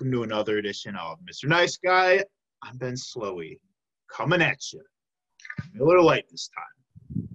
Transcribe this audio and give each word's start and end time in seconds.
Welcome 0.00 0.12
to 0.12 0.22
another 0.22 0.56
edition 0.56 0.96
of 0.96 1.18
Mr. 1.30 1.46
Nice 1.46 1.76
Guy. 1.76 2.24
I'm 2.62 2.78
Ben 2.78 2.94
Slowey, 2.94 3.58
coming 4.10 4.40
at 4.40 4.56
you. 4.72 4.80
A 5.78 5.84
little 5.84 6.06
late 6.06 6.24
this 6.30 6.48
time. 6.56 7.28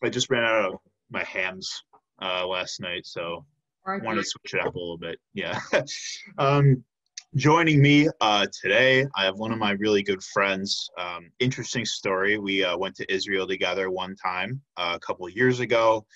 I 0.00 0.08
just 0.08 0.30
ran 0.30 0.44
out 0.44 0.66
of 0.66 0.74
my 1.10 1.24
Hamm's 1.24 1.82
uh, 2.22 2.46
last 2.46 2.80
night, 2.80 3.04
so 3.04 3.44
I 3.84 3.96
wanted 3.96 4.20
to 4.22 4.28
switch 4.28 4.54
it 4.54 4.60
up 4.64 4.76
a 4.76 4.78
little 4.78 4.96
bit. 4.96 5.18
Yeah. 5.34 5.58
um, 6.38 6.84
joining 7.34 7.82
me 7.82 8.08
uh, 8.20 8.46
today, 8.62 9.04
I 9.16 9.24
have 9.24 9.38
one 9.38 9.50
of 9.50 9.58
my 9.58 9.72
really 9.72 10.04
good 10.04 10.22
friends. 10.22 10.88
Um, 10.96 11.32
interesting 11.40 11.84
story. 11.84 12.38
We 12.38 12.62
uh, 12.62 12.78
went 12.78 12.94
to 12.98 13.12
Israel 13.12 13.48
together 13.48 13.90
one 13.90 14.14
time 14.14 14.62
uh, 14.76 14.92
a 14.94 15.04
couple 15.04 15.28
years 15.28 15.58
ago. 15.58 16.06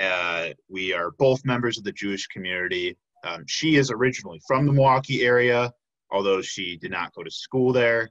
Uh, 0.00 0.48
we 0.70 0.94
are 0.94 1.10
both 1.18 1.44
members 1.44 1.76
of 1.76 1.84
the 1.84 1.92
Jewish 1.92 2.26
community. 2.28 2.96
Um, 3.24 3.44
she 3.46 3.76
is 3.76 3.90
originally 3.90 4.40
from 4.46 4.66
the 4.66 4.72
Milwaukee 4.72 5.22
area, 5.22 5.72
although 6.10 6.42
she 6.42 6.76
did 6.76 6.90
not 6.90 7.14
go 7.14 7.22
to 7.22 7.30
school 7.30 7.72
there. 7.72 8.08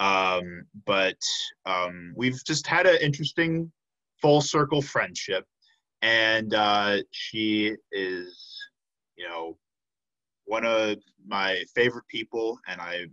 Um, 0.00 0.64
but 0.86 1.18
um, 1.66 2.12
we've 2.16 2.42
just 2.44 2.66
had 2.66 2.86
an 2.86 2.98
interesting 3.02 3.70
full 4.20 4.40
circle 4.40 4.82
friendship. 4.82 5.44
And 6.02 6.54
uh, 6.54 6.98
she 7.10 7.76
is, 7.92 8.58
you 9.16 9.28
know, 9.28 9.58
one 10.46 10.64
of 10.64 10.96
my 11.26 11.62
favorite 11.74 12.06
people, 12.08 12.58
and 12.66 12.80
I 12.80 13.04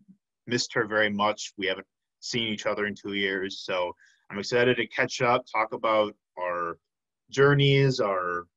missed 0.47 0.73
her 0.73 0.87
very 0.87 1.09
much. 1.09 1.53
We 1.57 1.67
haven't 1.67 1.87
seen 2.21 2.47
each 2.47 2.65
other 2.65 2.85
in 2.85 2.95
two 2.95 3.13
years, 3.13 3.59
so 3.59 3.93
I'm 4.29 4.39
excited 4.39 4.77
to 4.77 4.87
catch 4.87 5.21
up, 5.21 5.45
talk 5.53 5.73
about 5.73 6.15
our 6.39 6.77
journeys, 7.29 7.99
our 7.99 8.47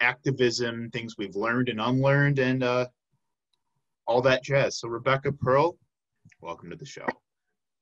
activism, 0.00 0.90
things 0.90 1.16
we've 1.18 1.36
learned 1.36 1.68
and 1.68 1.80
unlearned, 1.80 2.38
and 2.38 2.62
uh, 2.62 2.86
all 4.06 4.22
that 4.22 4.42
jazz. 4.42 4.78
So, 4.78 4.88
Rebecca 4.88 5.32
Pearl, 5.32 5.76
welcome 6.40 6.70
to 6.70 6.76
the 6.76 6.86
show. 6.86 7.06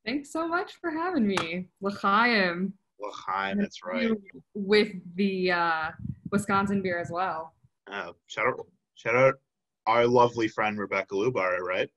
Thanks 0.04 0.32
so 0.32 0.48
much 0.48 0.72
for 0.80 0.90
having 0.90 1.26
me. 1.26 1.68
L'chaim. 1.80 2.72
L'chaim, 3.00 3.58
that's 3.58 3.84
right. 3.84 4.10
With 4.54 4.92
the 5.14 5.52
uh, 5.52 5.90
Wisconsin 6.30 6.82
beer 6.82 6.98
as 6.98 7.10
well. 7.10 7.54
Uh, 7.90 8.12
shout 8.26 8.46
out, 8.46 8.66
shout 8.94 9.14
out 9.14 9.34
our 9.86 10.06
lovely 10.06 10.48
friend 10.48 10.78
Rebecca 10.78 11.14
Lubar, 11.14 11.60
right? 11.60 11.88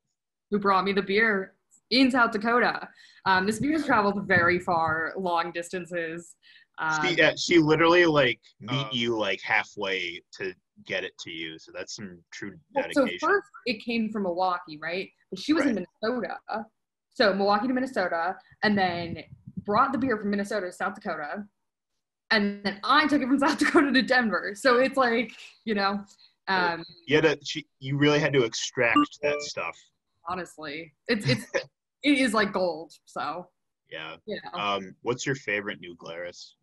Who 0.50 0.60
brought 0.60 0.86
me 0.86 0.94
the 0.94 1.02
beer 1.02 1.56
in 1.92 2.10
South 2.10 2.32
Dakota. 2.32 2.88
Um, 3.26 3.46
this 3.46 3.60
beer 3.60 3.74
has 3.74 3.86
traveled 3.86 4.28
very 4.28 4.60
far, 4.60 5.14
long 5.18 5.52
distances. 5.52 6.36
Um, 6.78 6.90
she, 7.06 7.16
yeah, 7.16 7.34
she 7.38 7.60
literally 7.60 8.06
like 8.06 8.40
meet 8.60 8.88
Um, 8.88 8.90
you 8.92 9.18
like 9.18 9.42
halfway 9.42 10.22
to 10.38 10.54
get 10.86 11.04
it 11.04 11.18
to 11.20 11.32
you. 11.32 11.60
So 11.60 11.72
that's 11.74 11.96
some 11.96 12.20
true 12.32 12.58
well, 12.74 12.86
so 12.94 13.06
dedication. 13.06 13.30
first 13.30 13.48
it 13.66 13.84
came 13.84 14.10
from 14.12 14.24
Milwaukee, 14.24 14.80
right? 14.82 15.10
But 15.30 15.40
she 15.40 15.54
was 15.54 15.66
in 15.66 15.76
Minnesota. 15.76 16.38
So 17.14 17.34
Milwaukee 17.34 17.68
to 17.68 17.74
Minnesota, 17.74 18.36
and 18.64 18.78
then 18.78 19.24
brought 19.66 19.92
the 19.92 19.98
beer 19.98 20.18
from 20.18 20.30
Minnesota 20.32 20.68
to 20.68 20.72
South 20.72 20.96
Dakota. 20.96 21.46
And 22.32 22.64
then 22.64 22.80
I 22.84 23.08
took 23.08 23.22
it 23.22 23.28
from 23.28 23.40
South 23.46 23.60
Dakota 23.60 23.92
to 23.92 24.02
Denver. 24.02 24.54
So 24.56 24.78
it's 24.80 24.98
like, 24.98 25.34
you 25.66 25.76
know, 25.76 26.04
um, 26.48 26.84
you 27.06 27.16
had 27.18 27.24
to, 27.24 27.38
she, 27.44 27.68
you 27.80 27.98
really 27.98 28.20
had 28.20 28.34
to 28.34 28.44
extract 28.44 29.20
that 29.22 29.42
stuff. 29.42 29.78
honestly. 30.28 30.94
It's 31.08 31.28
it's 31.30 31.46
it 32.04 32.18
is 32.18 32.34
like 32.34 32.54
gold. 32.54 32.94
So 33.06 33.48
Yeah. 33.90 34.16
know. 34.26 34.60
Um, 34.60 34.96
what's 35.02 35.26
your 35.26 35.36
favorite 35.36 35.80
New 35.80 35.96
Glarus? 35.96 36.56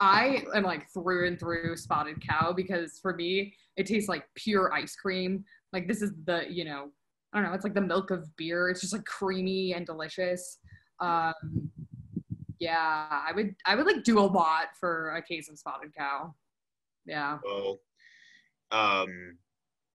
I 0.00 0.44
am 0.54 0.62
like 0.62 0.88
through 0.90 1.26
and 1.26 1.38
through 1.38 1.76
spotted 1.76 2.26
cow 2.26 2.52
because 2.52 2.98
for 3.00 3.14
me 3.14 3.54
it 3.76 3.86
tastes 3.86 4.08
like 4.08 4.24
pure 4.34 4.72
ice 4.72 4.94
cream. 4.94 5.44
Like 5.72 5.88
this 5.88 6.02
is 6.02 6.12
the, 6.24 6.44
you 6.48 6.64
know, 6.64 6.90
I 7.32 7.40
don't 7.40 7.48
know, 7.48 7.54
it's 7.54 7.64
like 7.64 7.74
the 7.74 7.80
milk 7.80 8.10
of 8.10 8.24
beer. 8.36 8.68
It's 8.68 8.80
just 8.80 8.92
like 8.92 9.04
creamy 9.04 9.72
and 9.74 9.84
delicious. 9.84 10.58
Um 11.00 11.34
yeah, 12.60 13.06
I 13.10 13.32
would 13.34 13.54
I 13.66 13.74
would 13.74 13.86
like 13.86 14.04
do 14.04 14.18
a 14.18 14.20
lot 14.20 14.68
for 14.78 15.10
a 15.10 15.22
case 15.22 15.48
of 15.48 15.58
spotted 15.58 15.94
cow. 15.96 16.34
Yeah. 17.06 17.38
Well, 17.44 17.78
um, 18.70 19.38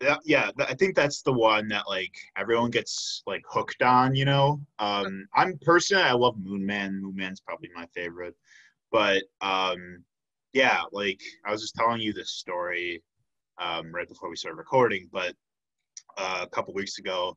yeah, 0.01 0.17
yeah, 0.25 0.51
I 0.59 0.75
think 0.75 0.97
that's 0.97 1.23
the 1.23 1.33
one 1.33 1.69
that 1.69 1.89
like 1.89 2.15
everyone 2.37 2.71
gets 2.71 3.23
like 3.27 3.43
hooked 3.49 3.83
on. 3.83 4.15
You 4.15 4.25
know, 4.25 4.61
um, 4.79 5.27
I'm 5.35 5.59
personally 5.63 6.03
I 6.05 6.13
love 6.13 6.37
Moon 6.39 6.65
Man. 6.65 7.01
Moon 7.01 7.15
Man's 7.15 7.41
probably 7.41 7.71
my 7.75 7.87
favorite, 7.95 8.35
but 8.93 9.25
um, 9.41 10.05
yeah, 10.53 10.83
like 10.93 11.21
I 11.45 11.51
was 11.51 11.63
just 11.63 11.75
telling 11.75 12.01
you 12.01 12.13
this 12.13 12.33
story 12.33 13.03
um, 13.61 13.93
right 13.93 14.09
before 14.09 14.31
we 14.31 14.37
started 14.37 14.57
recording, 14.59 15.09
but 15.13 15.35
uh, 16.19 16.41
a 16.43 16.49
couple 16.49 16.75
weeks 16.75 16.99
ago. 16.99 17.37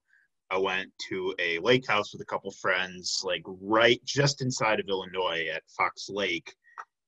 I 0.52 0.60
went 0.60 0.92
to 1.10 1.34
a 1.40 1.58
lake 1.58 1.88
house 1.88 2.14
with 2.14 2.22
a 2.22 2.26
couple 2.26 2.52
friends, 2.52 3.22
like 3.24 3.42
right 3.46 4.00
just 4.06 4.44
inside 4.44 4.80
of 4.80 4.88
Illinois 4.88 5.48
at 5.52 5.64
Fox 5.76 6.08
Lake, 6.08 6.54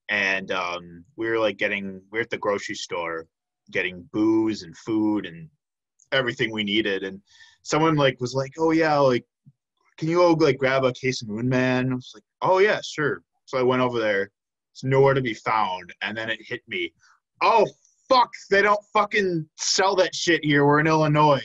and 0.09 0.51
um, 0.51 1.05
we 1.17 1.29
were 1.29 1.37
like 1.37 1.57
getting 1.57 2.01
we 2.11 2.17
are 2.17 2.23
at 2.23 2.29
the 2.29 2.37
grocery 2.37 2.75
store 2.75 3.27
getting 3.71 4.07
booze 4.13 4.63
and 4.63 4.77
food 4.77 5.25
and 5.25 5.49
everything 6.11 6.51
we 6.51 6.63
needed 6.63 7.03
and 7.03 7.21
someone 7.63 7.95
like 7.95 8.19
was 8.21 8.33
like 8.33 8.53
oh 8.57 8.71
yeah 8.71 8.97
like 8.97 9.25
can 9.97 10.07
you 10.07 10.17
go 10.17 10.31
like 10.33 10.57
grab 10.57 10.85
a 10.85 10.93
case 10.93 11.21
of 11.21 11.27
moon 11.27 11.49
man 11.49 11.91
i 11.91 11.95
was 11.95 12.11
like 12.13 12.23
oh 12.41 12.59
yeah 12.59 12.79
sure 12.81 13.21
so 13.45 13.57
i 13.57 13.61
went 13.61 13.81
over 13.81 13.99
there 13.99 14.31
it's 14.77 14.83
nowhere 14.83 15.15
to 15.15 15.21
be 15.21 15.33
found 15.33 15.91
and 16.03 16.15
then 16.15 16.29
it 16.29 16.39
hit 16.39 16.61
me 16.67 16.93
oh 17.41 17.65
fuck 18.07 18.29
they 18.51 18.61
don't 18.61 18.79
fucking 18.93 19.43
sell 19.57 19.95
that 19.95 20.13
shit 20.13 20.43
here 20.45 20.67
we're 20.67 20.79
in 20.79 20.85
illinois 20.85 21.41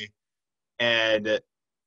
and 0.81 1.26
uh, 1.26 1.38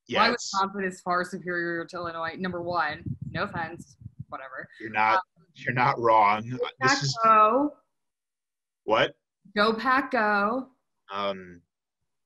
yeah 0.07 0.21
Why 0.21 0.25
it's- 0.29 0.49
Wisconsin 0.53 0.85
is 0.85 1.01
far 1.01 1.23
superior 1.23 1.85
to 1.85 1.97
Illinois. 1.97 2.33
Number 2.39 2.61
one, 2.63 3.03
no 3.29 3.43
offense, 3.43 3.95
whatever. 4.29 4.67
you're 4.81 4.89
not 4.89 5.21
you're 5.53 5.73
not 5.75 5.99
wrong 5.99 6.41
this 6.81 7.03
is 7.03 7.15
Go, 7.23 7.73
what 8.85 9.13
go 9.55 9.71
pack 9.73 10.09
go. 10.11 10.67
um 11.13 11.61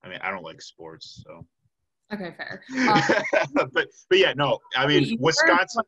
i 0.04 0.08
mean 0.10 0.20
i 0.24 0.32
don't 0.32 0.44
like 0.44 0.62
sports 0.62 1.22
so 1.28 1.46
Okay, 2.12 2.34
fair. 2.38 2.64
Um, 2.90 3.70
but 3.72 3.88
but 4.10 4.18
yeah, 4.18 4.34
no. 4.36 4.58
I 4.76 4.88
mean, 4.88 5.16
Wisconsin. 5.20 5.84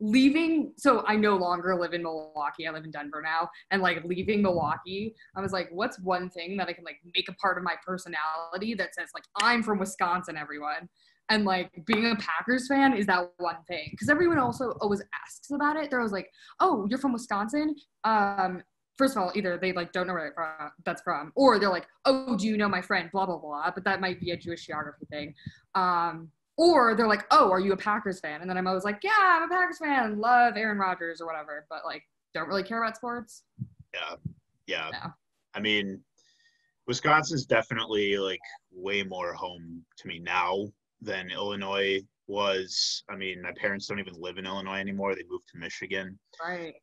Leaving 0.00 0.72
so 0.76 1.04
i 1.06 1.14
no 1.14 1.36
longer 1.36 1.78
live 1.78 1.92
in 1.92 2.02
milwaukee 2.02 2.66
i 2.66 2.70
live 2.70 2.84
in 2.84 2.90
denver 2.90 3.20
now 3.22 3.48
and 3.70 3.82
like 3.82 4.02
leaving 4.04 4.40
milwaukee 4.42 5.14
i 5.36 5.40
was 5.40 5.52
like 5.52 5.68
what's 5.72 6.00
one 6.00 6.30
thing 6.30 6.56
that 6.56 6.68
i 6.68 6.72
can 6.72 6.84
like 6.84 6.96
make 7.14 7.28
a 7.28 7.34
part 7.34 7.58
of 7.58 7.64
my 7.64 7.74
personality 7.86 8.74
that 8.74 8.94
says 8.94 9.10
like 9.14 9.24
i'm 9.36 9.62
from 9.62 9.78
wisconsin 9.78 10.36
everyone? 10.36 10.88
And 11.28 11.44
like 11.44 11.70
being 11.86 12.06
a 12.06 12.16
packers 12.16 12.66
fan 12.66 12.96
is 12.96 13.06
that 13.06 13.30
one 13.38 13.58
thing 13.68 13.88
because 13.92 14.08
everyone 14.08 14.38
also 14.38 14.72
always 14.80 15.00
asks 15.24 15.52
about 15.52 15.76
it. 15.76 15.88
They're 15.88 16.00
always 16.00 16.12
like 16.12 16.28
oh 16.58 16.86
you're 16.90 16.98
from 16.98 17.12
wisconsin? 17.12 17.76
Um 18.02 18.62
first 18.98 19.16
of 19.16 19.22
all 19.22 19.32
either 19.36 19.56
they 19.56 19.72
like 19.72 19.92
don't 19.92 20.08
know 20.08 20.14
where 20.14 20.72
that's 20.84 21.02
from 21.02 21.32
or 21.36 21.58
they're 21.60 21.70
like 21.70 21.86
oh 22.04 22.36
do 22.36 22.48
you 22.48 22.56
know 22.56 22.68
my 22.68 22.82
friend? 22.82 23.10
Blah 23.12 23.26
blah 23.26 23.38
blah 23.38 23.70
but 23.72 23.84
that 23.84 24.00
might 24.00 24.18
be 24.18 24.32
a 24.32 24.36
jewish 24.36 24.66
geography 24.66 25.06
thing. 25.08 25.34
Um 25.76 26.30
or 26.60 26.94
they're 26.94 27.08
like, 27.08 27.24
"Oh, 27.30 27.50
are 27.50 27.58
you 27.58 27.72
a 27.72 27.76
Packers 27.76 28.20
fan?" 28.20 28.42
And 28.42 28.50
then 28.50 28.58
I'm 28.58 28.66
always 28.66 28.84
like, 28.84 29.00
"Yeah, 29.02 29.10
I'm 29.18 29.44
a 29.44 29.48
Packers 29.48 29.78
fan. 29.78 30.18
Love 30.18 30.58
Aaron 30.58 30.78
Rodgers 30.78 31.20
or 31.20 31.26
whatever." 31.26 31.66
But 31.70 31.86
like, 31.86 32.04
don't 32.34 32.48
really 32.48 32.62
care 32.62 32.82
about 32.82 32.96
sports. 32.96 33.44
Yeah, 33.94 34.16
yeah. 34.66 34.90
Yeah. 34.92 35.06
I 35.54 35.60
mean, 35.60 36.00
Wisconsin's 36.86 37.46
definitely 37.46 38.18
like 38.18 38.40
way 38.70 39.02
more 39.02 39.32
home 39.32 39.82
to 39.96 40.08
me 40.08 40.18
now 40.18 40.68
than 41.00 41.30
Illinois 41.30 42.02
was. 42.26 43.04
I 43.08 43.16
mean, 43.16 43.40
my 43.40 43.52
parents 43.56 43.86
don't 43.86 43.98
even 43.98 44.14
live 44.20 44.36
in 44.36 44.44
Illinois 44.44 44.80
anymore. 44.80 45.14
They 45.14 45.24
moved 45.30 45.48
to 45.52 45.58
Michigan. 45.58 46.18
Right. 46.44 46.74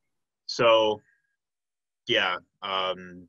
So, 0.48 1.02
yeah. 2.08 2.38
Um, 2.64 3.28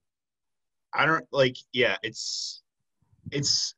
I 0.94 1.04
don't 1.04 1.26
like. 1.30 1.56
Yeah, 1.74 1.96
it's 2.02 2.62
it's 3.32 3.74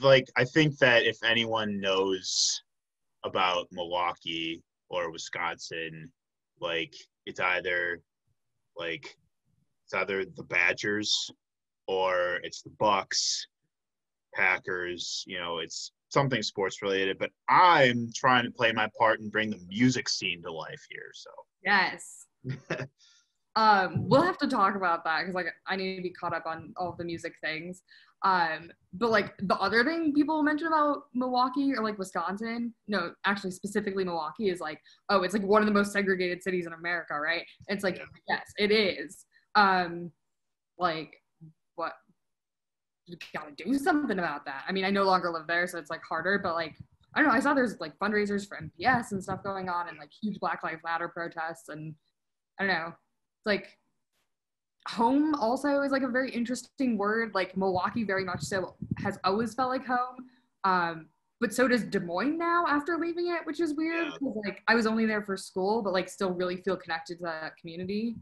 like 0.00 0.26
I 0.36 0.44
think 0.44 0.78
that 0.78 1.04
if 1.04 1.18
anyone 1.24 1.80
knows 1.80 2.62
about 3.24 3.68
Milwaukee 3.72 4.62
or 4.88 5.10
Wisconsin, 5.10 6.10
like 6.60 6.94
it's 7.26 7.40
either 7.40 8.00
like 8.76 9.16
it's 9.84 9.94
either 9.94 10.24
the 10.24 10.44
Badgers 10.44 11.30
or 11.86 12.40
it's 12.42 12.62
the 12.62 12.72
Bucks, 12.78 13.46
Packers. 14.34 15.24
You 15.26 15.38
know, 15.38 15.58
it's 15.58 15.92
something 16.08 16.42
sports 16.42 16.82
related. 16.82 17.18
But 17.18 17.30
I'm 17.48 18.10
trying 18.14 18.44
to 18.44 18.50
play 18.50 18.72
my 18.72 18.88
part 18.98 19.20
and 19.20 19.30
bring 19.30 19.50
the 19.50 19.60
music 19.68 20.08
scene 20.08 20.42
to 20.42 20.52
life 20.52 20.82
here. 20.88 21.10
So 21.14 21.30
Yes. 21.64 22.26
um, 23.56 24.08
we'll 24.08 24.22
have 24.22 24.38
to 24.38 24.48
talk 24.48 24.74
about 24.74 25.04
that 25.04 25.20
because 25.20 25.34
like 25.34 25.46
I 25.66 25.76
need 25.76 25.96
to 25.96 26.02
be 26.02 26.10
caught 26.10 26.34
up 26.34 26.46
on 26.46 26.72
all 26.76 26.94
the 26.96 27.04
music 27.04 27.34
things. 27.40 27.82
Um, 28.24 28.70
but 28.92 29.10
like 29.10 29.34
the 29.38 29.56
other 29.56 29.84
thing 29.84 30.12
people 30.12 30.42
mention 30.42 30.68
about 30.68 31.04
Milwaukee 31.14 31.72
or 31.74 31.82
like 31.82 31.98
Wisconsin, 31.98 32.74
no, 32.88 33.12
actually 33.24 33.50
specifically 33.50 34.04
Milwaukee 34.04 34.48
is 34.48 34.60
like, 34.60 34.80
oh, 35.08 35.22
it's 35.22 35.34
like 35.34 35.42
one 35.42 35.62
of 35.62 35.66
the 35.66 35.72
most 35.72 35.92
segregated 35.92 36.42
cities 36.42 36.66
in 36.66 36.72
America, 36.72 37.14
right? 37.18 37.44
It's 37.68 37.82
like, 37.82 37.96
Yeah. 37.96 38.04
yes, 38.28 38.52
it 38.58 38.70
is. 38.70 39.24
Um, 39.54 40.10
like 40.78 41.16
what 41.74 41.94
you 43.06 43.16
gotta 43.34 43.52
do 43.56 43.74
something 43.78 44.18
about 44.18 44.44
that. 44.44 44.64
I 44.68 44.72
mean, 44.72 44.84
I 44.84 44.90
no 44.90 45.04
longer 45.04 45.30
live 45.30 45.46
there, 45.46 45.66
so 45.66 45.78
it's 45.78 45.90
like 45.90 46.02
harder, 46.08 46.38
but 46.38 46.54
like 46.54 46.76
I 47.14 47.20
don't 47.20 47.28
know. 47.28 47.34
I 47.34 47.40
saw 47.40 47.52
there's 47.52 47.78
like 47.80 47.98
fundraisers 47.98 48.46
for 48.48 48.56
MPS 48.58 49.12
and 49.12 49.22
stuff 49.22 49.42
going 49.42 49.68
on, 49.68 49.88
and 49.88 49.98
like 49.98 50.10
huge 50.22 50.38
Black 50.40 50.62
Lives 50.62 50.80
Matter 50.84 51.08
protests, 51.08 51.68
and 51.68 51.94
I 52.58 52.66
don't 52.66 52.74
know. 52.74 52.86
It's 52.88 53.46
like 53.46 53.76
home 54.88 55.34
also 55.36 55.82
is 55.82 55.92
like 55.92 56.02
a 56.02 56.08
very 56.08 56.30
interesting 56.30 56.98
word. 56.98 57.32
Like 57.34 57.56
Milwaukee, 57.56 58.04
very 58.04 58.24
much 58.24 58.42
so, 58.42 58.74
has 58.98 59.18
always 59.24 59.54
felt 59.54 59.70
like 59.70 59.86
home. 59.86 60.28
Um, 60.64 61.08
but 61.40 61.52
so 61.52 61.66
does 61.66 61.82
Des 61.84 62.00
Moines 62.00 62.38
now 62.38 62.64
after 62.68 62.96
leaving 62.98 63.28
it, 63.28 63.44
which 63.44 63.60
is 63.60 63.74
weird 63.74 64.12
Yeah. 64.20 64.30
like 64.44 64.62
I 64.68 64.74
was 64.74 64.86
only 64.86 65.06
there 65.06 65.22
for 65.22 65.36
school, 65.36 65.82
but 65.82 65.92
like 65.92 66.08
still 66.08 66.30
really 66.32 66.56
feel 66.58 66.76
connected 66.76 67.18
to 67.18 67.24
that 67.24 67.56
community. 67.56 68.16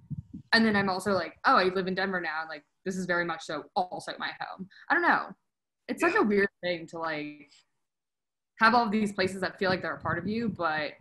And 0.52 0.64
then 0.64 0.74
I'm 0.74 0.88
also 0.88 1.12
like, 1.12 1.38
oh, 1.44 1.56
I 1.56 1.64
live 1.64 1.86
in 1.86 1.94
Denver 1.94 2.20
now, 2.20 2.40
and 2.40 2.48
like 2.48 2.64
this 2.84 2.96
is 2.96 3.06
very 3.06 3.24
much 3.24 3.42
so 3.44 3.64
also 3.76 4.12
my 4.18 4.30
home. 4.40 4.68
I 4.88 4.94
don't 4.94 5.02
know. 5.02 5.26
It's 5.86 6.00
such 6.00 6.14
a 6.14 6.22
weird 6.22 6.48
thing 6.62 6.86
to 6.88 6.98
like 6.98 7.52
have 8.58 8.74
all 8.74 8.88
these 8.88 9.12
places 9.12 9.40
that 9.42 9.58
feel 9.58 9.70
like 9.70 9.82
they're 9.82 9.94
a 9.96 10.00
part 10.00 10.18
of 10.18 10.26
you, 10.26 10.48
but 10.48 10.92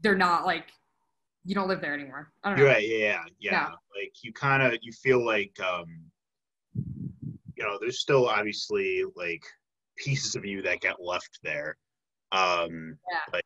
they're 0.00 0.14
not 0.16 0.46
like 0.46 0.66
you 1.44 1.54
don't 1.54 1.68
live 1.68 1.80
there 1.80 1.94
anymore. 1.94 2.32
I 2.44 2.50
don't 2.50 2.58
know. 2.58 2.64
Right. 2.66 2.86
Yeah, 2.86 3.22
yeah, 3.38 3.50
yeah. 3.50 3.66
Like 3.96 4.12
you 4.22 4.32
kind 4.32 4.62
of 4.62 4.78
you 4.82 4.92
feel 4.92 5.24
like 5.24 5.56
um, 5.60 5.86
you 6.74 7.64
know, 7.64 7.78
there's 7.80 8.00
still 8.00 8.28
obviously 8.28 9.04
like 9.16 9.42
pieces 9.96 10.34
of 10.36 10.44
you 10.44 10.62
that 10.62 10.80
get 10.80 11.00
left 11.00 11.40
there. 11.42 11.76
Um, 12.32 12.96
Yeah. 13.10 13.18
Like 13.32 13.44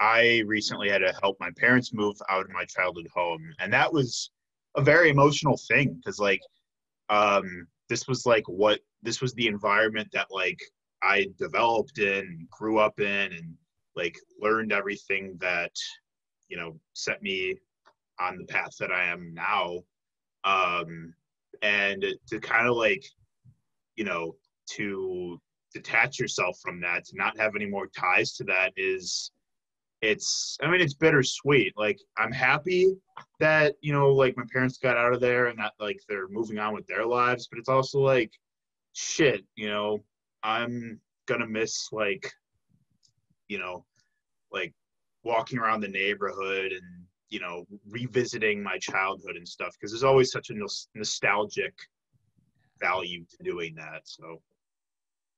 I 0.00 0.42
recently 0.46 0.88
had 0.88 0.98
to 0.98 1.12
help 1.20 1.36
my 1.40 1.50
parents 1.56 1.92
move 1.92 2.16
out 2.28 2.44
of 2.44 2.50
my 2.50 2.64
childhood 2.64 3.08
home, 3.14 3.52
and 3.58 3.72
that 3.72 3.92
was 3.92 4.30
a 4.76 4.82
very 4.82 5.10
emotional 5.10 5.58
thing 5.68 5.94
because 5.94 6.18
like 6.18 6.40
um, 7.08 7.66
this 7.88 8.06
was 8.06 8.26
like 8.26 8.44
what 8.46 8.80
this 9.02 9.20
was 9.20 9.32
the 9.34 9.46
environment 9.46 10.08
that 10.12 10.26
like 10.30 10.60
I 11.02 11.28
developed 11.38 11.98
in, 11.98 12.46
grew 12.50 12.78
up 12.78 13.00
in, 13.00 13.32
and 13.32 13.54
like 13.96 14.16
learned 14.40 14.72
everything 14.72 15.36
that 15.40 15.72
you 16.48 16.56
know 16.56 16.78
set 16.94 17.22
me 17.22 17.56
on 18.20 18.36
the 18.36 18.44
path 18.44 18.76
that 18.78 18.90
I 18.90 19.04
am 19.04 19.32
now. 19.34 19.78
Um, 20.44 21.14
and 21.62 22.04
to 22.28 22.40
kind 22.40 22.68
of 22.68 22.76
like, 22.76 23.04
you 23.96 24.04
know, 24.04 24.36
to 24.70 25.40
detach 25.72 26.18
yourself 26.18 26.58
from 26.62 26.80
that, 26.80 27.04
to 27.06 27.16
not 27.16 27.38
have 27.38 27.56
any 27.56 27.66
more 27.66 27.88
ties 27.88 28.32
to 28.34 28.44
that 28.44 28.72
is, 28.76 29.30
it's, 30.00 30.56
I 30.62 30.70
mean, 30.70 30.80
it's 30.80 30.94
bittersweet. 30.94 31.74
Like, 31.76 31.98
I'm 32.16 32.32
happy 32.32 32.94
that, 33.40 33.74
you 33.80 33.92
know, 33.92 34.12
like 34.12 34.36
my 34.36 34.44
parents 34.52 34.78
got 34.78 34.96
out 34.96 35.12
of 35.12 35.20
there 35.20 35.46
and 35.46 35.58
that 35.58 35.72
like 35.80 36.00
they're 36.08 36.28
moving 36.28 36.58
on 36.58 36.74
with 36.74 36.86
their 36.86 37.04
lives, 37.04 37.48
but 37.48 37.58
it's 37.58 37.68
also 37.68 38.00
like, 38.00 38.32
shit, 38.92 39.44
you 39.56 39.68
know, 39.68 40.02
I'm 40.42 41.00
gonna 41.26 41.46
miss 41.46 41.88
like, 41.92 42.32
you 43.48 43.58
know, 43.58 43.84
like 44.52 44.72
walking 45.28 45.58
around 45.58 45.80
the 45.80 45.88
neighborhood 45.88 46.72
and 46.72 47.04
you 47.28 47.38
know 47.38 47.66
revisiting 47.90 48.62
my 48.62 48.78
childhood 48.78 49.36
and 49.36 49.46
stuff 49.46 49.74
because 49.74 49.92
there's 49.92 50.02
always 50.02 50.32
such 50.32 50.48
a 50.50 50.54
nostalgic 50.94 51.74
value 52.80 53.24
to 53.30 53.44
doing 53.44 53.74
that 53.74 54.00
so 54.04 54.40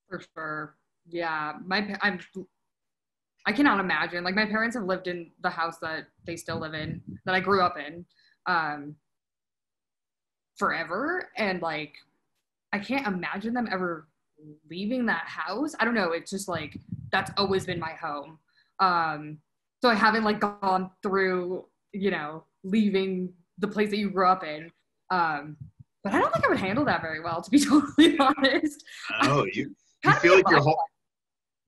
For 0.08 0.22
sure. 0.34 0.76
Yeah. 1.08 1.54
My 1.66 1.96
I'm 2.00 2.20
I 3.46 3.52
cannot 3.52 3.80
imagine. 3.80 4.22
Like 4.22 4.34
my 4.34 4.46
parents 4.46 4.76
have 4.76 4.84
lived 4.84 5.08
in 5.08 5.32
the 5.42 5.50
house 5.50 5.78
that 5.78 6.06
they 6.26 6.36
still 6.36 6.60
live 6.60 6.74
in 6.74 7.02
that 7.24 7.34
I 7.34 7.40
grew 7.40 7.62
up 7.62 7.76
in 7.76 8.04
um 8.46 8.94
forever 10.56 11.30
and 11.36 11.60
like 11.62 11.94
I 12.72 12.78
can't 12.78 13.06
imagine 13.06 13.54
them 13.54 13.68
ever 13.70 14.06
leaving 14.70 15.06
that 15.06 15.24
house. 15.26 15.74
I 15.80 15.84
don't 15.84 15.94
know, 15.94 16.12
it's 16.12 16.30
just 16.30 16.48
like 16.48 16.78
that's 17.10 17.32
always 17.36 17.66
been 17.66 17.80
my 17.80 17.92
home. 17.92 18.38
Um 18.78 19.38
so 19.82 19.88
I 19.88 19.94
haven't 19.94 20.24
like 20.24 20.40
gone 20.40 20.90
through, 21.02 21.66
you 21.92 22.10
know, 22.10 22.44
leaving 22.64 23.32
the 23.58 23.68
place 23.68 23.90
that 23.90 23.98
you 23.98 24.10
grew 24.10 24.26
up 24.26 24.44
in. 24.44 24.70
Um 25.10 25.56
but 26.02 26.14
I 26.14 26.18
don't 26.20 26.32
think 26.32 26.46
I 26.46 26.48
would 26.48 26.58
handle 26.58 26.84
that 26.86 27.02
very 27.02 27.20
well 27.20 27.42
to 27.42 27.50
be 27.50 27.58
totally 27.64 28.18
honest. 28.18 28.84
oh 29.22 29.46
you 29.52 29.74
you 30.04 30.12
feel 30.12 30.34
like 30.34 30.48
you're 30.48 30.62
like 30.62 30.76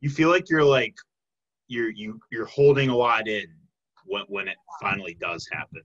you 0.00 0.10
feel 0.10 0.28
like 0.28 0.50
you're 0.50 0.64
like 0.64 0.94
you're 1.68 1.90
you 1.90 2.20
you're 2.30 2.46
holding 2.46 2.90
a 2.90 2.96
lot 2.96 3.28
in 3.28 3.46
when 4.04 4.24
when 4.28 4.48
it 4.48 4.56
finally 4.80 5.16
does 5.20 5.48
happen 5.50 5.80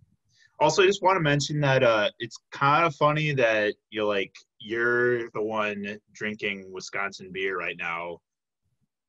also 0.60 0.84
i 0.84 0.86
just 0.86 1.04
want 1.04 1.16
to 1.16 1.22
mention 1.22 1.60
that 1.62 1.84
uh 1.84 2.10
it's 2.20 2.38
kind 2.52 2.86
of 2.86 2.96
funny 2.96 3.34
that 3.34 3.74
you're 3.90 4.06
like 4.06 4.34
you're 4.60 5.30
the 5.32 5.42
one 5.42 5.98
drinking 6.14 6.72
wisconsin 6.74 7.30
beer 7.32 7.58
right 7.58 7.78
now 7.78 8.18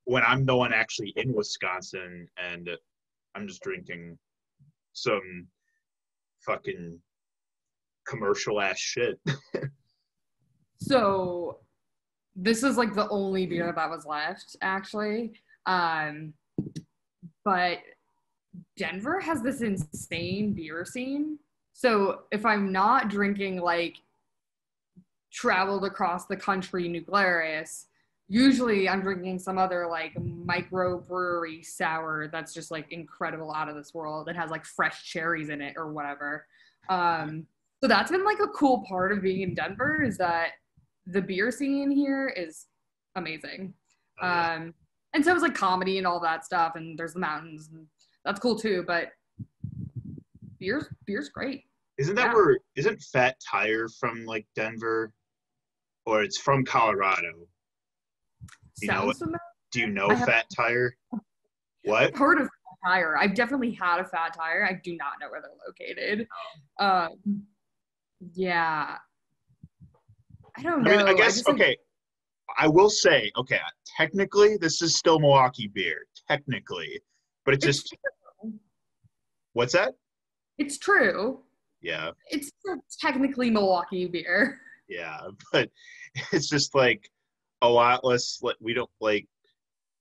when 0.05 0.23
i'm 0.23 0.45
the 0.45 0.55
one 0.55 0.71
actually 0.71 1.11
in 1.15 1.33
wisconsin 1.33 2.27
and 2.37 2.69
i'm 3.35 3.47
just 3.47 3.61
drinking 3.61 4.17
some 4.93 5.47
fucking 6.45 6.99
commercial 8.07 8.59
ass 8.59 8.79
shit 8.79 9.19
So 10.81 11.59
this 12.35 12.63
is 12.63 12.77
like 12.77 12.93
the 12.93 13.09
only 13.09 13.45
beer 13.45 13.71
that 13.75 13.89
was 13.89 14.05
left, 14.05 14.55
actually. 14.61 15.33
Um, 15.65 16.33
but 17.43 17.79
Denver 18.77 19.19
has 19.19 19.41
this 19.41 19.61
insane 19.61 20.53
beer 20.53 20.85
scene. 20.85 21.37
So 21.73 22.21
if 22.31 22.45
I'm 22.45 22.71
not 22.71 23.09
drinking 23.09 23.61
like 23.61 23.97
traveled 25.31 25.85
across 25.85 26.25
the 26.25 26.35
country 26.35 26.87
Glarus, 27.01 27.87
usually 28.29 28.87
I'm 28.87 29.01
drinking 29.01 29.39
some 29.39 29.57
other 29.57 29.87
like 29.87 30.13
microbrewery 30.15 31.65
sour 31.65 32.29
that's 32.31 32.53
just 32.53 32.69
like 32.71 32.91
incredible 32.91 33.51
out 33.51 33.67
of 33.67 33.75
this 33.75 33.93
world. 33.93 34.29
It 34.29 34.35
has 34.35 34.51
like 34.51 34.63
fresh 34.65 35.03
cherries 35.11 35.49
in 35.49 35.61
it 35.61 35.73
or 35.75 35.91
whatever. 35.91 36.45
Um, 36.89 37.47
so 37.81 37.87
that's 37.87 38.11
been 38.11 38.23
like 38.23 38.39
a 38.39 38.47
cool 38.49 38.85
part 38.87 39.11
of 39.11 39.21
being 39.23 39.41
in 39.41 39.55
Denver 39.55 40.03
is 40.03 40.17
that 40.19 40.51
the 41.07 41.21
beer 41.21 41.49
scene 41.49 41.89
here 41.89 42.31
is 42.35 42.67
amazing. 43.15 43.73
Um, 44.21 44.73
and 45.13 45.25
so 45.25 45.33
it's 45.33 45.41
like 45.41 45.55
comedy 45.55 45.97
and 45.97 46.05
all 46.05 46.19
that 46.19 46.45
stuff, 46.45 46.73
and 46.75 46.97
there's 46.99 47.13
the 47.13 47.19
mountains, 47.19 47.69
and 47.73 47.87
that's 48.25 48.39
cool 48.39 48.59
too. 48.59 48.83
But 48.85 49.07
beer's 50.59 50.85
beer's 51.05 51.29
great. 51.29 51.63
Isn't 51.97 52.15
that 52.15 52.27
Yeah. 52.27 52.33
where 52.33 52.59
isn't 52.75 53.01
Fat 53.01 53.37
Tire 53.39 53.87
from 53.87 54.25
like 54.25 54.45
Denver, 54.55 55.13
or 56.05 56.21
it's 56.21 56.37
from 56.37 56.63
Colorado? 56.65 57.31
You 58.81 58.87
know 58.87 58.93
Sounds 59.05 59.19
familiar. 59.19 59.39
Do 59.71 59.79
you 59.79 59.87
know 59.87 60.09
have- 60.09 60.25
Fat 60.27 60.45
Tire? 60.55 60.95
What? 61.83 62.03
I've 62.03 62.15
heard 62.15 62.39
of 62.41 62.47
Fat 62.47 62.89
Tire. 62.89 63.17
I've 63.17 63.35
definitely 63.35 63.71
had 63.71 63.99
a 63.99 64.05
Fat 64.05 64.33
Tire. 64.33 64.65
I 64.69 64.79
do 64.83 64.95
not 64.97 65.13
know 65.21 65.29
where 65.29 65.41
they're 65.41 65.51
located. 65.67 66.27
Um, 66.79 67.43
yeah, 68.33 68.97
I 70.57 70.61
don't 70.63 70.85
I 70.87 70.91
know. 70.91 70.97
mean, 70.97 71.07
I 71.07 71.13
guess 71.13 71.35
just, 71.35 71.47
like, 71.47 71.55
okay. 71.55 71.77
I 72.57 72.67
will 72.67 72.89
say, 72.89 73.31
okay, 73.37 73.59
technically 73.97 74.57
this 74.57 74.81
is 74.81 74.95
still 74.95 75.19
Milwaukee 75.19 75.67
beer, 75.73 75.99
technically, 76.27 76.99
but 77.45 77.53
it's 77.53 77.65
it's 77.65 77.81
just 77.83 77.95
what's 79.53 79.73
that? 79.73 79.93
it's 80.57 80.77
true. 80.77 81.39
Yeah, 81.81 82.11
It's 82.29 82.51
technically 82.99 83.49
Milwaukee 83.49 84.05
beer. 84.07 84.59
yeah, 84.89 85.19
but 85.53 85.69
it's 86.33 86.49
just 86.49 86.75
like 86.75 87.09
a 87.61 87.69
lot 87.69 88.03
less. 88.03 88.39
Like 88.41 88.55
we 88.59 88.73
don't 88.73 88.89
like 88.99 89.27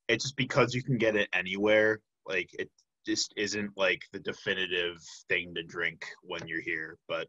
it's 0.09 0.25
just 0.25 0.37
because 0.37 0.75
you 0.75 0.83
can 0.83 0.99
get 0.99 1.17
it 1.17 1.29
anywhere. 1.33 2.00
Like 2.27 2.50
it 2.59 2.71
just 3.07 3.33
isn't 3.37 3.71
like 3.77 4.03
the 4.12 4.19
definitive 4.21 4.97
thing 5.29 5.55
to 5.55 5.62
drink 5.62 6.05
when 6.23 6.47
you're 6.47 6.62
here. 6.62 6.99
But 7.09 7.29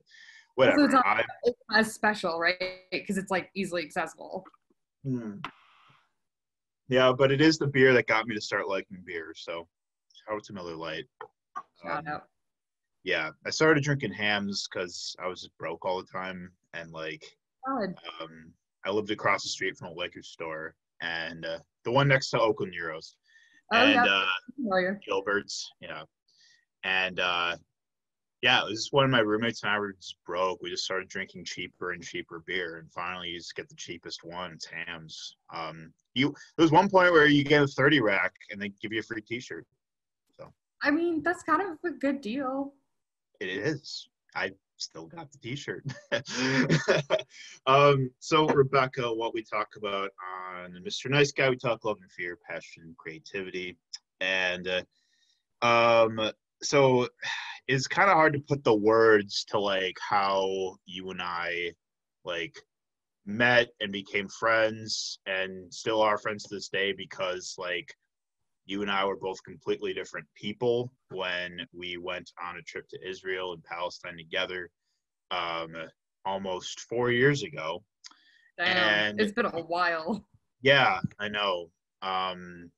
whatever. 0.56 0.86
it's 0.86 0.94
I, 0.94 1.24
It's 1.44 1.60
as 1.74 1.94
special, 1.94 2.40
right? 2.40 2.62
Because 2.92 3.18
it's 3.18 3.32
like 3.32 3.50
easily 3.56 3.84
accessible. 3.84 4.44
Hmm. 5.06 5.36
Yeah, 6.90 7.12
but 7.16 7.32
it 7.32 7.40
is 7.40 7.58
the 7.58 7.68
beer 7.68 7.94
that 7.94 8.08
got 8.08 8.26
me 8.28 8.36
to 8.36 8.42
start 8.42 8.68
liking 8.68 9.04
beer. 9.06 9.34
So 9.36 9.68
shout 10.14 10.36
out 10.36 10.44
to 10.46 10.54
Miller 10.54 10.76
Lite. 10.76 11.06
Shout 11.84 12.08
Um. 12.08 12.22
Yeah, 13.04 13.30
I 13.46 13.50
started 13.50 13.84
drinking 13.84 14.12
Hamm's 14.12 14.68
because 14.68 15.16
I 15.24 15.28
was 15.28 15.42
just 15.42 15.58
broke 15.58 15.86
all 15.86 16.02
the 16.02 16.08
time, 16.12 16.52
and 16.74 16.92
like 16.92 17.24
um, 17.68 18.54
I 18.86 18.92
lived 18.92 19.12
across 19.12 19.44
the 19.44 19.50
street 19.50 19.78
from 19.78 19.90
a 19.90 19.94
liquor 19.94 20.24
store, 20.24 20.76
and 21.02 21.46
uh, 21.46 21.60
the 21.84 21.92
one 21.92 22.08
next 22.08 22.30
to 22.32 22.40
Oakland 22.40 22.74
Gyros, 22.74 23.16
Oh, 23.72 23.78
and 23.78 24.06
yeah. 24.06 24.24
uh, 24.72 24.96
Gilbert's. 25.06 25.72
Yeah, 25.80 26.04
and 26.84 27.20
uh, 27.20 27.56
yeah, 28.42 28.62
it 28.62 28.70
was 28.70 28.88
one 28.92 29.04
of 29.06 29.12
my 29.12 29.20
roommates 29.20 29.64
and 29.64 29.72
I 29.72 29.80
were 29.80 29.94
just 29.94 30.16
broke. 30.26 30.62
We 30.62 30.70
just 30.70 30.86
started 30.86 31.10
drinking 31.10 31.46
cheaper 31.46 31.92
and 31.92 32.02
cheaper 32.04 32.42
beer, 32.48 32.78
and 32.78 32.92
finally, 32.92 33.30
you 33.30 33.38
just 33.38 33.56
get 33.56 33.68
the 33.70 33.76
cheapest 33.76 34.24
one. 34.24 34.54
It's 34.54 34.66
Hamm's. 34.66 35.36
Um, 35.54 35.94
you 36.14 36.34
there 36.58 36.64
was 36.64 36.72
one 36.72 36.90
point 36.90 37.12
where 37.12 37.28
you 37.28 37.44
get 37.44 37.62
a 37.64 37.68
thirty 37.68 38.00
rack 38.02 38.34
and 38.50 38.62
they 38.62 38.70
give 38.82 38.94
you 38.94 39.00
a 39.02 39.04
free 39.04 39.22
T-shirt. 39.22 39.66
So 40.40 40.52
I 40.84 40.92
mean, 40.92 41.22
that's 41.22 41.44
kind 41.44 41.62
of 41.62 41.78
a 41.86 41.92
good 41.96 42.22
deal. 42.22 42.74
It 43.40 43.50
is. 43.50 44.08
I 44.36 44.52
still 44.82 45.08
got 45.08 45.32
the 45.32 45.38
t-shirt. 45.40 45.86
um, 47.66 48.10
so 48.20 48.48
Rebecca, 48.48 49.14
what 49.14 49.34
we 49.34 49.44
talk 49.44 49.70
about 49.78 50.12
on 50.50 50.72
Mr. 50.86 51.10
Nice 51.10 51.32
Guy, 51.32 51.50
we 51.50 51.58
talk 51.58 51.86
love 51.86 51.98
and 52.02 52.12
fear, 52.12 52.38
passion, 52.50 52.96
creativity, 52.98 53.78
and 54.20 54.68
uh, 54.68 54.82
um, 55.66 56.32
so 56.62 57.08
it's 57.68 57.88
kind 57.88 58.10
of 58.10 58.16
hard 58.16 58.34
to 58.34 58.40
put 58.40 58.64
the 58.64 58.76
words 58.76 59.46
to 59.50 59.60
like 59.60 59.98
how 60.00 60.76
you 60.86 61.10
and 61.12 61.22
I 61.22 61.74
like 62.24 62.56
met 63.26 63.70
and 63.80 63.92
became 63.92 64.28
friends 64.28 65.20
and 65.26 65.72
still 65.74 66.02
are 66.02 66.18
friends 66.18 66.44
to 66.44 66.56
this 66.56 66.70
day 66.70 66.94
because 66.94 67.56
like 67.58 67.94
you 68.70 68.84
and 68.84 68.92
I 68.92 69.04
were 69.04 69.16
both 69.16 69.44
completely 69.44 69.94
different 69.94 70.28
people 70.36 70.94
when 71.10 71.66
we 71.74 71.98
went 71.98 72.32
on 72.42 72.58
a 72.58 72.62
trip 72.62 72.88
to 72.90 73.00
Israel 73.08 73.54
and 73.54 73.64
Palestine 73.64 74.16
together 74.16 74.70
um, 75.32 75.74
almost 76.24 76.82
four 76.82 77.10
years 77.10 77.42
ago. 77.42 77.84
Damn, 78.60 78.78
and 78.78 79.22
it's 79.22 79.32
been 79.32 79.48
a 79.48 79.50
while. 79.50 80.24
Yeah, 80.62 81.00
I 81.20 81.30
know. 81.30 81.72
Um, 82.04 82.70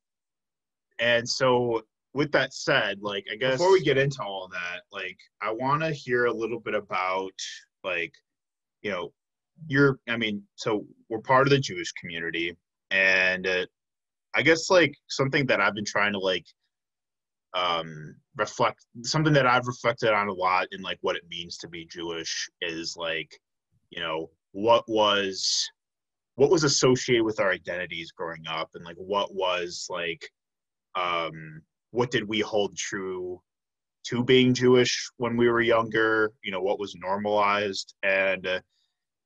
and 1.00 1.28
so, 1.28 1.82
with 2.14 2.32
that 2.32 2.54
said, 2.54 3.00
like, 3.02 3.26
I 3.30 3.36
guess 3.36 3.58
before 3.58 3.74
we 3.74 3.84
get 3.84 3.98
into 3.98 4.24
all 4.24 4.48
that, 4.54 4.84
like, 4.94 5.18
I 5.42 5.52
want 5.52 5.82
to 5.82 5.92
hear 5.92 6.26
a 6.26 6.34
little 6.34 6.60
bit 6.62 6.76
about, 6.76 7.34
like, 7.84 8.14
you 8.82 8.92
know, 8.92 9.12
you're, 9.68 10.00
I 10.08 10.16
mean, 10.16 10.44
so 10.56 10.86
we're 11.10 11.20
part 11.20 11.48
of 11.48 11.52
the 11.52 11.60
Jewish 11.60 11.92
community, 11.94 12.56
and 12.92 13.46
uh, 13.46 13.66
I 14.34 14.42
guess 14.42 14.70
like 14.70 14.94
something 15.10 15.46
that 15.48 15.62
I've 15.62 15.76
been 15.76 15.86
trying 15.86 16.14
to 16.14 16.20
like 16.20 16.46
um 17.54 18.16
reflect 18.38 18.86
something 19.04 19.34
that 19.34 19.46
I've 19.46 19.68
reflected 19.68 20.14
on 20.14 20.30
a 20.30 20.34
lot 20.34 20.68
in 20.72 20.82
like 20.82 20.98
what 21.02 21.16
it 21.18 21.24
means 21.30 21.58
to 21.58 21.68
be 21.68 21.86
Jewish 21.86 22.50
is 22.62 22.96
like 22.98 23.40
you 23.90 24.02
know 24.02 24.30
what 24.54 24.84
was 24.88 25.70
what 26.36 26.50
was 26.50 26.64
associated 26.64 27.24
with 27.24 27.40
our 27.40 27.52
identities 27.52 28.12
growing 28.12 28.44
up 28.48 28.70
and 28.74 28.86
like 28.86 28.96
what 28.96 29.34
was 29.34 29.88
like 29.90 30.30
um 30.96 31.62
what 31.92 32.10
did 32.10 32.28
we 32.28 32.40
hold 32.40 32.76
true 32.78 33.42
to 34.08 34.24
being 34.24 34.54
Jewish 34.54 35.10
when 35.18 35.36
we 35.36 35.50
were 35.50 35.62
younger 35.62 36.32
you 36.42 36.52
know 36.52 36.62
what 36.62 36.80
was 36.80 36.96
normalized 36.96 37.94
and 38.02 38.48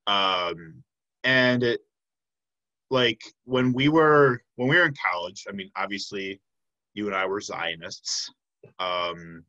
um 0.08 0.84
and 1.24 1.64
it 1.64 1.82
like 2.90 3.20
when 3.46 3.74
we 3.74 3.90
were 3.90 4.40
when 4.56 4.68
we 4.68 4.76
were 4.76 4.86
in 4.86 4.94
college 5.12 5.46
i 5.50 5.52
mean 5.52 5.70
obviously 5.76 6.40
you 6.94 7.08
and 7.08 7.16
i 7.16 7.26
were 7.26 7.42
zionists 7.42 8.30
um 8.80 9.44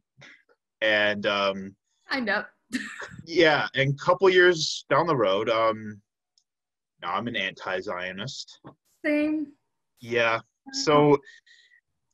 and 0.80 1.26
um 1.26 1.74
kind 2.10 2.28
of. 2.30 2.44
yeah 3.26 3.68
and 3.74 3.92
a 3.92 4.04
couple 4.04 4.28
years 4.28 4.84
down 4.88 5.06
the 5.06 5.16
road 5.16 5.48
um 5.50 6.00
now 7.02 7.12
i'm 7.14 7.28
an 7.28 7.36
anti-zionist. 7.36 8.60
Same. 9.04 9.48
Yeah 10.00 10.40
so 10.72 11.16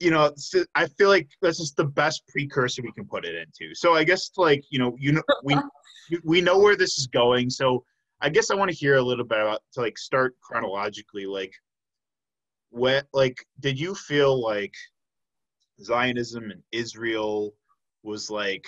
you 0.00 0.10
know 0.10 0.30
i 0.74 0.86
feel 0.98 1.08
like 1.08 1.28
this 1.40 1.60
is 1.60 1.72
the 1.72 1.84
best 1.84 2.22
precursor 2.28 2.82
we 2.82 2.92
can 2.92 3.06
put 3.06 3.24
it 3.24 3.34
into. 3.34 3.74
So 3.74 3.94
i 3.94 4.04
guess 4.04 4.30
like 4.36 4.62
you 4.70 4.78
know 4.78 4.94
you 4.98 5.12
know 5.12 5.22
we 5.44 5.56
we 6.24 6.40
know 6.40 6.58
where 6.58 6.76
this 6.76 6.98
is 6.98 7.06
going 7.06 7.48
so 7.48 7.84
I 8.22 8.28
guess 8.28 8.50
I 8.50 8.54
want 8.54 8.70
to 8.70 8.76
hear 8.76 8.96
a 8.96 9.02
little 9.02 9.24
bit 9.24 9.40
about 9.40 9.62
to 9.72 9.80
like 9.80 9.98
start 9.98 10.36
chronologically, 10.40 11.26
like 11.26 11.52
what 12.70 13.06
like 13.12 13.44
did 13.58 13.78
you 13.78 13.96
feel 13.96 14.40
like 14.40 14.72
Zionism 15.82 16.50
and 16.52 16.62
Israel 16.70 17.52
was 18.04 18.30
like 18.30 18.64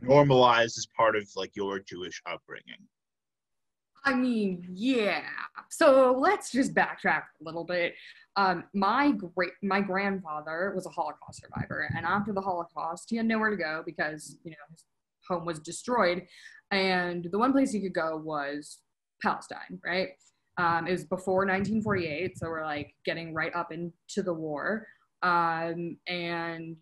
normalized 0.00 0.78
as 0.78 0.86
part 0.96 1.16
of 1.16 1.28
like 1.36 1.54
your 1.54 1.80
Jewish 1.80 2.22
upbringing? 2.26 2.88
I 4.04 4.14
mean, 4.14 4.66
yeah. 4.72 5.22
So 5.70 6.16
let's 6.18 6.50
just 6.50 6.74
backtrack 6.74 7.24
a 7.40 7.44
little 7.44 7.64
bit. 7.64 7.94
Um, 8.36 8.64
my 8.72 9.12
great 9.36 9.52
my 9.62 9.82
grandfather 9.82 10.72
was 10.74 10.86
a 10.86 10.88
Holocaust 10.88 11.42
survivor, 11.42 11.88
and 11.94 12.06
after 12.06 12.32
the 12.32 12.40
Holocaust, 12.40 13.10
he 13.10 13.16
had 13.16 13.26
nowhere 13.26 13.50
to 13.50 13.56
go 13.56 13.82
because 13.84 14.38
you 14.44 14.52
know 14.52 14.56
his 14.70 14.84
home 15.28 15.44
was 15.44 15.58
destroyed 15.58 16.26
and 16.72 17.28
the 17.30 17.38
one 17.38 17.52
place 17.52 17.70
he 17.70 17.80
could 17.80 17.92
go 17.92 18.16
was 18.16 18.78
Palestine, 19.22 19.78
right? 19.84 20.08
Um, 20.58 20.86
it 20.86 20.92
was 20.92 21.04
before 21.04 21.46
1948, 21.46 22.38
so 22.38 22.48
we're 22.48 22.64
like 22.64 22.94
getting 23.04 23.32
right 23.34 23.54
up 23.54 23.72
into 23.72 24.22
the 24.22 24.32
war, 24.32 24.86
um, 25.22 25.96
and 26.08 26.76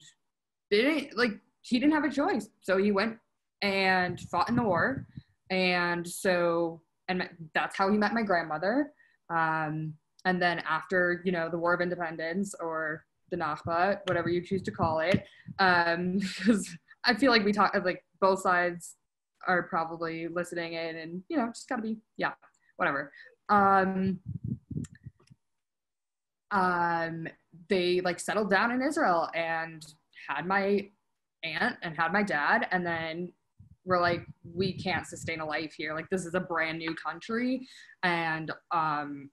they 0.71 0.83
didn't 0.83 1.19
like 1.19 1.33
he 1.63 1.79
didn't 1.79 1.93
have 1.93 2.05
a 2.05 2.11
choice, 2.11 2.49
so 2.63 2.79
he 2.79 2.91
went 2.93 3.19
and 3.63 4.19
fought 4.21 4.49
in 4.49 4.57
the 4.57 4.63
war, 4.63 5.07
and 5.51 6.09
so 6.09 6.81
and 7.09 7.29
that's 7.55 7.77
how 7.77 7.91
he 7.91 7.99
met 7.99 8.15
my 8.15 8.23
grandmother. 8.23 8.93
Um, 9.29 9.95
and 10.25 10.41
then 10.41 10.61
after 10.61 11.23
you 11.25 11.33
know 11.33 11.49
the 11.49 11.59
War 11.59 11.75
of 11.75 11.81
Independence 11.81 12.55
or 12.61 13.05
the 13.31 13.37
Nakba, 13.37 14.01
whatever 14.07 14.29
you 14.29 14.41
choose 14.41 14.63
to 14.63 14.73
call 14.73 15.01
it, 15.01 15.25
because 15.59 16.69
um, 16.69 16.79
I 17.05 17.15
feel 17.15 17.31
like 17.31 17.45
we 17.45 17.53
talk 17.53 17.73
like 17.85 18.05
both 18.21 18.41
sides 18.41 18.97
are 19.47 19.63
probably 19.65 20.29
listening 20.29 20.75
in 20.75 20.97
and 20.97 21.23
you 21.29 21.37
know 21.37 21.47
just 21.49 21.69
gotta 21.69 21.83
be 21.83 21.99
yeah 22.17 22.33
whatever. 22.77 23.13
Um 23.49 24.21
um 26.51 27.29
they 27.69 28.01
like 28.01 28.19
settled 28.19 28.51
down 28.51 28.73
in 28.73 28.83
israel 28.83 29.29
and 29.35 29.87
had 30.29 30.47
my 30.47 30.89
aunt 31.43 31.77
and 31.83 31.97
had 31.97 32.13
my 32.13 32.23
dad 32.23 32.67
and 32.73 32.85
then 32.85 33.33
we're 33.85 34.01
like 34.01 34.27
we 34.45 34.73
can't 34.73 35.07
sustain 35.07 35.41
a 35.41 35.47
life 35.47 35.73
here. 35.77 35.95
Like 35.95 36.09
this 36.11 36.27
is 36.27 36.35
a 36.35 36.41
brand 36.41 36.79
new 36.79 36.95
country 36.95 37.67
and 38.03 38.53
um 38.73 39.31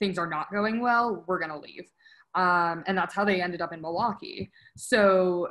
things 0.00 0.18
are 0.18 0.28
not 0.28 0.50
going 0.52 0.80
well. 0.80 1.24
We're 1.26 1.38
gonna 1.38 1.58
leave. 1.58 1.90
Um 2.34 2.84
and 2.86 2.96
that's 2.98 3.14
how 3.14 3.24
they 3.24 3.40
ended 3.40 3.60
up 3.60 3.72
in 3.72 3.80
milwaukee. 3.80 4.50
So 4.76 5.48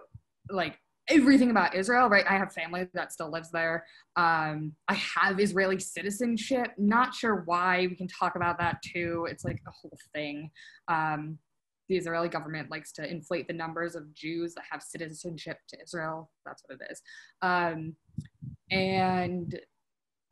like 0.49 0.77
everything 1.07 1.51
about 1.51 1.75
Israel, 1.75 2.09
right? 2.09 2.25
I 2.27 2.37
have 2.37 2.51
family 2.53 2.87
that 2.93 3.11
still 3.11 3.31
lives 3.31 3.51
there. 3.51 3.85
Um, 4.15 4.73
I 4.87 4.95
have 4.95 5.39
Israeli 5.39 5.79
citizenship. 5.79 6.69
Not 6.77 7.13
sure 7.13 7.43
why. 7.45 7.87
We 7.87 7.95
can 7.95 8.07
talk 8.07 8.35
about 8.35 8.57
that 8.59 8.81
too. 8.81 9.27
It's 9.29 9.45
like 9.45 9.61
a 9.67 9.71
whole 9.71 9.97
thing. 10.13 10.49
Um, 10.87 11.37
the 11.87 11.97
Israeli 11.97 12.29
government 12.29 12.71
likes 12.71 12.91
to 12.93 13.09
inflate 13.09 13.47
the 13.47 13.53
numbers 13.53 13.95
of 13.95 14.11
Jews 14.13 14.55
that 14.55 14.63
have 14.71 14.81
citizenship 14.81 15.59
to 15.69 15.77
Israel. 15.81 16.31
That's 16.45 16.63
what 16.65 16.79
it 16.81 16.91
is. 16.91 17.01
Um, 17.41 17.95
and 18.71 19.59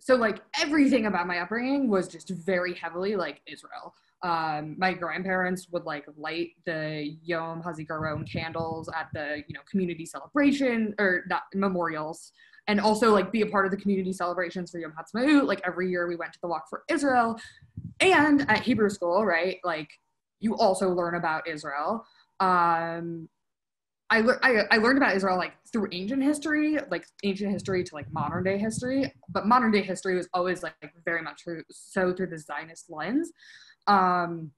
so, 0.01 0.15
like, 0.15 0.41
everything 0.59 1.05
about 1.05 1.27
my 1.27 1.39
upbringing 1.39 1.89
was 1.89 2.07
just 2.07 2.29
very 2.29 2.73
heavily 2.73 3.15
like 3.15 3.41
Israel 3.47 3.93
um, 4.23 4.75
my 4.77 4.93
grandparents 4.93 5.67
would 5.71 5.83
like 5.83 6.05
light 6.17 6.51
the 6.65 7.15
Yom 7.23 7.61
Hazikaron 7.61 8.29
candles 8.29 8.89
at 8.89 9.09
the 9.13 9.43
you 9.47 9.53
know 9.53 9.59
community 9.69 10.05
celebration 10.05 10.95
or 10.97 11.25
not 11.29 11.43
memorials, 11.53 12.31
and 12.67 12.79
also 12.79 13.11
like 13.11 13.31
be 13.31 13.41
a 13.41 13.45
part 13.45 13.65
of 13.65 13.71
the 13.71 13.77
community 13.77 14.13
celebrations 14.13 14.71
for 14.71 14.79
Yom 14.79 14.93
Ha'atzmaut. 14.97 15.45
Like 15.45 15.61
every 15.65 15.89
year 15.89 16.07
we 16.07 16.15
went 16.15 16.31
to 16.33 16.39
the 16.41 16.47
Walk 16.47 16.69
for 16.69 16.83
Israel, 16.89 17.37
and 17.99 18.49
at 18.49 18.61
Hebrew 18.63 18.89
school, 18.89 19.25
right? 19.25 19.57
Like 19.63 19.89
you 20.39 20.55
also 20.55 20.89
learn 20.89 21.15
about 21.15 21.47
Israel. 21.47 22.05
Um, 22.39 23.27
I, 24.09 24.19
le- 24.19 24.39
I, 24.43 24.65
I 24.69 24.77
learned 24.77 24.97
about 24.97 25.15
Israel 25.15 25.37
like 25.37 25.53
through 25.71 25.87
ancient 25.91 26.21
history, 26.21 26.77
like 26.91 27.05
ancient 27.23 27.51
history 27.51 27.83
to 27.83 27.95
like 27.95 28.05
modern 28.11 28.43
day 28.43 28.59
history, 28.59 29.11
but 29.29 29.47
modern 29.47 29.71
day 29.71 29.81
history 29.81 30.15
was 30.15 30.29
always 30.33 30.61
like 30.61 30.75
very 31.03 31.23
much 31.23 31.43
through, 31.43 31.63
so 31.71 32.13
through 32.13 32.27
the 32.27 32.37
Zionist 32.37 32.91
lens. 32.91 33.31
Um, 33.87 34.51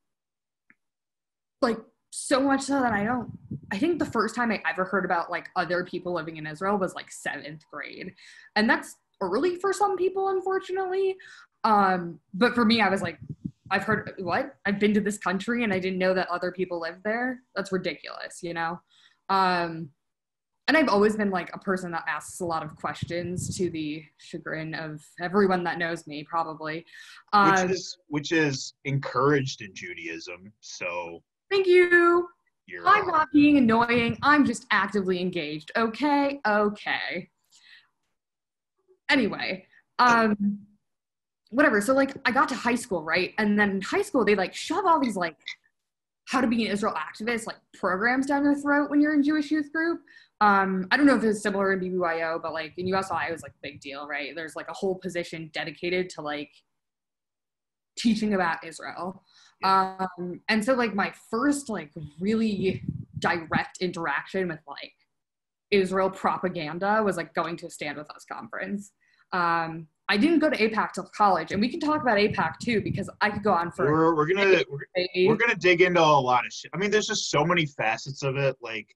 like 1.61 1.77
so 2.11 2.39
much 2.39 2.61
so 2.61 2.81
that 2.81 2.93
I 2.93 3.03
don't. 3.03 3.31
I 3.71 3.77
think 3.77 3.99
the 3.99 4.05
first 4.05 4.35
time 4.35 4.51
I 4.51 4.61
ever 4.69 4.85
heard 4.85 5.05
about 5.05 5.31
like 5.31 5.49
other 5.55 5.83
people 5.83 6.13
living 6.13 6.37
in 6.37 6.45
Israel 6.45 6.77
was 6.77 6.93
like 6.93 7.11
seventh 7.11 7.63
grade, 7.71 8.13
and 8.55 8.69
that's 8.69 8.95
early 9.21 9.55
for 9.55 9.73
some 9.73 9.95
people, 9.97 10.29
unfortunately. 10.29 11.15
Um, 11.63 12.19
but 12.33 12.53
for 12.53 12.63
me, 12.63 12.81
I 12.81 12.89
was 12.89 13.01
like, 13.01 13.17
I've 13.71 13.83
heard 13.83 14.13
what 14.19 14.55
I've 14.65 14.79
been 14.79 14.93
to 14.93 15.01
this 15.01 15.17
country 15.17 15.63
and 15.63 15.73
I 15.73 15.79
didn't 15.79 15.97
know 15.97 16.13
that 16.13 16.29
other 16.29 16.51
people 16.51 16.79
live 16.79 16.97
there. 17.03 17.41
That's 17.55 17.71
ridiculous, 17.71 18.39
you 18.43 18.53
know. 18.53 18.79
Um, 19.29 19.89
and 20.67 20.75
I've 20.75 20.89
always 20.89 21.15
been 21.15 21.29
like 21.29 21.51
a 21.53 21.59
person 21.59 21.91
that 21.91 22.05
asks 22.07 22.39
a 22.39 22.45
lot 22.45 22.63
of 22.63 22.75
questions 22.75 23.55
to 23.57 23.69
the 23.69 24.03
chagrin 24.17 24.73
of 24.73 25.03
everyone 25.21 25.63
that 25.65 25.77
knows 25.77 26.07
me, 26.07 26.23
probably. 26.23 26.85
Um, 27.33 27.51
which 27.51 27.71
is 27.71 27.97
which 28.07 28.31
is 28.31 28.73
encouraged 28.85 29.61
in 29.61 29.73
Judaism. 29.75 30.51
So 30.61 31.21
thank 31.51 31.67
you. 31.67 32.27
I'm 32.83 33.05
not 33.07 33.31
being 33.31 33.57
annoying. 33.57 34.17
I'm 34.23 34.43
just 34.43 34.65
actively 34.71 35.21
engaged. 35.21 35.71
Okay, 35.77 36.39
okay. 36.47 37.29
Anyway, 39.07 39.67
um, 39.99 40.59
whatever. 41.51 41.79
So 41.79 41.93
like, 41.93 42.15
I 42.25 42.31
got 42.31 42.49
to 42.49 42.55
high 42.55 42.73
school, 42.73 43.03
right? 43.03 43.33
And 43.37 43.59
then 43.59 43.69
in 43.69 43.81
high 43.81 44.01
school, 44.01 44.25
they 44.25 44.33
like 44.33 44.55
shove 44.55 44.85
all 44.85 44.99
these 44.99 45.15
like 45.15 45.37
how 46.27 46.41
to 46.41 46.47
be 46.47 46.65
an 46.65 46.71
Israel 46.71 46.95
activist 46.95 47.45
like 47.45 47.57
programs 47.73 48.25
down 48.25 48.43
your 48.43 48.55
throat 48.55 48.89
when 48.89 48.99
you're 48.99 49.13
in 49.13 49.21
Jewish 49.21 49.51
youth 49.51 49.71
group. 49.71 50.01
Um, 50.41 50.87
I 50.91 50.97
don't 50.97 51.05
know 51.05 51.15
if 51.15 51.23
it's 51.23 51.41
similar 51.41 51.73
in 51.73 51.79
BBYO, 51.79 52.41
but 52.41 52.53
like 52.53 52.73
in 52.77 52.87
USY, 52.87 53.27
it 53.29 53.31
was 53.31 53.41
like 53.41 53.53
a 53.53 53.61
big 53.63 53.79
deal, 53.79 54.07
right? 54.07 54.35
There's 54.35 54.55
like 54.55 54.69
a 54.69 54.73
whole 54.73 54.95
position 54.95 55.49
dedicated 55.53 56.09
to 56.11 56.21
like 56.21 56.51
teaching 57.97 58.33
about 58.33 58.63
Israel. 58.65 59.23
Yeah. 59.61 60.07
Um, 60.17 60.41
and 60.49 60.63
so 60.63 60.73
like 60.73 60.93
my 60.93 61.13
first 61.31 61.69
like 61.69 61.91
really 62.19 62.83
direct 63.19 63.77
interaction 63.79 64.49
with 64.49 64.59
like 64.67 64.93
Israel 65.71 66.09
propaganda 66.09 67.01
was 67.03 67.17
like 67.17 67.33
going 67.33 67.57
to 67.57 67.67
a 67.67 67.69
Stand 67.69 67.97
With 67.97 68.09
Us 68.11 68.25
conference. 68.29 68.91
Um, 69.31 69.87
I 70.07 70.17
didn't 70.17 70.39
go 70.39 70.49
to 70.49 70.57
AIPAC 70.57 70.93
till 70.93 71.09
college, 71.15 71.51
and 71.51 71.59
we 71.59 71.67
can 71.67 71.79
talk 71.79 72.01
about 72.01 72.17
AIPAC 72.17 72.59
too 72.61 72.81
because 72.81 73.09
I 73.21 73.31
could 73.31 73.43
go 73.43 73.51
on 73.51 73.71
for. 73.71 73.91
We're, 73.91 74.15
we're 74.15 74.27
gonna 74.27 74.63
we're, 74.69 75.27
we're 75.27 75.35
gonna 75.35 75.55
dig 75.55 75.81
into 75.81 75.99
a 75.99 76.03
lot 76.03 76.45
of 76.45 76.53
shit. 76.53 76.69
I 76.75 76.77
mean, 76.77 76.91
there's 76.91 77.07
just 77.07 77.31
so 77.31 77.43
many 77.43 77.65
facets 77.65 78.21
of 78.21 78.37
it, 78.37 78.55
like 78.61 78.87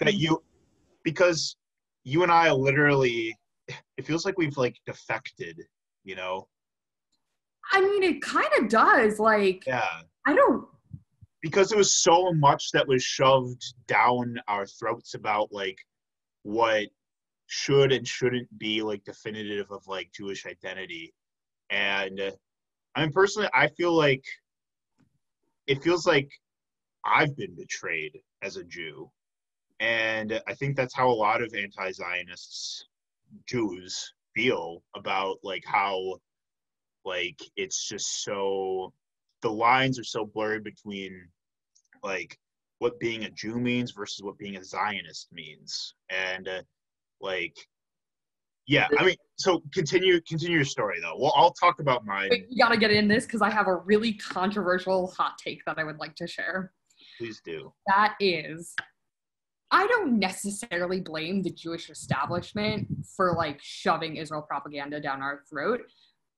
that 0.00 0.14
you, 0.14 0.42
because 1.10 1.56
you 2.04 2.22
and 2.22 2.30
I 2.32 2.50
literally, 2.52 3.34
it 3.96 4.04
feels 4.06 4.24
like 4.24 4.36
we've 4.38 4.56
like 4.56 4.76
defected, 4.86 5.60
you 6.04 6.16
know. 6.16 6.48
I 7.72 7.80
mean, 7.80 8.02
it 8.02 8.20
kind 8.22 8.48
of 8.58 8.68
does. 8.68 9.18
Like, 9.18 9.64
Yeah. 9.66 10.00
I 10.26 10.34
don't. 10.34 10.66
because 11.42 11.68
there 11.68 11.78
was 11.78 11.94
so 12.02 12.32
much 12.34 12.70
that 12.72 12.86
was 12.86 13.02
shoved 13.02 13.62
down 13.86 14.38
our 14.48 14.66
throats 14.66 15.14
about 15.14 15.50
like 15.52 15.78
what 16.42 16.86
should 17.46 17.92
and 17.92 18.06
shouldn't 18.06 18.48
be 18.58 18.82
like 18.82 19.02
definitive 19.04 19.70
of 19.70 19.86
like 19.86 20.10
Jewish 20.12 20.44
identity. 20.46 21.14
And 21.70 22.20
I 22.94 23.00
mean 23.02 23.12
personally 23.12 23.48
I 23.54 23.68
feel 23.68 23.92
like 23.94 24.24
it 25.66 25.82
feels 25.82 26.06
like 26.06 26.28
I've 27.04 27.34
been 27.36 27.54
betrayed 27.54 28.18
as 28.42 28.56
a 28.56 28.64
Jew. 28.64 29.10
And 29.80 30.40
I 30.46 30.54
think 30.54 30.76
that's 30.76 30.94
how 30.94 31.08
a 31.08 31.12
lot 31.12 31.42
of 31.42 31.54
anti-Zionists 31.54 32.84
Jews 33.46 34.12
feel 34.34 34.82
about 34.96 35.36
like 35.42 35.64
how 35.66 36.16
like 37.04 37.40
it's 37.56 37.88
just 37.88 38.24
so 38.24 38.92
the 39.42 39.50
lines 39.50 39.98
are 39.98 40.04
so 40.04 40.24
blurred 40.24 40.64
between 40.64 41.28
like 42.02 42.38
what 42.78 42.98
being 43.00 43.24
a 43.24 43.30
Jew 43.30 43.58
means 43.58 43.92
versus 43.92 44.22
what 44.22 44.38
being 44.38 44.56
a 44.56 44.64
Zionist 44.64 45.28
means, 45.32 45.94
and 46.10 46.48
uh, 46.48 46.62
like, 47.20 47.56
yeah, 48.66 48.86
I 48.98 49.04
mean, 49.04 49.16
so 49.36 49.62
continue 49.72 50.20
continue 50.22 50.56
your 50.56 50.64
story 50.64 51.00
though. 51.00 51.16
Well, 51.18 51.32
I'll 51.34 51.52
talk 51.52 51.80
about 51.80 52.04
mine. 52.04 52.28
Wait, 52.30 52.46
you 52.48 52.62
gotta 52.62 52.76
get 52.76 52.90
in 52.90 53.08
this 53.08 53.26
because 53.26 53.42
I 53.42 53.50
have 53.50 53.66
a 53.66 53.76
really 53.76 54.12
controversial 54.12 55.08
hot 55.08 55.38
take 55.42 55.64
that 55.64 55.78
I 55.78 55.84
would 55.84 55.98
like 55.98 56.14
to 56.16 56.26
share. 56.26 56.72
Please 57.18 57.40
do. 57.44 57.72
That 57.88 58.14
is, 58.20 58.74
I 59.70 59.86
don't 59.86 60.18
necessarily 60.18 61.00
blame 61.00 61.42
the 61.42 61.50
Jewish 61.50 61.90
establishment 61.90 62.88
for 63.16 63.34
like 63.36 63.58
shoving 63.62 64.16
Israel 64.16 64.42
propaganda 64.42 65.00
down 65.00 65.20
our 65.22 65.42
throat 65.48 65.80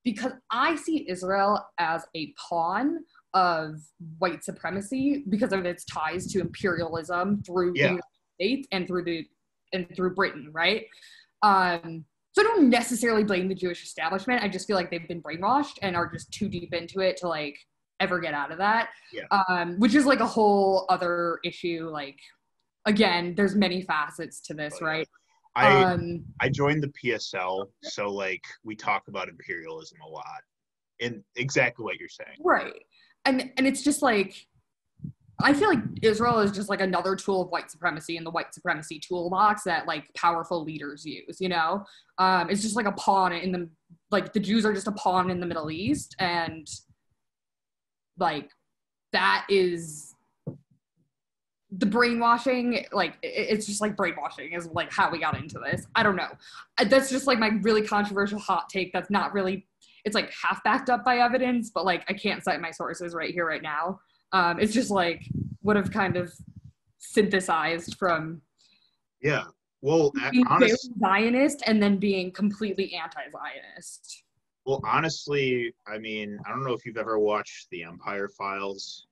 because 0.04 0.32
I 0.50 0.74
see 0.76 1.08
Israel 1.08 1.64
as 1.78 2.04
a 2.16 2.32
pawn 2.48 3.04
of 3.34 3.76
white 4.18 4.42
supremacy 4.42 5.24
because 5.28 5.52
of 5.52 5.64
its 5.64 5.84
ties 5.84 6.26
to 6.32 6.40
imperialism 6.40 7.42
through 7.44 7.72
Yeah. 7.76 7.82
the 7.82 7.88
United 7.88 8.02
States 8.34 8.68
and 8.72 8.86
through 8.88 9.04
the 9.04 9.26
and 9.72 9.86
through 9.94 10.14
Britain, 10.16 10.48
right? 10.52 10.86
Um, 11.42 12.04
so 12.32 12.42
I 12.42 12.44
don't 12.44 12.68
necessarily 12.70 13.22
blame 13.22 13.46
the 13.48 13.54
Jewish 13.54 13.84
establishment. 13.84 14.42
I 14.42 14.48
just 14.48 14.66
feel 14.66 14.74
like 14.74 14.90
they've 14.90 15.06
been 15.06 15.22
brainwashed 15.22 15.78
and 15.82 15.94
are 15.96 16.10
just 16.10 16.32
too 16.32 16.48
deep 16.48 16.74
into 16.74 17.00
it 17.00 17.16
to 17.18 17.28
like 17.28 17.56
ever 18.00 18.18
get 18.18 18.34
out 18.34 18.50
of 18.50 18.58
that. 18.58 18.88
Yeah. 19.12 19.26
Um, 19.48 19.78
which 19.78 19.94
is 19.94 20.06
like 20.06 20.18
a 20.20 20.26
whole 20.26 20.86
other 20.88 21.38
issue. 21.44 21.88
Like 21.88 22.18
again, 22.86 23.34
there's 23.36 23.54
many 23.54 23.82
facets 23.82 24.40
to 24.42 24.54
this, 24.54 24.74
Oh, 24.80 24.84
yeah. 24.86 24.90
right? 24.90 25.08
I 25.56 25.82
um, 25.82 26.24
I 26.40 26.48
joined 26.48 26.82
the 26.82 26.92
PSL, 27.04 27.66
so 27.82 28.08
like 28.08 28.42
we 28.62 28.76
talk 28.76 29.08
about 29.08 29.28
imperialism 29.28 29.98
a 30.06 30.08
lot, 30.08 30.24
and 31.00 31.24
exactly 31.36 31.84
what 31.84 31.98
you're 31.98 32.08
saying. 32.08 32.36
right. 32.44 32.72
And 33.24 33.50
and 33.56 33.66
it's 33.66 33.82
just 33.82 34.00
like 34.00 34.46
I 35.42 35.52
feel 35.54 35.68
like 35.70 35.80
Israel 36.02 36.38
is 36.40 36.52
just 36.52 36.68
like 36.68 36.80
another 36.80 37.16
tool 37.16 37.42
of 37.42 37.48
white 37.48 37.70
supremacy 37.70 38.16
in 38.16 38.24
the 38.24 38.30
white 38.30 38.54
supremacy 38.54 39.00
toolbox 39.00 39.62
that 39.64 39.86
like 39.88 40.04
powerful 40.14 40.62
leaders 40.62 41.04
use, 41.04 41.40
you 41.40 41.48
know? 41.48 41.82
Um, 42.18 42.50
it's 42.50 42.60
just 42.62 42.76
like 42.76 42.86
a 42.86 42.92
pawn 42.92 43.32
in 43.32 43.50
the 43.50 43.68
like 44.10 44.32
the 44.32 44.40
Jews 44.40 44.64
are 44.64 44.72
just 44.74 44.86
a 44.86 44.92
pawn 44.92 45.30
in 45.30 45.40
the 45.40 45.46
Middle 45.46 45.70
East 45.70 46.14
and 46.18 46.66
like 48.18 48.50
that 49.12 49.46
is 49.48 50.09
the 51.72 51.86
brainwashing 51.86 52.84
like 52.92 53.16
it's 53.22 53.66
just 53.66 53.80
like 53.80 53.96
brainwashing 53.96 54.52
is 54.52 54.66
like 54.72 54.92
how 54.92 55.10
we 55.10 55.20
got 55.20 55.38
into 55.38 55.58
this. 55.58 55.86
I 55.94 56.02
don't 56.02 56.16
know. 56.16 56.30
That's 56.88 57.10
just 57.10 57.26
like 57.26 57.38
my 57.38 57.48
really 57.62 57.82
controversial 57.82 58.38
hot 58.38 58.68
take 58.68 58.92
that's 58.92 59.10
not 59.10 59.32
really 59.32 59.66
it's 60.04 60.14
like 60.14 60.32
half 60.32 60.64
backed 60.64 60.88
up 60.88 61.04
by 61.04 61.18
evidence 61.18 61.68
but 61.68 61.84
like 61.84 62.02
i 62.08 62.14
can't 62.14 62.42
cite 62.42 62.58
my 62.58 62.70
sources 62.70 63.14
right 63.14 63.32
here 63.32 63.46
right 63.46 63.62
now. 63.62 64.00
Um 64.32 64.58
it's 64.58 64.72
just 64.72 64.90
like 64.90 65.22
would 65.62 65.76
have 65.76 65.90
kind 65.90 66.16
of 66.16 66.32
synthesized 66.98 67.96
from 67.96 68.40
Yeah. 69.20 69.44
Well, 69.82 70.12
being 70.30 70.46
honest, 70.46 70.90
zionist 70.98 71.62
and 71.66 71.82
then 71.82 71.96
being 71.96 72.32
completely 72.32 72.94
anti-zionist. 72.94 74.24
Well, 74.66 74.82
honestly, 74.84 75.72
I 75.86 75.96
mean, 75.98 76.38
I 76.44 76.50
don't 76.50 76.64
know 76.64 76.74
if 76.74 76.84
you've 76.84 76.98
ever 76.98 77.18
watched 77.18 77.68
The 77.70 77.84
Empire 77.84 78.28
Files 78.28 79.06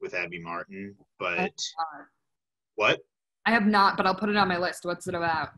with 0.00 0.14
Abby 0.14 0.40
Martin, 0.40 0.94
but 1.18 1.52
what? 2.76 3.00
i 3.46 3.50
have 3.50 3.66
not 3.66 3.96
but 3.96 4.04
i'll 4.04 4.14
put 4.14 4.28
it 4.28 4.36
on 4.36 4.46
my 4.46 4.58
list 4.58 4.84
what's 4.84 5.08
it 5.08 5.14
about 5.14 5.50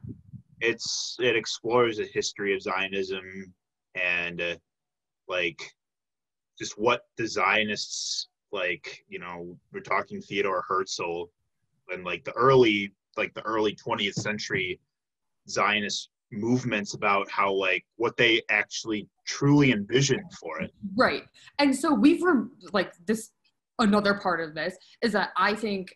it's 0.61 1.17
it 1.21 1.37
explores 1.37 1.97
the 1.97 2.05
history 2.13 2.55
of 2.55 2.63
Zionism 2.63 3.53
and 3.95 4.41
uh, 4.41 4.57
like 5.29 5.63
just 6.59 6.79
what 6.79 7.03
the 7.17 7.27
Zionists 7.27 8.29
like. 8.53 9.05
You 9.09 9.19
know, 9.19 9.57
we're 9.73 9.81
talking 9.81 10.21
Theodore 10.21 10.65
Herzl 10.69 11.25
and 11.89 12.05
like 12.05 12.25
the 12.25 12.33
early 12.33 12.93
like 13.17 13.35
the 13.35 13.43
early 13.43 13.75
20th 13.75 14.15
century 14.15 14.79
Zionist 15.49 16.11
movements 16.33 16.95
about 16.95 17.29
how 17.29 17.53
like 17.53 17.85
what 17.97 18.17
they 18.17 18.41
actually 18.51 19.09
truly 19.27 19.73
envisioned 19.73 20.33
for 20.39 20.61
it. 20.61 20.71
Right. 20.97 21.25
And 21.59 21.75
so 21.75 21.93
we've 21.93 22.23
rem- 22.23 22.53
like 22.73 22.93
this 23.07 23.31
another 23.81 24.15
part 24.15 24.41
of 24.41 24.55
this 24.55 24.77
is 25.03 25.13
that 25.13 25.31
I 25.37 25.55
think 25.55 25.95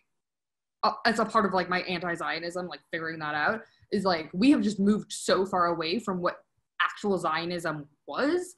uh, 0.83 0.93
as 1.05 1.19
a 1.19 1.25
part 1.25 1.45
of 1.45 1.53
like 1.53 1.69
my 1.69 1.81
anti-Zionism, 1.81 2.67
like 2.67 2.81
figuring 2.91 3.19
that 3.19 3.35
out 3.35 3.61
is 3.91 4.03
like 4.03 4.29
we 4.33 4.51
have 4.51 4.61
just 4.61 4.79
moved 4.79 5.11
so 5.11 5.45
far 5.45 5.67
away 5.67 5.99
from 5.99 6.21
what 6.21 6.37
actual 6.81 7.17
Zionism 7.17 7.87
was 8.07 8.53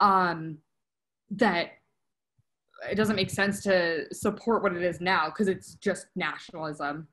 um, 0.00 0.58
that 1.30 1.72
it 2.90 2.94
doesn't 2.94 3.16
make 3.16 3.30
sense 3.30 3.62
to 3.62 4.04
support 4.12 4.62
what 4.62 4.74
it 4.74 4.82
is 4.82 5.00
now 5.00 5.26
because 5.26 5.48
it's 5.48 5.74
just 5.74 6.06
nationalism. 6.14 7.08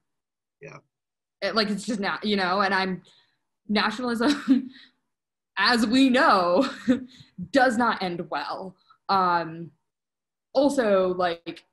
Yeah. 0.62 0.78
It, 1.42 1.56
like 1.56 1.70
it's 1.70 1.86
just 1.86 2.00
now, 2.00 2.20
you 2.24 2.36
know, 2.36 2.62
and 2.62 2.74
I'm 2.74 3.02
nationalism, 3.68 4.70
as 5.58 5.86
we 5.86 6.10
know, 6.10 6.70
does 7.52 7.78
not 7.78 8.02
end 8.02 8.22
well. 8.30 8.76
Um, 9.10 9.72
also, 10.54 11.14
like, 11.16 11.64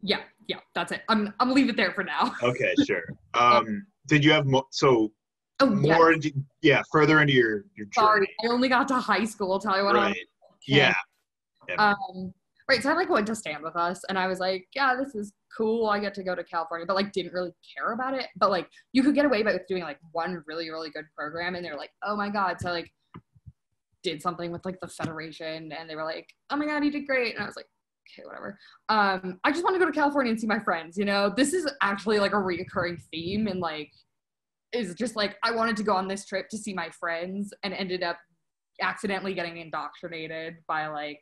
yeah, 0.00 0.20
yeah, 0.46 0.58
that's 0.74 0.92
it. 0.92 1.02
I'm 1.08 1.28
I'm 1.40 1.48
gonna 1.48 1.54
leave 1.54 1.68
it 1.68 1.76
there 1.76 1.92
for 1.92 2.04
now. 2.04 2.34
Okay, 2.42 2.74
sure. 2.86 3.02
Um, 3.34 3.86
did 4.06 4.24
you 4.24 4.32
have 4.32 4.46
mo- 4.46 4.68
so 4.70 5.10
Oh, 5.60 5.66
yeah, 5.66 5.96
more? 5.96 6.12
Into, 6.12 6.32
yeah, 6.62 6.82
further 6.90 7.20
into 7.20 7.32
your 7.32 7.64
your 7.76 7.86
sorry, 7.92 8.20
journey, 8.20 8.34
I 8.44 8.52
only 8.52 8.68
got 8.68 8.88
to 8.88 8.94
high 8.96 9.24
school. 9.24 9.58
Tell 9.58 9.78
you 9.78 9.84
what, 9.84 9.94
right? 9.94 10.16
Yeah. 10.66 10.94
Um, 11.78 12.34
right, 12.68 12.82
so 12.82 12.90
I 12.90 12.94
like 12.94 13.08
went 13.08 13.26
to 13.28 13.34
stand 13.34 13.62
with 13.62 13.76
us, 13.76 14.04
and 14.08 14.18
I 14.18 14.26
was 14.26 14.40
like, 14.40 14.66
yeah, 14.74 14.94
this 14.96 15.14
is 15.14 15.32
cool. 15.56 15.86
I 15.86 16.00
get 16.00 16.12
to 16.14 16.24
go 16.24 16.34
to 16.34 16.42
California, 16.42 16.86
but 16.86 16.96
like 16.96 17.12
didn't 17.12 17.32
really 17.32 17.52
care 17.76 17.92
about 17.92 18.14
it. 18.14 18.26
But 18.36 18.50
like 18.50 18.68
you 18.92 19.02
could 19.02 19.14
get 19.14 19.24
away 19.24 19.42
by 19.42 19.52
with 19.52 19.66
doing 19.68 19.84
like 19.84 19.98
one 20.12 20.42
really 20.46 20.70
really 20.70 20.90
good 20.90 21.06
program, 21.16 21.54
and 21.54 21.64
they're 21.64 21.76
like, 21.76 21.92
oh 22.02 22.16
my 22.16 22.28
god, 22.28 22.56
so 22.60 22.70
like 22.70 22.92
did 24.04 24.22
something 24.22 24.52
with 24.52 24.64
like 24.64 24.78
the 24.80 24.86
federation, 24.86 25.72
and 25.72 25.90
they 25.90 25.96
were 25.96 26.04
like, 26.04 26.28
oh 26.50 26.56
my 26.56 26.66
god, 26.66 26.84
you 26.84 26.92
did 26.92 27.06
great, 27.06 27.34
and 27.34 27.42
I 27.42 27.46
was 27.46 27.56
like. 27.56 27.66
Okay, 28.18 28.26
whatever. 28.26 28.58
Um, 28.90 29.40
I 29.44 29.50
just 29.50 29.64
want 29.64 29.76
to 29.76 29.80
go 29.80 29.86
to 29.86 29.90
California 29.92 30.30
and 30.30 30.38
see 30.38 30.46
my 30.46 30.58
friends. 30.60 30.98
You 30.98 31.06
know, 31.06 31.32
this 31.34 31.54
is 31.54 31.66
actually 31.82 32.18
like 32.18 32.32
a 32.32 32.36
reoccurring 32.36 33.00
theme, 33.10 33.46
and 33.46 33.60
like, 33.60 33.90
is 34.74 34.94
just 34.94 35.16
like 35.16 35.36
I 35.42 35.52
wanted 35.52 35.74
to 35.78 35.82
go 35.82 35.94
on 35.94 36.06
this 36.06 36.26
trip 36.26 36.50
to 36.50 36.58
see 36.58 36.74
my 36.74 36.90
friends, 36.90 37.54
and 37.62 37.72
ended 37.72 38.02
up 38.02 38.18
accidentally 38.82 39.32
getting 39.32 39.56
indoctrinated 39.56 40.56
by 40.68 40.86
like 40.88 41.18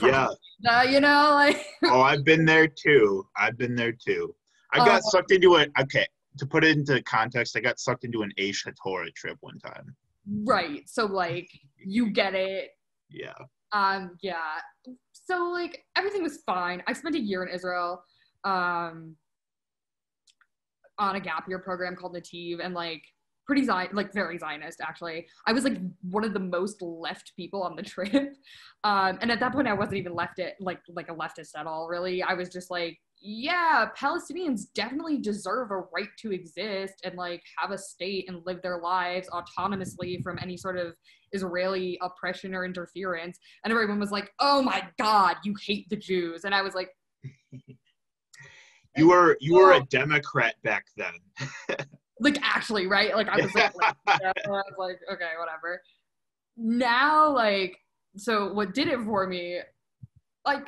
Yeah. 0.00 0.28
uh, 0.66 0.86
you 0.88 1.00
know, 1.00 1.30
like 1.34 1.62
oh, 1.84 2.00
I've 2.00 2.24
been 2.24 2.46
there 2.46 2.66
too. 2.66 3.26
I've 3.36 3.58
been 3.58 3.74
there 3.74 3.92
too. 3.92 4.34
I 4.72 4.78
got 4.78 5.00
Uh, 5.00 5.00
sucked 5.00 5.30
into 5.30 5.56
it. 5.56 5.70
Okay, 5.78 6.06
to 6.38 6.46
put 6.46 6.64
it 6.64 6.74
into 6.76 7.02
context, 7.02 7.54
I 7.54 7.60
got 7.60 7.78
sucked 7.78 8.04
into 8.04 8.22
an 8.22 8.32
Aish 8.38 8.66
HaTorah 8.66 9.14
trip 9.14 9.36
one 9.42 9.58
time. 9.58 9.94
Right. 10.44 10.82
So 10.88 11.06
like 11.06 11.48
you 11.84 12.10
get 12.10 12.34
it. 12.34 12.70
Yeah. 13.10 13.34
Um, 13.72 14.16
yeah. 14.22 14.58
so 15.12 15.50
like 15.50 15.84
everything 15.96 16.22
was 16.22 16.42
fine. 16.44 16.82
I 16.86 16.92
spent 16.92 17.14
a 17.14 17.20
year 17.20 17.42
in 17.42 17.54
Israel 17.54 18.02
um, 18.44 19.16
on 20.98 21.16
a 21.16 21.20
gap 21.20 21.48
year 21.48 21.58
program 21.58 21.96
called 21.96 22.14
Nativ, 22.14 22.58
and 22.62 22.74
like 22.74 23.02
pretty 23.46 23.64
Zion, 23.64 23.90
like 23.92 24.12
very 24.12 24.38
Zionist 24.38 24.80
actually. 24.80 25.26
I 25.46 25.52
was 25.52 25.64
like 25.64 25.78
one 26.02 26.24
of 26.24 26.32
the 26.32 26.40
most 26.40 26.80
left 26.82 27.32
people 27.36 27.62
on 27.62 27.76
the 27.76 27.82
trip, 27.94 28.34
um, 28.84 29.18
and 29.20 29.30
at 29.30 29.40
that 29.40 29.52
point 29.52 29.68
I 29.68 29.74
wasn't 29.74 29.96
even 29.96 30.14
left 30.14 30.38
it 30.38 30.54
like 30.60 30.80
like 30.88 31.08
a 31.08 31.14
leftist 31.14 31.56
at 31.56 31.66
all. 31.66 31.88
Really, 31.88 32.22
I 32.22 32.34
was 32.34 32.48
just 32.48 32.70
like, 32.70 32.98
yeah, 33.24 33.86
Palestinians 33.96 34.62
definitely 34.74 35.18
deserve 35.18 35.70
a 35.70 35.78
right 35.94 36.08
to 36.18 36.32
exist 36.32 36.94
and 37.04 37.14
like 37.14 37.42
have 37.56 37.70
a 37.70 37.78
state 37.78 38.28
and 38.28 38.44
live 38.44 38.60
their 38.62 38.80
lives 38.80 39.28
autonomously 39.30 40.20
from 40.22 40.38
any 40.42 40.56
sort 40.56 40.76
of 40.76 40.94
Israeli 41.30 41.98
oppression 42.02 42.52
or 42.52 42.64
interference. 42.64 43.38
And 43.64 43.72
everyone 43.72 44.00
was 44.00 44.10
like, 44.10 44.30
oh 44.40 44.60
my 44.60 44.82
god, 44.98 45.36
you 45.44 45.54
hate 45.64 45.88
the 45.88 45.96
Jews, 45.96 46.44
and 46.44 46.54
I 46.54 46.62
was 46.62 46.74
like. 46.74 46.90
You 48.94 49.08
were 49.08 49.38
you 49.40 49.54
were 49.54 49.72
a 49.72 49.80
Democrat 49.86 50.54
back 50.64 50.84
then. 50.98 51.14
like 52.20 52.38
actually, 52.42 52.86
right? 52.86 53.14
Like 53.14 53.26
I 53.26 53.36
was 53.36 53.54
like, 53.54 53.74
like 54.06 54.20
I 54.22 54.32
was 54.46 54.74
like, 54.76 54.98
okay, 55.10 55.30
whatever. 55.38 55.80
Now, 56.58 57.34
like, 57.34 57.74
so 58.18 58.52
what 58.52 58.74
did 58.74 58.88
it 58.88 59.00
for 59.00 59.26
me? 59.26 59.60
Like, 60.44 60.66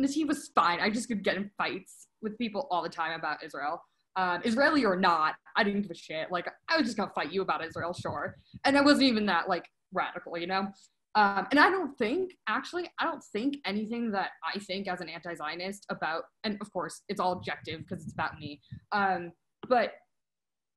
Nativ 0.00 0.28
was 0.28 0.50
fine. 0.54 0.80
I 0.80 0.90
just 0.90 1.08
could 1.08 1.22
get 1.22 1.36
in 1.36 1.50
fights 1.56 2.08
with 2.22 2.36
people 2.38 2.66
all 2.70 2.82
the 2.82 2.88
time 2.88 3.18
about 3.18 3.44
Israel. 3.44 3.80
Um, 4.16 4.40
Israeli 4.44 4.84
or 4.84 4.96
not, 4.96 5.34
I 5.56 5.64
didn't 5.64 5.82
give 5.82 5.90
a 5.90 5.94
shit. 5.94 6.30
Like, 6.30 6.48
I 6.68 6.76
was 6.76 6.86
just 6.86 6.96
gonna 6.96 7.12
fight 7.14 7.32
you 7.32 7.42
about 7.42 7.64
Israel, 7.64 7.92
sure. 7.92 8.36
And 8.64 8.76
I 8.76 8.80
wasn't 8.80 9.04
even 9.04 9.26
that 9.26 9.48
like 9.48 9.64
radical, 9.92 10.38
you 10.38 10.46
know. 10.46 10.68
Um, 11.16 11.46
and 11.50 11.60
I 11.60 11.70
don't 11.70 11.96
think, 11.96 12.32
actually, 12.48 12.90
I 12.98 13.04
don't 13.04 13.22
think 13.32 13.58
anything 13.64 14.10
that 14.12 14.30
I 14.44 14.58
think 14.58 14.88
as 14.88 15.00
an 15.00 15.08
anti 15.08 15.34
Zionist 15.34 15.86
about, 15.88 16.24
and 16.42 16.58
of 16.60 16.72
course, 16.72 17.02
it's 17.08 17.20
all 17.20 17.32
objective 17.32 17.80
because 17.80 18.02
it's 18.02 18.12
about 18.12 18.38
me. 18.38 18.60
Um, 18.90 19.32
but 19.68 19.92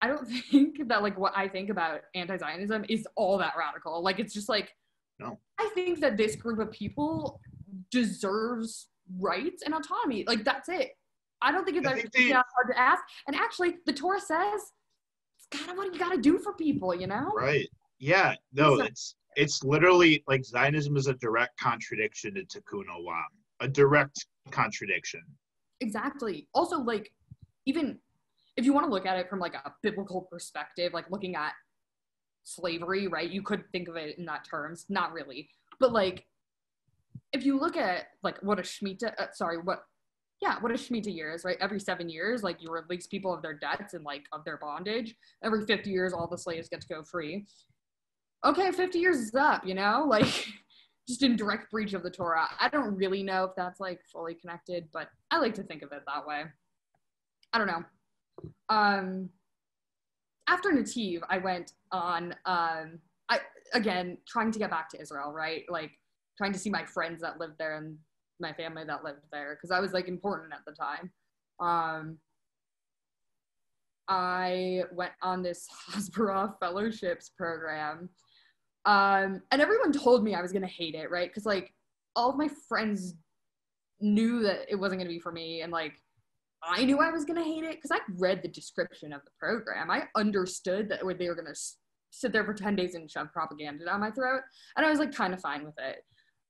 I 0.01 0.07
don't 0.07 0.25
think 0.51 0.87
that, 0.87 1.01
like, 1.01 1.17
what 1.17 1.33
I 1.35 1.47
think 1.47 1.69
about 1.69 2.01
anti 2.13 2.37
Zionism 2.37 2.85
is 2.87 3.07
all 3.15 3.39
that 3.39 3.53
radical. 3.57 4.03
Like, 4.03 4.19
it's 4.19 4.33
just 4.33 4.49
like, 4.49 4.69
no. 5.19 5.39
I 5.59 5.71
think 5.73 5.99
that 6.01 6.17
this 6.17 6.35
group 6.35 6.59
of 6.59 6.71
people 6.71 7.39
deserves 7.89 8.89
rights 9.19 9.63
and 9.63 9.73
autonomy. 9.73 10.23
Like, 10.27 10.43
that's 10.43 10.69
it. 10.69 10.91
I 11.41 11.51
don't 11.51 11.65
think 11.65 11.77
it's 11.77 11.87
think 11.87 12.11
they, 12.11 12.31
hard 12.31 12.45
to 12.69 12.79
ask. 12.79 13.03
And 13.27 13.35
actually, 13.35 13.75
the 13.85 13.93
Torah 13.93 14.19
says 14.19 14.61
it's 15.37 15.47
kind 15.51 15.71
of 15.71 15.77
what 15.77 15.93
you 15.93 15.99
got 15.99 16.11
to 16.11 16.19
do 16.19 16.39
for 16.39 16.53
people, 16.53 16.95
you 16.95 17.07
know? 17.07 17.31
Right. 17.35 17.67
Yeah. 17.99 18.33
No, 18.53 18.79
it's 18.79 19.15
it's 19.35 19.63
literally 19.63 20.23
like 20.27 20.43
Zionism 20.43 20.97
is 20.97 21.07
a 21.07 21.13
direct 21.13 21.59
contradiction 21.59 22.33
to 22.33 22.41
Tikkun 22.41 22.85
Olam, 22.85 23.23
a 23.59 23.67
direct 23.67 24.25
contradiction. 24.49 25.21
Exactly. 25.79 26.47
Also, 26.55 26.79
like, 26.79 27.11
even 27.67 27.99
if 28.55 28.65
you 28.65 28.73
want 28.73 28.87
to 28.87 28.91
look 28.91 29.05
at 29.05 29.19
it 29.19 29.29
from 29.29 29.39
like 29.39 29.53
a 29.53 29.71
biblical 29.83 30.21
perspective, 30.21 30.91
like 30.91 31.05
looking 31.11 31.35
at 31.35 31.53
slavery, 32.43 33.07
right? 33.07 33.29
You 33.29 33.43
could 33.43 33.63
think 33.71 33.87
of 33.87 33.95
it 33.95 34.17
in 34.17 34.25
that 34.25 34.43
terms. 34.43 34.87
Not 34.89 35.13
really, 35.13 35.49
but 35.79 35.93
like, 35.93 36.25
if 37.33 37.45
you 37.45 37.59
look 37.59 37.77
at 37.77 38.07
like 38.23 38.37
what 38.41 38.59
a 38.59 38.63
shemitah, 38.63 39.13
uh, 39.19 39.27
sorry, 39.33 39.57
what, 39.57 39.83
yeah, 40.41 40.59
what 40.59 40.71
a 40.71 40.75
shemitah 40.75 41.13
year 41.13 41.33
is, 41.33 41.43
right? 41.43 41.57
Every 41.59 41.79
seven 41.79 42.09
years, 42.09 42.43
like 42.43 42.61
you 42.61 42.71
release 42.71 43.07
people 43.07 43.33
of 43.33 43.41
their 43.41 43.53
debts 43.57 43.93
and 43.93 44.03
like 44.03 44.25
of 44.31 44.45
their 44.45 44.57
bondage. 44.57 45.15
Every 45.43 45.65
fifty 45.65 45.89
years, 45.89 46.13
all 46.13 46.27
the 46.27 46.37
slaves 46.37 46.69
get 46.69 46.81
to 46.81 46.87
go 46.87 47.03
free 47.03 47.45
okay, 48.45 48.71
50 48.71 48.99
years 48.99 49.17
is 49.17 49.35
up, 49.35 49.65
you 49.65 49.73
know? 49.73 50.05
Like, 50.17 50.47
just 51.07 51.23
in 51.23 51.37
direct 51.37 51.71
breach 51.71 51.93
of 51.93 52.03
the 52.03 52.09
Torah. 52.09 52.49
I 52.59 52.67
don't 52.67 52.95
really 52.95 53.23
know 53.23 53.45
if 53.45 53.51
that's 53.55 53.79
like 53.79 54.01
fully 54.11 54.33
connected, 54.33 54.89
but 54.91 55.07
I 55.31 55.37
like 55.37 55.53
to 55.53 55.63
think 55.63 55.81
of 55.81 55.93
it 55.93 56.01
that 56.05 56.27
way. 56.27 56.43
I 57.53 57.57
don't 57.57 57.67
know. 57.67 57.83
Um, 58.67 59.29
after 60.47 60.69
Nativ, 60.69 61.21
I 61.29 61.37
went 61.37 61.71
on, 61.93 62.35
um, 62.45 62.99
I, 63.29 63.39
again, 63.73 64.17
trying 64.27 64.51
to 64.51 64.59
get 64.59 64.69
back 64.69 64.89
to 64.89 65.01
Israel, 65.01 65.31
right? 65.31 65.63
Like, 65.69 65.91
trying 66.37 66.53
to 66.53 66.59
see 66.59 66.69
my 66.69 66.85
friends 66.85 67.21
that 67.21 67.39
lived 67.39 67.55
there 67.57 67.77
and 67.77 67.97
my 68.39 68.53
family 68.53 68.83
that 68.85 69.03
lived 69.03 69.21
there, 69.31 69.55
because 69.55 69.71
I 69.71 69.79
was 69.79 69.93
like 69.93 70.07
important 70.07 70.53
at 70.53 70.61
the 70.65 70.73
time. 70.73 71.11
Um, 71.59 72.17
I 74.07 74.83
went 74.91 75.13
on 75.21 75.43
this 75.43 75.67
Hasbara 75.91 76.53
fellowships 76.59 77.31
program 77.37 78.09
um, 78.87 79.41
and 79.51 79.61
everyone 79.61 79.91
told 79.91 80.23
me 80.23 80.33
I 80.33 80.41
was 80.41 80.53
gonna 80.53 80.65
hate 80.65 80.95
it, 80.95 81.11
right? 81.11 81.29
Because 81.29 81.45
like 81.45 81.73
all 82.15 82.29
of 82.29 82.37
my 82.37 82.49
friends 82.69 83.15
knew 83.99 84.41
that 84.43 84.61
it 84.69 84.75
wasn't 84.77 85.01
gonna 85.01 85.09
be 85.09 85.19
for 85.19 85.33
me, 85.33 85.61
and 85.61 85.73
like 85.73 86.01
I 86.63 86.85
knew 86.85 86.99
I 86.99 87.11
was 87.11 87.25
gonna 87.25 87.43
hate 87.43 87.65
it 87.65 87.75
because 87.75 87.91
I 87.91 87.99
read 88.17 88.41
the 88.41 88.47
description 88.47 89.11
of 89.11 89.21
the 89.25 89.31
program. 89.37 89.91
I 89.91 90.03
understood 90.15 90.87
that 90.89 91.01
they 91.19 91.27
were 91.27 91.35
gonna 91.35 91.53
sit 92.11 92.31
there 92.31 92.45
for 92.45 92.53
ten 92.53 92.77
days 92.77 92.95
and 92.95 93.11
shove 93.11 93.33
propaganda 93.33 93.83
down 93.83 93.99
my 93.99 94.09
throat, 94.09 94.41
and 94.77 94.85
I 94.85 94.89
was 94.89 94.99
like 94.99 95.13
kind 95.13 95.33
of 95.33 95.41
fine 95.41 95.65
with 95.65 95.75
it. 95.77 95.97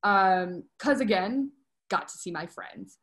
Um, 0.04 0.64
cause 0.80 1.00
again, 1.02 1.52
got 1.90 2.08
to 2.08 2.18
see 2.18 2.32
my 2.32 2.46
friends, 2.46 3.00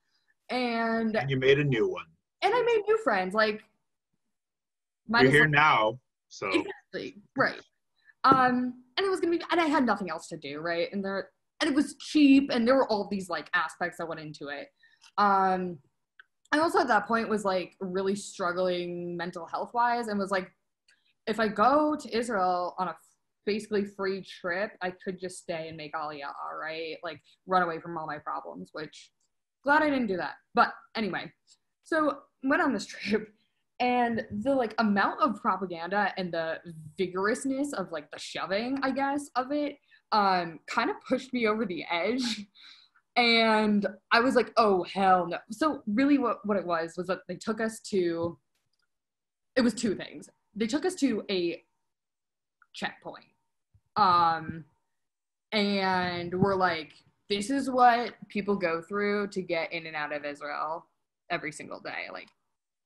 and 0.51 1.17
and 1.17 1.31
you 1.31 1.39
made 1.39 1.59
a 1.59 1.65
new 1.65 1.89
one, 1.89 2.07
and 2.43 2.55
I 2.55 2.63
made 2.63 2.83
new 2.87 2.99
friends. 2.99 3.35
Like, 3.35 3.63
you're 5.09 5.31
here 5.31 5.49
now, 5.49 5.99
so 6.29 6.49
exactly 6.49 7.23
right. 7.37 7.61
Um, 8.25 8.83
and 8.97 9.07
it 9.07 9.11
was 9.11 9.21
gonna 9.21 9.37
be, 9.37 9.43
and 9.51 9.61
I 9.61 9.67
had 9.67 9.85
nothing 9.85 10.11
else 10.11 10.29
to 10.29 10.37
do, 10.37 10.61
right? 10.61 10.89
And 10.93 11.05
there, 11.05 11.31
and 11.61 11.71
it 11.71 11.75
was 11.75 11.97
cheap, 11.97 12.51
and 12.53 12.67
there 12.67 12.77
were 12.77 12.89
all 12.89 13.09
these 13.11 13.29
like 13.29 13.51
aspects 13.55 13.99
that 13.99 14.09
went 14.09 14.21
into 14.21 14.49
it. 14.49 14.69
Um, 15.19 15.79
I 16.53 16.61
also 16.61 16.79
at 16.79 16.89
that 16.89 17.07
point 17.07 17.29
was 17.29 17.45
like 17.45 17.75
really 17.81 18.15
struggling 18.15 19.17
mental 19.17 19.47
health 19.47 19.73
wise, 19.75 20.09
and 20.09 20.19
was 20.19 20.31
like, 20.31 20.51
if 21.27 21.41
I 21.41 21.49
go 21.49 21.97
to 21.97 22.17
Israel 22.17 22.75
on 22.79 22.89
a 22.89 22.97
basically 23.47 23.85
free 23.85 24.23
trip, 24.23 24.73
I 24.83 24.93
could 25.05 25.21
just 25.21 25.39
stay 25.39 25.69
and 25.69 25.77
make 25.77 25.95
Aliyah, 25.95 26.33
right? 26.61 26.97
Like 27.03 27.21
run 27.47 27.63
away 27.63 27.81
from 27.81 27.97
all 27.97 28.07
my 28.07 28.19
problems, 28.19 28.71
which 28.73 29.11
glad 29.63 29.83
I 29.83 29.91
didn't 29.91 30.07
do 30.07 30.17
that. 30.17 30.35
But 30.55 30.73
anyway, 30.95 31.33
so 31.85 32.19
went 32.43 32.63
on 32.63 32.73
this 32.73 32.87
trip 32.87 33.29
and 33.81 34.25
the 34.43 34.55
like 34.55 34.75
amount 34.79 35.21
of 35.21 35.41
propaganda 35.41 36.13
and 36.17 36.33
the 36.33 36.59
vigorousness 36.97 37.73
of 37.73 37.91
like 37.91 38.09
the 38.13 38.19
shoving 38.19 38.79
i 38.83 38.91
guess 38.91 39.31
of 39.35 39.51
it 39.51 39.77
um 40.13 40.61
kind 40.69 40.91
of 40.91 40.97
pushed 41.07 41.33
me 41.33 41.47
over 41.47 41.67
the 41.67 41.85
edge 41.91 42.47
and 43.17 43.87
i 44.13 44.21
was 44.21 44.37
like 44.37 44.53
oh 44.57 44.85
hell 44.85 45.27
no 45.27 45.39
so 45.51 45.83
really 45.87 46.19
what, 46.19 46.39
what 46.45 46.57
it 46.57 46.67
was 46.67 46.95
was 46.97 47.09
that 47.09 47.21
they 47.29 47.37
took 47.37 47.61
us 47.61 47.81
to 47.81 48.39
it 49.57 49.61
was 49.61 49.75
two 49.75 49.95
things 49.95 50.29
they 50.55 50.67
took 50.67 50.85
us 50.85 50.95
to 50.95 51.25
a 51.31 51.63
checkpoint 52.75 53.25
um 53.97 54.65
and 55.53 56.35
we're 56.35 56.55
like 56.55 56.93
this 57.31 57.51
is 57.51 57.71
what 57.71 58.15
people 58.29 58.57
go 58.57 58.83
through 58.83 59.29
to 59.29 59.41
get 59.41 59.73
in 59.73 59.87
and 59.87 59.97
out 59.97 60.13
of 60.13 60.25
israel 60.25 60.87
every 61.31 61.53
single 61.53 61.81
day 61.81 62.07
like 62.13 62.29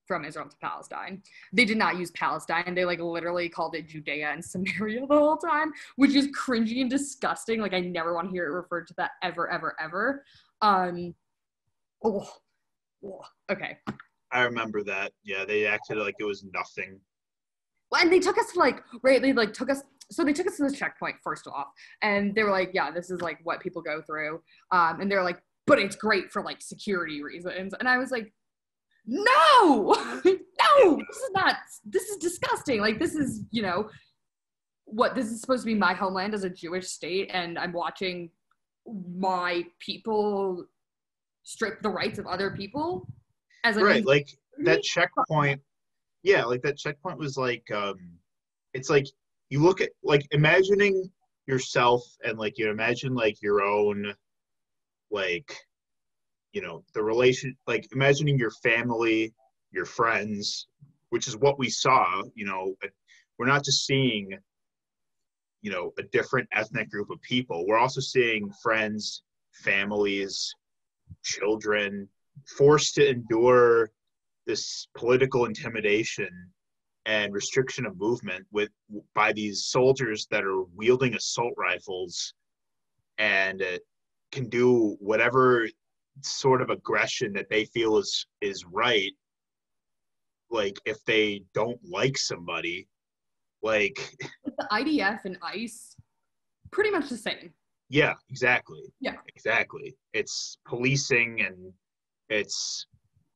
from 0.08 0.24
Israel 0.24 0.48
to 0.48 0.56
Palestine. 0.56 1.22
They 1.52 1.66
did 1.66 1.76
not 1.76 1.98
use 1.98 2.10
Palestine. 2.12 2.74
They 2.74 2.86
like 2.86 2.98
literally 2.98 3.48
called 3.48 3.76
it 3.76 3.86
Judea 3.86 4.30
and 4.32 4.44
Samaria 4.44 5.06
the 5.06 5.14
whole 5.14 5.36
time, 5.36 5.70
which 5.96 6.16
is 6.16 6.28
cringy 6.28 6.80
and 6.80 6.90
disgusting. 6.90 7.60
Like 7.60 7.74
I 7.74 7.80
never 7.80 8.14
want 8.14 8.28
to 8.28 8.32
hear 8.32 8.46
it 8.46 8.52
referred 8.52 8.88
to 8.88 8.94
that 8.96 9.12
ever, 9.22 9.48
ever, 9.50 9.76
ever. 9.78 10.24
Um, 10.62 11.14
oh, 12.02 12.28
oh 13.04 13.20
okay. 13.52 13.76
I 14.32 14.42
remember 14.42 14.82
that. 14.84 15.12
Yeah, 15.22 15.44
they 15.44 15.66
acted 15.66 15.98
like 15.98 16.14
it 16.18 16.24
was 16.24 16.44
nothing. 16.52 16.98
Well, 17.90 18.02
and 18.02 18.12
they 18.12 18.18
took 18.18 18.38
us 18.38 18.52
to 18.52 18.58
like 18.58 18.82
right. 19.02 19.22
They 19.22 19.32
like 19.32 19.52
took 19.52 19.70
us. 19.70 19.82
So 20.10 20.24
they 20.24 20.32
took 20.32 20.46
us 20.46 20.56
to 20.56 20.62
this 20.62 20.78
checkpoint 20.78 21.16
first 21.22 21.46
off, 21.46 21.66
and 22.02 22.34
they 22.34 22.42
were 22.42 22.50
like, 22.50 22.70
"Yeah, 22.72 22.90
this 22.90 23.10
is 23.10 23.20
like 23.20 23.38
what 23.42 23.60
people 23.60 23.82
go 23.82 24.00
through." 24.02 24.42
Um, 24.72 25.00
and 25.00 25.10
they're 25.10 25.24
like, 25.24 25.40
"But 25.66 25.78
it's 25.78 25.96
great 25.96 26.32
for 26.32 26.42
like 26.42 26.62
security 26.62 27.22
reasons." 27.22 27.74
And 27.78 27.88
I 27.88 27.98
was 27.98 28.10
like, 28.10 28.32
no, 29.08 29.94
no, 30.24 30.96
this 30.96 31.16
is 31.16 31.30
not, 31.32 31.56
this 31.84 32.04
is 32.04 32.18
disgusting. 32.18 32.80
Like, 32.80 32.98
this 32.98 33.14
is, 33.14 33.42
you 33.50 33.62
know, 33.62 33.88
what 34.84 35.14
this 35.14 35.26
is 35.26 35.40
supposed 35.40 35.62
to 35.62 35.66
be 35.66 35.74
my 35.74 35.94
homeland 35.94 36.34
as 36.34 36.44
a 36.44 36.50
Jewish 36.50 36.88
state, 36.88 37.30
and 37.32 37.58
I'm 37.58 37.72
watching 37.72 38.30
my 39.16 39.64
people 39.80 40.66
strip 41.42 41.82
the 41.82 41.88
rights 41.88 42.18
of 42.18 42.26
other 42.26 42.50
people 42.50 43.06
as 43.64 43.76
a 43.76 43.84
right, 43.84 44.04
like 44.04 44.28
that 44.64 44.82
checkpoint. 44.82 45.60
Yeah, 46.22 46.44
like 46.44 46.62
that 46.62 46.76
checkpoint 46.76 47.18
was 47.18 47.36
like, 47.36 47.64
um, 47.70 47.96
it's 48.74 48.90
like 48.90 49.06
you 49.50 49.62
look 49.62 49.80
at 49.80 49.90
like 50.02 50.26
imagining 50.30 51.10
yourself 51.46 52.02
and 52.24 52.38
like 52.38 52.58
you 52.58 52.70
imagine 52.70 53.14
like 53.14 53.40
your 53.40 53.62
own 53.62 54.14
like 55.10 55.56
you 56.52 56.60
know 56.60 56.84
the 56.94 57.02
relation 57.02 57.56
like 57.66 57.86
imagining 57.92 58.38
your 58.38 58.50
family 58.62 59.32
your 59.70 59.84
friends 59.84 60.66
which 61.10 61.26
is 61.26 61.36
what 61.36 61.58
we 61.58 61.70
saw 61.70 62.22
you 62.34 62.44
know 62.44 62.74
we're 63.38 63.46
not 63.46 63.64
just 63.64 63.86
seeing 63.86 64.36
you 65.62 65.70
know 65.70 65.92
a 65.98 66.02
different 66.04 66.48
ethnic 66.52 66.90
group 66.90 67.10
of 67.10 67.20
people. 67.22 67.66
We're 67.66 67.78
also 67.78 68.00
seeing 68.00 68.50
friends 68.62 69.22
families, 69.52 70.54
children, 71.24 72.08
forced 72.56 72.94
to 72.94 73.08
endure 73.08 73.90
this 74.46 74.86
political 74.96 75.46
intimidation 75.46 76.28
and 77.08 77.32
restriction 77.32 77.86
of 77.86 77.98
movement 77.98 78.46
with 78.52 78.68
by 79.14 79.32
these 79.32 79.64
soldiers 79.64 80.28
that 80.30 80.44
are 80.44 80.62
wielding 80.76 81.14
assault 81.14 81.54
rifles 81.56 82.34
and 83.16 83.62
uh, 83.62 83.78
can 84.30 84.46
do 84.50 84.94
whatever 85.00 85.66
sort 86.22 86.60
of 86.60 86.68
aggression 86.68 87.32
that 87.32 87.48
they 87.48 87.64
feel 87.64 87.96
is 87.96 88.26
is 88.42 88.64
right 88.70 89.12
like 90.50 90.76
if 90.84 91.02
they 91.06 91.42
don't 91.54 91.80
like 91.82 92.16
somebody 92.18 92.86
like 93.62 93.98
the 94.58 94.68
IDF 94.70 95.24
and 95.24 95.36
ICE, 95.42 95.96
pretty 96.70 96.90
much 96.90 97.08
the 97.08 97.16
same. 97.16 97.52
yeah 97.88 98.12
exactly 98.28 98.82
Yeah. 99.00 99.14
exactly 99.34 99.96
it's 100.12 100.58
policing 100.66 101.40
and 101.40 101.72
it's 102.28 102.86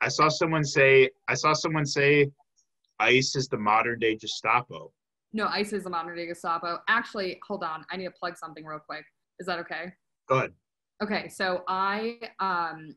i 0.02 0.08
saw 0.08 0.28
someone 0.28 0.64
say 0.64 1.08
i 1.28 1.35
saw 1.35 1.54
someone 1.54 1.87
say 1.87 2.28
ice 3.02 3.36
is 3.36 3.48
the 3.48 3.58
modern 3.58 3.98
day 3.98 4.16
gestapo 4.16 4.92
No, 5.32 5.46
ICE 5.48 5.72
is 5.72 5.84
the 5.84 5.90
modern 5.90 6.16
day 6.16 6.26
Gestapo. 6.26 6.78
Actually, 6.88 7.40
hold 7.46 7.64
on. 7.64 7.84
I 7.90 7.96
need 7.96 8.04
to 8.04 8.10
plug 8.10 8.36
something 8.36 8.64
real 8.64 8.78
quick. 8.78 9.04
Is 9.40 9.46
that 9.46 9.58
okay? 9.60 9.92
go 10.28 10.36
ahead 10.38 10.52
Okay, 11.02 11.28
so 11.28 11.64
I 11.68 12.18
um, 12.38 12.94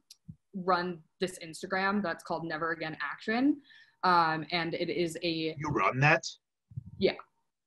run 0.54 1.00
this 1.20 1.40
Instagram 1.44 2.04
that's 2.04 2.24
called 2.24 2.44
Never 2.46 2.72
Again 2.72 2.96
Action. 3.02 3.58
Um, 4.04 4.46
and 4.52 4.76
it 4.76 4.90
is 4.90 5.18
a, 5.24 5.56
you 5.58 5.70
run 5.70 6.00
that 6.02 6.24
Yeah. 7.00 7.14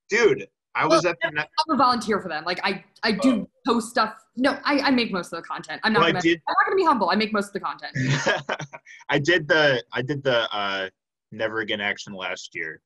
dude 0.09 0.47
i 0.77 0.87
was 0.87 1.05
at 1.05 1.17
the 1.23 1.31
ne- 1.33 1.41
I'm 1.41 1.75
a 1.75 1.77
volunteer 1.77 2.21
for 2.21 2.29
them. 2.29 2.45
Like 2.45 2.61
I, 2.63 2.85
I 3.03 3.11
do 3.13 3.49
post 3.67 3.89
stuff. 3.89 4.15
No, 4.37 4.59
I, 4.65 4.79
I 4.81 4.91
make 4.93 5.11
most 5.11 5.33
of 5.33 5.39
the 5.39 5.43
content. 5.43 5.81
I'm 5.83 5.93
not, 5.93 6.01
well, 6.01 6.09
i 6.11 6.13
gonna, 6.13 6.23
did 6.23 6.41
I'm 6.47 6.55
not 6.61 6.67
gonna 6.67 6.77
be 6.77 6.85
humble. 6.85 7.11
I 7.11 7.17
make 7.17 7.33
most 7.33 7.49
of 7.49 7.53
the 7.55 7.61
content. 7.61 7.93
i 9.09 9.19
did 9.19 9.49
the 9.49 9.83
i 9.93 10.03
did 10.03 10.23
the 10.23 10.39
uh 10.55 10.89
never 11.33 11.61
again 11.61 11.81
action 11.81 12.13
last 12.15 12.55
year 12.55 12.81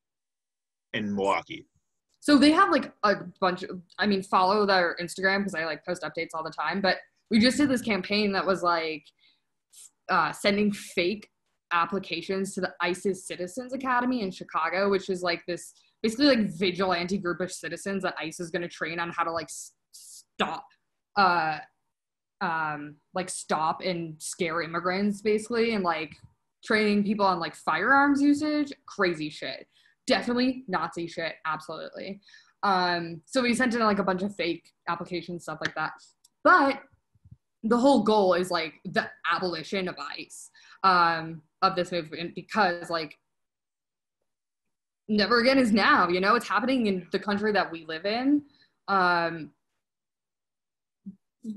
in 0.94 1.14
milwaukee 1.14 1.66
So 2.20 2.38
they 2.38 2.52
have 2.52 2.70
like 2.70 2.92
a 3.02 3.16
bunch 3.40 3.62
of, 3.62 3.80
I 3.98 4.06
mean, 4.06 4.22
follow 4.22 4.66
their 4.66 4.96
Instagram 5.00 5.38
because 5.38 5.54
I 5.54 5.64
like 5.64 5.84
post 5.84 6.02
updates 6.02 6.30
all 6.34 6.44
the 6.44 6.50
time. 6.50 6.80
But 6.80 6.98
we 7.30 7.40
just 7.40 7.56
did 7.56 7.70
this 7.70 7.82
campaign 7.82 8.32
that 8.32 8.46
was 8.46 8.62
like 8.62 9.04
uh, 10.08 10.32
sending 10.32 10.72
fake 10.72 11.28
applications 11.72 12.54
to 12.54 12.60
the 12.60 12.72
ICE's 12.80 13.26
Citizens 13.26 13.72
Academy 13.72 14.22
in 14.22 14.30
Chicago, 14.30 14.90
which 14.90 15.08
is 15.08 15.22
like 15.22 15.42
this 15.46 15.72
basically 16.02 16.26
like 16.26 16.50
vigilante 16.50 17.16
group 17.16 17.40
of 17.40 17.50
citizens 17.50 18.02
that 18.02 18.14
ICE 18.20 18.38
is 18.38 18.50
going 18.50 18.62
to 18.62 18.68
train 18.68 18.98
on 18.98 19.10
how 19.10 19.24
to 19.24 19.32
like 19.32 19.46
s- 19.46 19.72
stop, 19.92 20.66
uh, 21.16 21.58
um, 22.40 22.96
like 23.14 23.30
stop 23.30 23.80
and 23.82 24.20
scare 24.20 24.62
immigrants 24.62 25.22
basically, 25.22 25.74
and 25.74 25.84
like 25.84 26.16
training 26.64 27.04
people 27.04 27.26
on 27.26 27.40
like 27.40 27.54
firearms 27.54 28.20
usage, 28.22 28.72
crazy 28.86 29.30
shit 29.30 29.66
definitely 30.06 30.64
Nazi 30.68 31.06
shit, 31.06 31.34
absolutely. 31.46 32.20
Um, 32.62 33.22
so 33.24 33.42
we 33.42 33.54
sent 33.54 33.74
in 33.74 33.80
like 33.80 33.98
a 33.98 34.04
bunch 34.04 34.22
of 34.22 34.34
fake 34.34 34.70
applications, 34.88 35.42
stuff 35.42 35.58
like 35.64 35.74
that. 35.74 35.92
But 36.44 36.80
the 37.64 37.76
whole 37.76 38.02
goal 38.02 38.34
is 38.34 38.50
like 38.50 38.74
the 38.84 39.08
abolition 39.30 39.88
of 39.88 39.96
ICE, 39.98 40.50
um, 40.82 41.42
of 41.62 41.76
this 41.76 41.92
movement 41.92 42.34
because 42.34 42.90
like 42.90 43.16
never 45.08 45.40
again 45.40 45.58
is 45.58 45.72
now, 45.72 46.08
you 46.08 46.20
know, 46.20 46.34
it's 46.34 46.48
happening 46.48 46.86
in 46.86 47.06
the 47.12 47.18
country 47.18 47.52
that 47.52 47.70
we 47.70 47.84
live 47.86 48.06
in. 48.06 48.42
Um, 48.88 49.50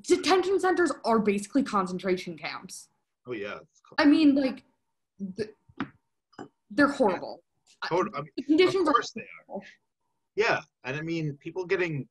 detention 0.02 0.60
centers 0.60 0.92
are 1.04 1.20
basically 1.20 1.64
concentration 1.64 2.38
camps. 2.38 2.90
oh 3.28 3.34
yeah 3.34 3.60
I 4.00 4.06
mean, 4.06 4.36
like, 4.36 4.64
th- 5.38 5.50
they're 6.72 6.88
horrible. 6.88 7.42
I 7.84 7.94
mean, 7.94 8.10
The 8.38 8.44
conditions 8.44 8.82
of 8.82 8.88
are 8.88 8.94
course 8.94 9.12
they 9.12 9.22
are. 9.50 9.60
Yeah, 10.36 10.62
and 10.84 10.98
I 10.98 11.02
mean, 11.02 11.38
people 11.40 11.66
getting 11.66 12.08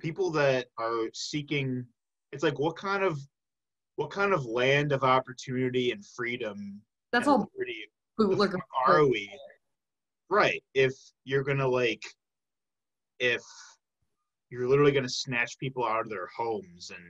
people 0.00 0.30
that 0.32 0.66
are 0.78 1.08
seeking. 1.12 1.84
It's 2.32 2.42
like 2.42 2.58
what 2.58 2.76
kind 2.76 3.02
of 3.02 3.18
what 3.96 4.10
kind 4.10 4.32
of 4.32 4.44
land 4.44 4.92
of 4.92 5.02
opportunity 5.02 5.90
and 5.90 6.04
freedom 6.06 6.80
that's 7.10 7.26
and 7.26 7.32
all 7.34 7.50
liberty 7.56 7.84
bootlicker. 8.18 8.58
are 8.86 9.06
we? 9.06 9.30
Right. 10.30 10.62
If 10.74 10.92
you're 11.24 11.42
gonna 11.44 11.66
like, 11.66 12.02
if 13.18 13.42
you're 14.50 14.68
literally 14.68 14.92
gonna 14.92 15.08
snatch 15.08 15.58
people 15.58 15.84
out 15.84 16.00
of 16.00 16.10
their 16.10 16.28
homes 16.36 16.90
and 16.94 17.04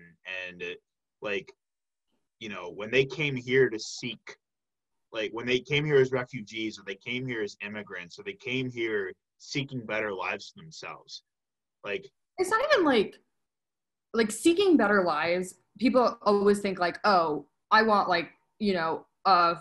and 0.48 0.62
it, 0.62 0.78
like, 1.20 1.52
you 2.40 2.48
know, 2.48 2.72
when 2.74 2.90
they 2.90 3.04
came 3.04 3.34
here 3.34 3.68
to 3.68 3.78
seek, 3.78 4.36
like 5.12 5.30
when 5.32 5.46
they 5.46 5.60
came 5.60 5.84
here 5.84 5.96
as 5.96 6.12
refugees 6.12 6.78
or 6.78 6.82
they 6.86 6.94
came 6.94 7.26
here 7.26 7.42
as 7.42 7.56
immigrants 7.64 8.18
or 8.18 8.22
they 8.22 8.34
came 8.34 8.70
here 8.70 9.12
seeking 9.38 9.84
better 9.84 10.12
lives 10.12 10.52
for 10.54 10.62
themselves, 10.62 11.22
like 11.84 12.06
It's 12.38 12.50
not 12.50 12.60
even 12.72 12.84
like 12.84 13.16
like 14.14 14.30
seeking 14.30 14.76
better 14.76 15.04
lives. 15.04 15.54
People 15.78 16.18
always 16.22 16.60
think 16.60 16.78
like, 16.78 16.98
oh, 17.04 17.46
I 17.70 17.82
want 17.82 18.08
like 18.08 18.30
you 18.58 18.74
know 18.74 19.06
a 19.24 19.56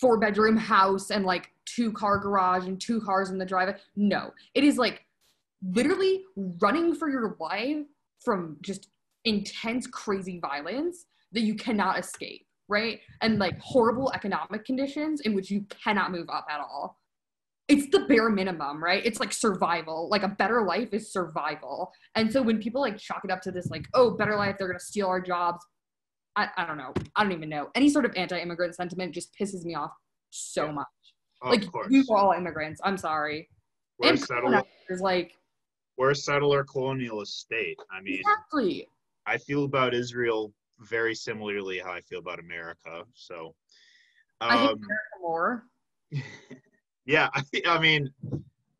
four 0.00 0.18
bedroom 0.18 0.56
house 0.56 1.10
and 1.10 1.24
like 1.24 1.50
two 1.64 1.92
car 1.92 2.18
garage 2.18 2.66
and 2.66 2.80
two 2.80 3.00
cars 3.00 3.30
in 3.30 3.38
the 3.38 3.46
driveway. 3.46 3.76
No, 3.96 4.32
it 4.54 4.64
is 4.64 4.78
like 4.78 5.02
literally 5.62 6.24
running 6.36 6.94
for 6.94 7.08
your 7.08 7.36
life 7.40 7.84
from 8.24 8.56
just 8.60 8.88
intense, 9.24 9.86
crazy 9.86 10.38
violence 10.38 11.06
that 11.32 11.40
you 11.40 11.54
cannot 11.54 11.98
escape, 11.98 12.45
right? 12.68 13.00
And 13.20 13.38
like 13.38 13.58
horrible 13.60 14.12
economic 14.12 14.64
conditions 14.64 15.20
in 15.22 15.34
which 15.34 15.50
you 15.50 15.64
cannot 15.82 16.10
move 16.10 16.28
up 16.30 16.46
at 16.50 16.60
all. 16.60 16.98
It's 17.68 17.88
the 17.90 18.00
bare 18.00 18.30
minimum, 18.30 18.82
right? 18.82 19.04
It's 19.04 19.18
like 19.18 19.32
survival. 19.32 20.08
Like 20.08 20.22
a 20.22 20.28
better 20.28 20.62
life 20.62 20.90
is 20.92 21.12
survival. 21.12 21.92
And 22.14 22.32
so 22.32 22.40
when 22.42 22.58
people 22.60 22.80
like 22.80 22.96
chalk 22.98 23.22
it 23.24 23.30
up 23.30 23.40
to 23.42 23.50
this, 23.50 23.70
like, 23.70 23.86
oh, 23.94 24.12
better 24.12 24.36
life, 24.36 24.56
they're 24.58 24.68
gonna 24.68 24.78
steal 24.80 25.06
our 25.08 25.20
jobs. 25.20 25.64
I, 26.36 26.48
I 26.56 26.66
don't 26.66 26.76
know. 26.78 26.92
I 27.16 27.22
don't 27.22 27.32
even 27.32 27.48
know. 27.48 27.70
Any 27.74 27.88
sort 27.88 28.04
of 28.04 28.12
anti-immigrant 28.16 28.74
sentiment 28.76 29.14
just 29.14 29.30
pisses 29.40 29.64
me 29.64 29.74
off 29.74 29.90
so 30.30 30.66
Yeah. 30.66 30.72
much. 30.72 30.86
of 31.42 31.50
like 31.50 31.72
course, 31.72 31.88
we 31.90 32.04
are 32.10 32.16
all 32.16 32.32
immigrants. 32.32 32.80
I'm 32.84 32.96
sorry. 32.98 33.48
we're 33.98 34.10
And 34.10 34.20
settler. 34.20 34.62
like 35.00 35.32
We're 35.96 36.10
a 36.10 36.14
settler 36.14 36.62
colonialist 36.64 37.28
state. 37.28 37.78
I 37.90 38.00
mean, 38.02 38.20
exactly. 38.20 38.86
I 39.26 39.38
feel 39.38 39.64
about 39.64 39.92
Israel 39.94 40.52
very 40.80 41.14
similarly 41.14 41.78
how 41.78 41.92
I 41.92 42.00
feel 42.00 42.18
about 42.18 42.38
America. 42.38 43.02
So, 43.14 43.54
I 44.40 44.56
hate 44.56 44.70
um, 44.70 44.78
America 44.78 45.16
more. 45.20 45.64
yeah, 47.06 47.28
I, 47.34 47.42
I 47.66 47.78
mean, 47.80 48.10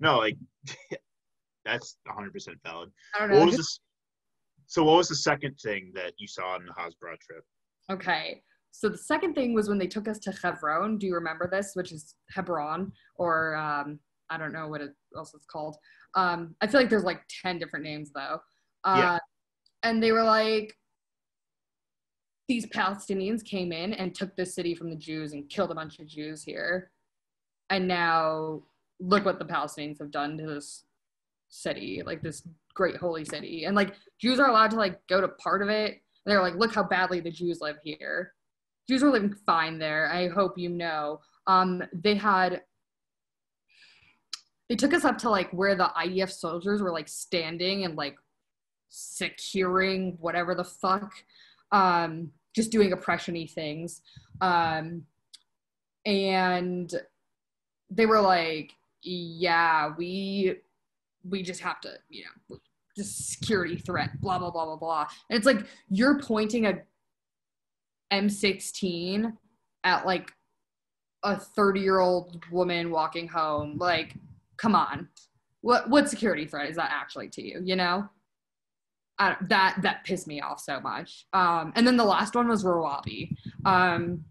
no, 0.00 0.18
like 0.18 0.36
that's 1.64 1.96
100 2.04 2.32
percent 2.32 2.58
valid. 2.64 2.90
I 3.14 3.20
don't 3.20 3.30
know. 3.30 3.38
What 3.38 3.46
was 3.46 3.56
this? 3.56 3.80
So, 4.66 4.82
what 4.84 4.96
was 4.96 5.08
the 5.08 5.16
second 5.16 5.56
thing 5.62 5.92
that 5.94 6.12
you 6.18 6.26
saw 6.26 6.54
on 6.54 6.66
the 6.66 6.72
Hasbara 6.72 7.18
trip? 7.20 7.44
Okay. 7.90 8.42
So 8.72 8.90
the 8.90 8.98
second 8.98 9.32
thing 9.34 9.54
was 9.54 9.70
when 9.70 9.78
they 9.78 9.86
took 9.86 10.06
us 10.06 10.18
to 10.18 10.32
Hebron. 10.42 10.98
Do 10.98 11.06
you 11.06 11.14
remember 11.14 11.48
this? 11.50 11.70
Which 11.72 11.92
is 11.92 12.14
Hebron, 12.30 12.92
or 13.14 13.56
um, 13.56 13.98
I 14.28 14.36
don't 14.36 14.52
know 14.52 14.68
what 14.68 14.82
it 14.82 14.90
else 15.16 15.32
it's 15.34 15.46
called. 15.46 15.76
Um, 16.14 16.54
I 16.60 16.66
feel 16.66 16.80
like 16.80 16.90
there's 16.90 17.04
like 17.04 17.22
ten 17.42 17.58
different 17.58 17.86
names 17.86 18.10
though. 18.14 18.38
Uh, 18.84 18.96
Yeah. 18.98 19.18
And 19.82 20.02
they 20.02 20.12
were 20.12 20.24
like, 20.24 20.74
these 22.48 22.66
Palestinians 22.66 23.44
came 23.44 23.72
in 23.72 23.92
and 23.94 24.14
took 24.14 24.36
this 24.36 24.54
city 24.54 24.74
from 24.74 24.90
the 24.90 24.96
Jews 24.96 25.32
and 25.32 25.48
killed 25.48 25.70
a 25.70 25.74
bunch 25.74 25.98
of 25.98 26.06
Jews 26.06 26.42
here, 26.42 26.90
and 27.70 27.88
now 27.88 28.62
look 29.00 29.24
what 29.24 29.38
the 29.38 29.44
Palestinians 29.44 29.98
have 29.98 30.10
done 30.10 30.38
to 30.38 30.46
this 30.46 30.84
city, 31.48 32.02
like 32.04 32.22
this 32.22 32.42
great 32.74 32.96
holy 32.96 33.24
city, 33.24 33.64
and 33.64 33.74
like 33.74 33.94
Jews 34.20 34.38
are 34.38 34.48
allowed 34.48 34.70
to 34.70 34.76
like 34.76 35.06
go 35.08 35.20
to 35.20 35.28
part 35.28 35.62
of 35.62 35.68
it. 35.68 36.02
And 36.24 36.32
they're 36.32 36.42
like, 36.42 36.56
look 36.56 36.74
how 36.74 36.82
badly 36.82 37.20
the 37.20 37.30
Jews 37.30 37.60
live 37.60 37.76
here. 37.84 38.32
Jews 38.88 39.02
are 39.02 39.10
living 39.10 39.34
fine 39.46 39.78
there. 39.78 40.10
I 40.10 40.28
hope 40.28 40.58
you 40.58 40.68
know. 40.68 41.20
Um, 41.46 41.82
they 41.92 42.14
had, 42.14 42.62
they 44.68 44.74
took 44.74 44.92
us 44.92 45.04
up 45.04 45.18
to 45.18 45.30
like 45.30 45.50
where 45.52 45.76
the 45.76 45.90
IDF 45.96 46.30
soldiers 46.30 46.82
were 46.82 46.90
like 46.90 47.08
standing 47.08 47.84
and 47.84 47.96
like 47.96 48.16
securing 48.88 50.16
whatever 50.20 50.54
the 50.54 50.64
fuck, 50.64 51.12
um, 51.72 52.30
just 52.54 52.70
doing 52.70 52.92
oppression-y 52.92 53.46
things. 53.46 54.00
Um, 54.40 55.02
and 56.04 56.92
they 57.90 58.06
were 58.06 58.20
like, 58.20 58.72
yeah, 59.02 59.92
we, 59.96 60.56
we 61.28 61.42
just 61.42 61.60
have 61.60 61.80
to, 61.82 61.94
you 62.08 62.24
know, 62.24 62.58
just 62.96 63.30
security 63.30 63.76
threat, 63.76 64.20
blah, 64.20 64.38
blah, 64.38 64.50
blah, 64.50 64.64
blah, 64.64 64.76
blah. 64.76 65.06
And 65.28 65.36
it's 65.36 65.46
like, 65.46 65.66
you're 65.88 66.18
pointing 66.18 66.66
a 66.66 66.80
M16 68.12 69.32
at 69.84 70.06
like 70.06 70.32
a 71.22 71.36
30 71.38 71.80
year 71.80 71.98
old 71.98 72.42
woman 72.50 72.90
walking 72.90 73.28
home. 73.28 73.76
Like, 73.78 74.14
come 74.56 74.74
on. 74.74 75.08
What 75.62 75.90
what 75.90 76.08
security 76.08 76.46
threat 76.46 76.70
is 76.70 76.76
that 76.76 76.90
actually 76.92 77.28
to 77.30 77.42
you, 77.42 77.60
you 77.64 77.76
know? 77.76 78.08
That 79.18 79.76
that 79.82 80.04
pissed 80.04 80.26
me 80.26 80.40
off 80.40 80.60
so 80.60 80.80
much. 80.80 81.26
Um, 81.32 81.72
and 81.74 81.86
then 81.86 81.96
the 81.96 82.04
last 82.04 82.34
one 82.34 82.48
was 82.48 82.64
Rawabi. 82.64 83.34
Um, 83.64 84.24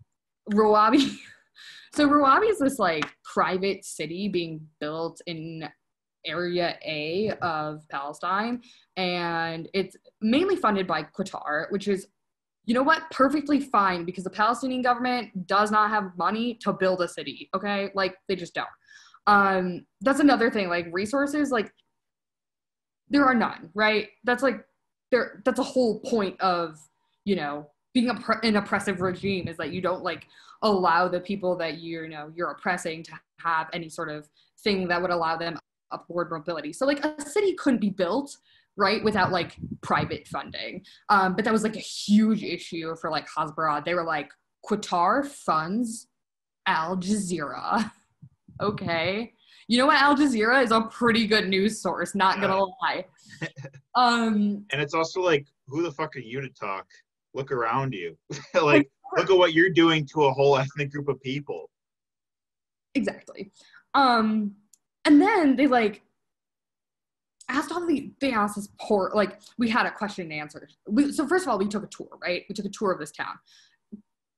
Rawabi. 0.51 1.15
so 1.93 2.07
Rawabi 2.07 2.49
is 2.49 2.59
this 2.59 2.79
like 2.79 3.05
private 3.23 3.83
city 3.83 4.27
being 4.27 4.61
built 4.79 5.21
in 5.25 5.67
area 6.25 6.77
A 6.85 7.31
of 7.41 7.87
Palestine, 7.89 8.61
and 8.97 9.69
it's 9.73 9.95
mainly 10.21 10.55
funded 10.55 10.87
by 10.87 11.03
Qatar, 11.03 11.65
which 11.69 11.87
is, 11.87 12.07
you 12.65 12.73
know 12.73 12.83
what, 12.83 13.03
perfectly 13.11 13.59
fine 13.59 14.05
because 14.05 14.23
the 14.23 14.29
Palestinian 14.29 14.81
government 14.81 15.47
does 15.47 15.71
not 15.71 15.89
have 15.89 16.17
money 16.17 16.55
to 16.61 16.73
build 16.73 17.01
a 17.01 17.07
city. 17.07 17.49
Okay, 17.55 17.89
like 17.95 18.15
they 18.27 18.35
just 18.35 18.53
don't. 18.53 18.67
Um, 19.27 19.85
that's 20.01 20.19
another 20.19 20.51
thing. 20.51 20.69
Like 20.69 20.87
resources, 20.91 21.49
like 21.49 21.71
there 23.09 23.25
are 23.25 23.35
none, 23.35 23.69
right? 23.73 24.09
That's 24.23 24.43
like 24.43 24.63
there. 25.15 25.41
That's 25.45 25.59
a 25.59 25.63
whole 25.63 25.99
point 25.99 26.39
of 26.41 26.77
you 27.23 27.35
know 27.35 27.69
being 27.93 28.09
an 28.43 28.55
oppressive 28.57 29.01
regime 29.01 29.47
is 29.47 29.57
that 29.57 29.71
you 29.71 29.81
don't 29.81 30.03
like 30.03 30.27
allow 30.61 31.07
the 31.07 31.19
people 31.19 31.55
that 31.57 31.77
you 31.77 32.07
know 32.07 32.31
you're 32.35 32.51
oppressing 32.51 33.03
to 33.03 33.11
have 33.39 33.67
any 33.73 33.89
sort 33.89 34.09
of 34.09 34.27
thing 34.63 34.87
that 34.87 35.01
would 35.01 35.11
allow 35.11 35.37
them 35.37 35.57
upward 35.91 36.29
mobility. 36.31 36.73
So 36.73 36.85
like 36.85 37.03
a 37.05 37.21
city 37.21 37.53
couldn't 37.53 37.79
be 37.79 37.89
built 37.89 38.35
right 38.77 39.01
without 39.03 39.31
like 39.31 39.55
private 39.81 40.27
funding. 40.27 40.83
Um, 41.09 41.35
but 41.35 41.45
that 41.45 41.53
was 41.53 41.63
like 41.63 41.77
a 41.77 41.79
huge 41.79 42.43
issue 42.43 42.95
for 42.97 43.09
like 43.09 43.27
Hasbara. 43.29 43.85
They 43.85 43.93
were 43.93 44.03
like 44.03 44.29
Qatar 44.69 45.25
funds 45.25 46.07
Al 46.65 46.97
Jazeera. 46.97 47.91
okay. 48.61 49.31
You 49.67 49.79
know 49.79 49.87
what? 49.87 49.97
Al 49.97 50.15
Jazeera 50.15 50.63
is 50.63 50.71
a 50.71 50.81
pretty 50.81 51.25
good 51.25 51.47
news 51.47 51.81
source, 51.81 52.15
not 52.15 52.39
gonna 52.41 52.63
lie. 52.81 53.05
Um, 53.95 54.65
and 54.73 54.81
it's 54.81 54.93
also 54.93 55.21
like, 55.21 55.47
who 55.67 55.81
the 55.81 55.91
fuck 55.91 56.17
are 56.17 56.19
you 56.19 56.41
to 56.41 56.49
talk? 56.49 56.85
Look 57.33 57.49
around 57.49 57.93
you. 57.93 58.17
like, 58.53 58.89
look 59.15 59.29
at 59.29 59.37
what 59.37 59.53
you're 59.53 59.69
doing 59.69 60.05
to 60.07 60.25
a 60.25 60.33
whole 60.33 60.57
ethnic 60.57 60.91
group 60.91 61.07
of 61.07 61.21
people. 61.21 61.69
Exactly. 62.93 63.51
Um, 63.93 64.55
and 65.05 65.21
then 65.21 65.55
they 65.55 65.67
like 65.67 66.01
asked 67.49 67.71
all 67.71 67.85
the 67.85 68.11
they 68.19 68.31
asked 68.31 68.55
this 68.55 68.69
poor 68.81 69.11
like 69.13 69.39
we 69.57 69.69
had 69.69 69.85
a 69.85 69.91
question 69.91 70.23
and 70.23 70.33
answer. 70.33 70.67
We, 70.87 71.11
so 71.11 71.27
first 71.27 71.45
of 71.45 71.49
all, 71.49 71.57
we 71.57 71.67
took 71.67 71.83
a 71.83 71.87
tour, 71.87 72.09
right? 72.21 72.43
We 72.49 72.55
took 72.55 72.65
a 72.65 72.69
tour 72.69 72.91
of 72.91 72.99
this 72.99 73.11
town. 73.11 73.35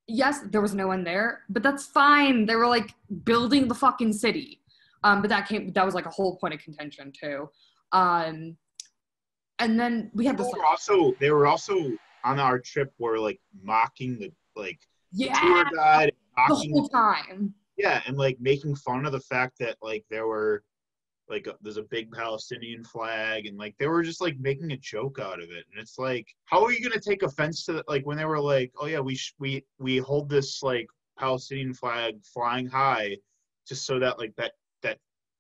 Yes, 0.07 0.41
there 0.51 0.61
was 0.61 0.73
no 0.73 0.87
one 0.87 1.03
there, 1.03 1.41
but 1.49 1.63
that's 1.63 1.85
fine. 1.85 2.45
They 2.45 2.55
were 2.55 2.67
like 2.67 2.93
building 3.23 3.67
the 3.67 3.75
fucking 3.75 4.13
city. 4.13 4.61
Um, 5.03 5.21
but 5.21 5.29
that 5.29 5.47
came 5.47 5.71
that 5.73 5.85
was 5.85 5.95
like 5.95 6.05
a 6.05 6.11
whole 6.11 6.37
point 6.37 6.53
of 6.53 6.61
contention 6.61 7.11
too. 7.11 7.49
Um, 7.91 8.57
and 9.59 9.79
then 9.79 10.11
we 10.13 10.25
had 10.25 10.37
they 10.37 10.43
this. 10.43 10.53
Were 10.53 10.65
also, 10.65 11.13
they 11.19 11.31
were 11.31 11.47
also 11.47 11.91
on 12.23 12.39
our 12.39 12.59
trip 12.59 12.93
were 12.99 13.19
like 13.19 13.39
mocking 13.63 14.19
the 14.19 14.31
like 14.55 14.79
yeah, 15.13 15.33
the 15.33 15.47
tour 15.47 15.65
guide, 15.75 16.11
mocking, 16.37 16.71
the 16.71 16.79
whole 16.79 16.89
time. 16.89 17.53
yeah 17.77 18.01
and 18.05 18.17
like 18.17 18.37
making 18.39 18.75
fun 18.75 19.05
of 19.05 19.11
the 19.11 19.19
fact 19.19 19.57
that 19.59 19.77
like 19.81 20.03
there 20.09 20.27
were 20.27 20.63
like 21.29 21.47
there's 21.61 21.77
a 21.77 21.83
big 21.83 22.11
palestinian 22.11 22.83
flag 22.83 23.45
and 23.45 23.57
like 23.57 23.75
they 23.77 23.87
were 23.87 24.03
just 24.03 24.21
like 24.21 24.37
making 24.39 24.71
a 24.71 24.77
joke 24.77 25.19
out 25.19 25.41
of 25.41 25.49
it 25.49 25.65
and 25.71 25.79
it's 25.79 25.97
like 25.97 26.27
how 26.45 26.63
are 26.63 26.71
you 26.71 26.81
going 26.81 26.99
to 26.99 27.09
take 27.09 27.23
offense 27.23 27.65
to 27.65 27.83
like 27.87 28.05
when 28.05 28.17
they 28.17 28.25
were 28.25 28.39
like 28.39 28.71
oh 28.79 28.85
yeah 28.87 28.99
we 28.99 29.15
sh- 29.15 29.35
we 29.39 29.63
we 29.79 29.97
hold 29.97 30.29
this 30.29 30.63
like 30.63 30.87
palestinian 31.17 31.73
flag 31.73 32.15
flying 32.23 32.67
high 32.67 33.15
just 33.67 33.85
so 33.85 33.99
that 33.99 34.17
like 34.17 34.33
that 34.37 34.53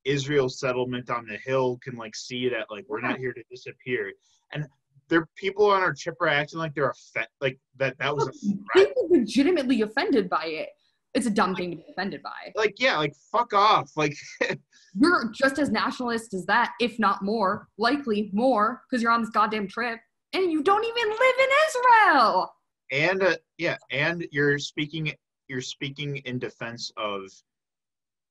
israel 0.07 0.49
settlement 0.49 1.09
on 1.09 1.25
the 1.25 1.37
hill 1.45 1.77
can 1.83 1.95
like 1.95 2.15
see 2.15 2.47
that 2.49 2.65
like 2.69 2.85
we're 2.87 3.01
not 3.01 3.17
here 3.17 3.33
to 3.33 3.43
disappear 3.49 4.11
and 4.53 4.65
there 5.09 5.27
people 5.35 5.69
on 5.69 5.81
our 5.81 5.93
trip 5.93 6.15
are 6.21 6.27
acting 6.27 6.59
like 6.59 6.73
they're 6.73 6.89
offended 6.89 7.29
like 7.41 7.59
that 7.77 7.97
that 7.99 8.15
was 8.15 8.27
a 8.27 8.73
threat. 8.73 8.93
legitimately 9.09 9.81
offended 9.81 10.29
by 10.29 10.45
it. 10.45 10.69
It's 11.13 11.25
a 11.25 11.31
dumb 11.31 11.55
thing 11.55 11.71
to 11.71 11.77
be 11.77 11.85
offended 11.89 12.21
by. 12.21 12.51
like 12.55 12.75
yeah 12.79 12.97
like 12.97 13.13
fuck 13.31 13.53
off 13.53 13.91
like 13.95 14.15
You're 14.99 15.31
just 15.31 15.59
as 15.59 15.69
nationalist 15.69 16.33
as 16.33 16.45
that, 16.47 16.73
if 16.79 16.97
not 16.97 17.21
more, 17.21 17.67
likely 17.77 18.31
more, 18.33 18.81
because 18.89 19.03
you're 19.03 19.11
on 19.11 19.21
this 19.21 19.29
goddamn 19.29 19.67
trip 19.67 19.99
and 20.33 20.51
you 20.51 20.63
don't 20.63 20.83
even 20.83 21.09
live 21.09 21.35
in 21.39 21.49
Israel. 21.67 22.53
and 22.91 23.23
uh, 23.23 23.35
yeah 23.57 23.77
and 23.91 24.27
you're 24.31 24.59
speaking 24.59 25.13
you're 25.47 25.61
speaking 25.61 26.17
in 26.17 26.39
defense 26.39 26.91
of 26.97 27.21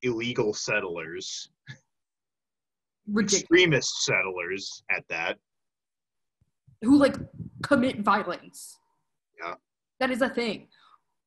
illegal 0.03 0.55
settlers 0.55 1.51
Ridiculous. 3.07 3.43
extremist 3.43 4.05
settlers 4.05 4.83
at 4.91 5.05
that 5.09 5.39
Who 6.83 6.99
like 6.99 7.17
commit 7.63 8.01
violence. 8.01 8.79
Yeah. 9.43 9.55
That 10.01 10.11
is 10.11 10.23
a 10.23 10.29
thing. 10.29 10.69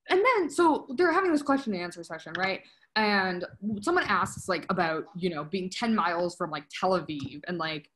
And 0.09 0.23
then, 0.23 0.49
so 0.49 0.87
they're 0.97 1.11
having 1.11 1.31
this 1.31 1.43
question 1.43 1.73
and 1.73 1.83
answer 1.83 2.03
session, 2.03 2.33
right? 2.37 2.61
And 2.95 3.45
someone 3.81 4.05
asks, 4.05 4.49
like, 4.49 4.65
about, 4.69 5.03
you 5.15 5.29
know, 5.29 5.43
being 5.43 5.69
10 5.69 5.93
miles 5.95 6.35
from, 6.35 6.49
like, 6.49 6.63
Tel 6.71 6.99
Aviv 6.99 7.41
and, 7.47 7.59
like, 7.59 7.91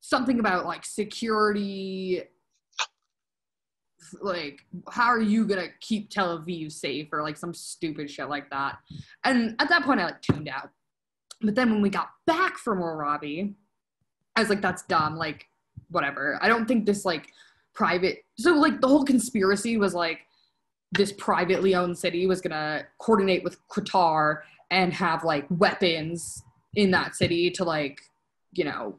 something 0.00 0.38
about, 0.38 0.64
like, 0.64 0.84
security. 0.84 2.22
Like, 4.20 4.64
how 4.90 5.06
are 5.06 5.20
you 5.20 5.46
gonna 5.46 5.68
keep 5.80 6.10
Tel 6.10 6.38
Aviv 6.38 6.72
safe 6.72 7.08
or, 7.12 7.22
like, 7.22 7.36
some 7.36 7.54
stupid 7.54 8.10
shit 8.10 8.28
like 8.28 8.50
that? 8.50 8.78
And 9.24 9.56
at 9.58 9.68
that 9.68 9.84
point, 9.84 10.00
I, 10.00 10.06
like, 10.06 10.22
tuned 10.22 10.48
out. 10.48 10.70
But 11.40 11.54
then 11.54 11.70
when 11.70 11.82
we 11.82 11.90
got 11.90 12.10
back 12.26 12.56
from 12.56 12.78
Rawabi, 12.78 13.54
I 14.36 14.40
was 14.40 14.48
like, 14.48 14.62
that's 14.62 14.82
dumb. 14.82 15.16
Like, 15.16 15.46
whatever. 15.90 16.38
I 16.40 16.48
don't 16.48 16.66
think 16.66 16.86
this, 16.86 17.04
like, 17.04 17.28
private. 17.74 18.24
So, 18.38 18.54
like, 18.54 18.80
the 18.80 18.88
whole 18.88 19.04
conspiracy 19.04 19.76
was, 19.76 19.94
like, 19.94 20.20
this 20.92 21.12
privately 21.12 21.74
owned 21.74 21.96
city 21.96 22.26
was 22.26 22.40
gonna 22.40 22.84
coordinate 22.98 23.42
with 23.42 23.56
Qatar 23.68 24.42
and 24.70 24.92
have 24.92 25.24
like 25.24 25.46
weapons 25.50 26.42
in 26.74 26.90
that 26.90 27.14
city 27.14 27.50
to 27.50 27.64
like, 27.64 28.00
you 28.52 28.64
know, 28.64 28.98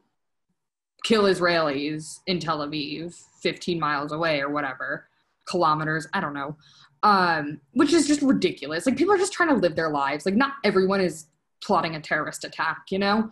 kill 1.04 1.24
Israelis 1.24 2.20
in 2.26 2.40
Tel 2.40 2.66
Aviv, 2.66 3.14
15 3.40 3.78
miles 3.78 4.10
away 4.10 4.40
or 4.40 4.50
whatever, 4.50 5.06
kilometers, 5.46 6.08
I 6.12 6.20
don't 6.20 6.34
know. 6.34 6.56
Um, 7.02 7.60
which 7.74 7.92
is 7.92 8.08
just 8.08 8.22
ridiculous. 8.22 8.86
Like 8.86 8.96
people 8.96 9.14
are 9.14 9.18
just 9.18 9.34
trying 9.34 9.50
to 9.50 9.54
live 9.54 9.76
their 9.76 9.90
lives. 9.90 10.24
Like 10.24 10.34
not 10.34 10.54
everyone 10.64 11.02
is 11.02 11.26
plotting 11.62 11.94
a 11.94 12.00
terrorist 12.00 12.44
attack, 12.44 12.86
you 12.90 12.98
know? 12.98 13.30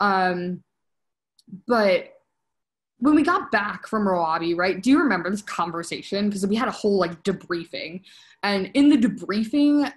Um, 0.00 0.64
but 1.68 2.12
when 2.98 3.14
we 3.14 3.22
got 3.22 3.50
back 3.50 3.86
from 3.86 4.06
Rawabi, 4.06 4.56
right? 4.56 4.80
Do 4.80 4.90
you 4.90 5.00
remember 5.00 5.30
this 5.30 5.42
conversation? 5.42 6.28
Because 6.28 6.46
we 6.46 6.56
had 6.56 6.68
a 6.68 6.72
whole 6.72 6.98
like 6.98 7.22
debriefing, 7.24 8.02
and 8.44 8.70
in 8.74 8.88
the 8.88 8.96
debriefing, 8.96 9.92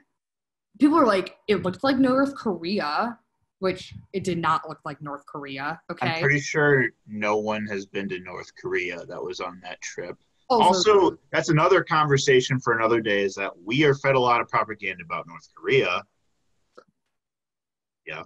people 0.79 0.97
were 0.97 1.05
like, 1.05 1.37
"It 1.47 1.61
looked 1.61 1.83
like 1.83 1.97
North 1.97 2.35
Korea," 2.35 3.19
which 3.65 3.95
it 4.13 4.23
did 4.23 4.37
not 4.37 4.69
look 4.69 4.77
like 4.85 5.01
North 5.01 5.25
Korea. 5.25 5.81
Okay. 5.91 6.07
i'm 6.07 6.21
pretty 6.21 6.39
sure 6.39 6.85
no 7.07 7.37
one 7.37 7.65
has 7.65 7.87
been 7.87 8.07
to 8.09 8.19
north 8.19 8.51
korea 8.61 9.03
that 9.07 9.21
was 9.21 9.39
on 9.39 9.59
that 9.63 9.81
trip 9.81 10.15
oh, 10.51 10.61
Also, 10.61 10.93
also 10.93 11.17
that's 11.31 11.49
another 11.49 11.83
conversation 11.83 12.59
for 12.59 12.77
another 12.77 13.01
day 13.01 13.23
is 13.23 13.33
that 13.33 13.51
we 13.63 13.83
are 13.83 13.95
fed 13.95 14.13
a 14.13 14.19
lot 14.19 14.39
of 14.39 14.47
propaganda 14.47 15.03
about 15.03 15.27
north 15.27 15.49
korea 15.55 16.03
Yeah. 18.05 18.23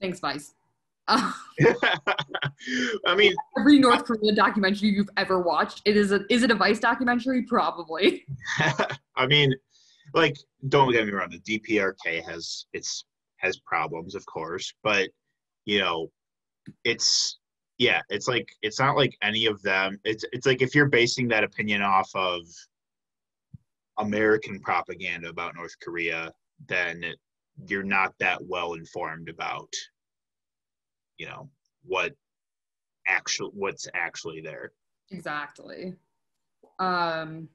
thanks, 0.00 0.20
Vice. 0.20 0.54
I 1.08 1.32
mean 3.16 3.34
every 3.58 3.78
North 3.78 4.04
Korea 4.04 4.34
documentary 4.34 4.90
you've 4.90 5.10
ever 5.16 5.40
watched, 5.40 5.82
it 5.84 5.96
is 5.96 6.12
a 6.12 6.20
is 6.28 6.42
it 6.42 6.50
a 6.50 6.54
Vice 6.54 6.78
documentary? 6.78 7.42
Probably. 7.42 8.24
I 9.16 9.26
mean, 9.26 9.52
like, 10.14 10.36
don't 10.68 10.92
get 10.92 11.06
me 11.06 11.12
wrong. 11.12 11.30
The 11.30 11.58
DPRK 11.58 12.22
has 12.30 12.66
its 12.72 13.04
has 13.42 13.58
problems, 13.58 14.14
of 14.14 14.24
course, 14.26 14.72
but 14.82 15.10
you 15.64 15.78
know, 15.78 16.10
it's 16.84 17.38
yeah, 17.78 18.00
it's 18.10 18.28
like 18.28 18.48
it's 18.62 18.78
not 18.78 18.96
like 18.96 19.16
any 19.22 19.46
of 19.46 19.60
them. 19.62 19.98
It's 20.04 20.24
it's 20.32 20.46
like 20.46 20.62
if 20.62 20.74
you're 20.74 20.88
basing 20.88 21.28
that 21.28 21.44
opinion 21.44 21.82
off 21.82 22.10
of 22.14 22.42
American 23.98 24.60
propaganda 24.60 25.28
about 25.28 25.56
North 25.56 25.74
Korea, 25.82 26.30
then 26.68 27.04
you're 27.66 27.82
not 27.82 28.14
that 28.18 28.38
well 28.46 28.74
informed 28.74 29.28
about, 29.28 29.68
you 31.18 31.26
know, 31.26 31.50
what 31.84 32.12
actual 33.08 33.50
what's 33.54 33.88
actually 33.94 34.40
there. 34.40 34.72
Exactly. 35.10 35.94
Um 36.78 37.48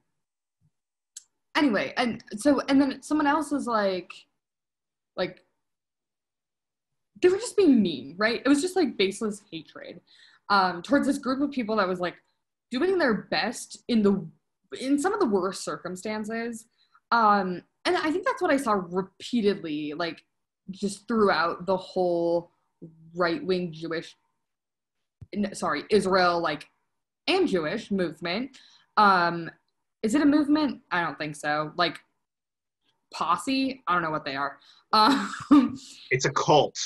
anyway, 1.56 1.94
and 1.96 2.22
so 2.36 2.60
and 2.68 2.80
then 2.80 3.02
someone 3.02 3.26
else 3.26 3.52
is 3.52 3.66
like 3.66 4.12
like 5.16 5.44
they 7.20 7.28
were 7.28 7.36
just 7.36 7.56
being 7.56 7.82
mean, 7.82 8.14
right? 8.16 8.42
It 8.44 8.48
was 8.48 8.62
just 8.62 8.76
like 8.76 8.96
baseless 8.96 9.42
hatred 9.50 10.00
um 10.50 10.82
towards 10.82 11.06
this 11.06 11.18
group 11.18 11.40
of 11.42 11.50
people 11.50 11.76
that 11.76 11.88
was 11.88 12.00
like 12.00 12.14
doing 12.70 12.98
their 12.98 13.14
best 13.14 13.82
in 13.88 14.02
the 14.02 14.26
in 14.80 14.98
some 14.98 15.12
of 15.12 15.20
the 15.20 15.26
worst 15.26 15.64
circumstances. 15.64 16.66
Um 17.10 17.62
and 17.84 17.96
I 17.96 18.10
think 18.10 18.26
that's 18.26 18.42
what 18.42 18.50
I 18.50 18.56
saw 18.56 18.80
repeatedly 18.90 19.94
like 19.94 20.22
just 20.70 21.08
throughout 21.08 21.64
the 21.66 21.76
whole 21.76 22.50
right-wing 23.14 23.72
Jewish 23.72 24.14
sorry, 25.54 25.84
Israel 25.90 26.40
like 26.40 26.68
and 27.26 27.46
Jewish 27.46 27.90
movement. 27.90 28.56
Um, 28.96 29.50
is 30.02 30.14
it 30.14 30.22
a 30.22 30.26
movement? 30.26 30.80
I 30.90 31.02
don't 31.02 31.18
think 31.18 31.36
so. 31.36 31.72
Like 31.76 31.98
posse, 33.12 33.82
I 33.86 33.92
don't 33.92 34.02
know 34.02 34.10
what 34.10 34.24
they 34.24 34.36
are. 34.36 34.58
Um, 34.92 35.32
it's 36.10 36.24
a 36.24 36.30
cult. 36.30 36.78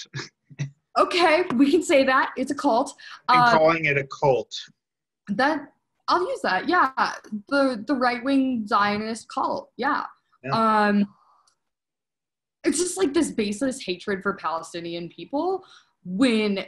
okay, 0.99 1.45
we 1.55 1.70
can 1.70 1.83
say 1.83 2.05
that 2.05 2.31
it's 2.37 2.51
a 2.51 2.55
cult. 2.55 2.95
I'm 3.29 3.41
uh, 3.41 3.59
calling 3.59 3.85
it 3.85 3.97
a 3.97 4.07
cult. 4.07 4.55
That 5.29 5.73
I'll 6.09 6.29
use 6.29 6.41
that. 6.43 6.68
Yeah, 6.68 6.91
the 7.49 7.85
the 7.87 7.95
right 7.95 8.23
wing 8.23 8.66
Zionist 8.66 9.29
cult. 9.29 9.70
Yeah. 9.77 10.05
yeah. 10.43 10.51
Um, 10.87 11.07
it's 12.64 12.79
just 12.79 12.97
like 12.97 13.12
this 13.12 13.31
baseless 13.31 13.83
hatred 13.83 14.23
for 14.23 14.35
Palestinian 14.35 15.09
people 15.09 15.64
when, 16.05 16.64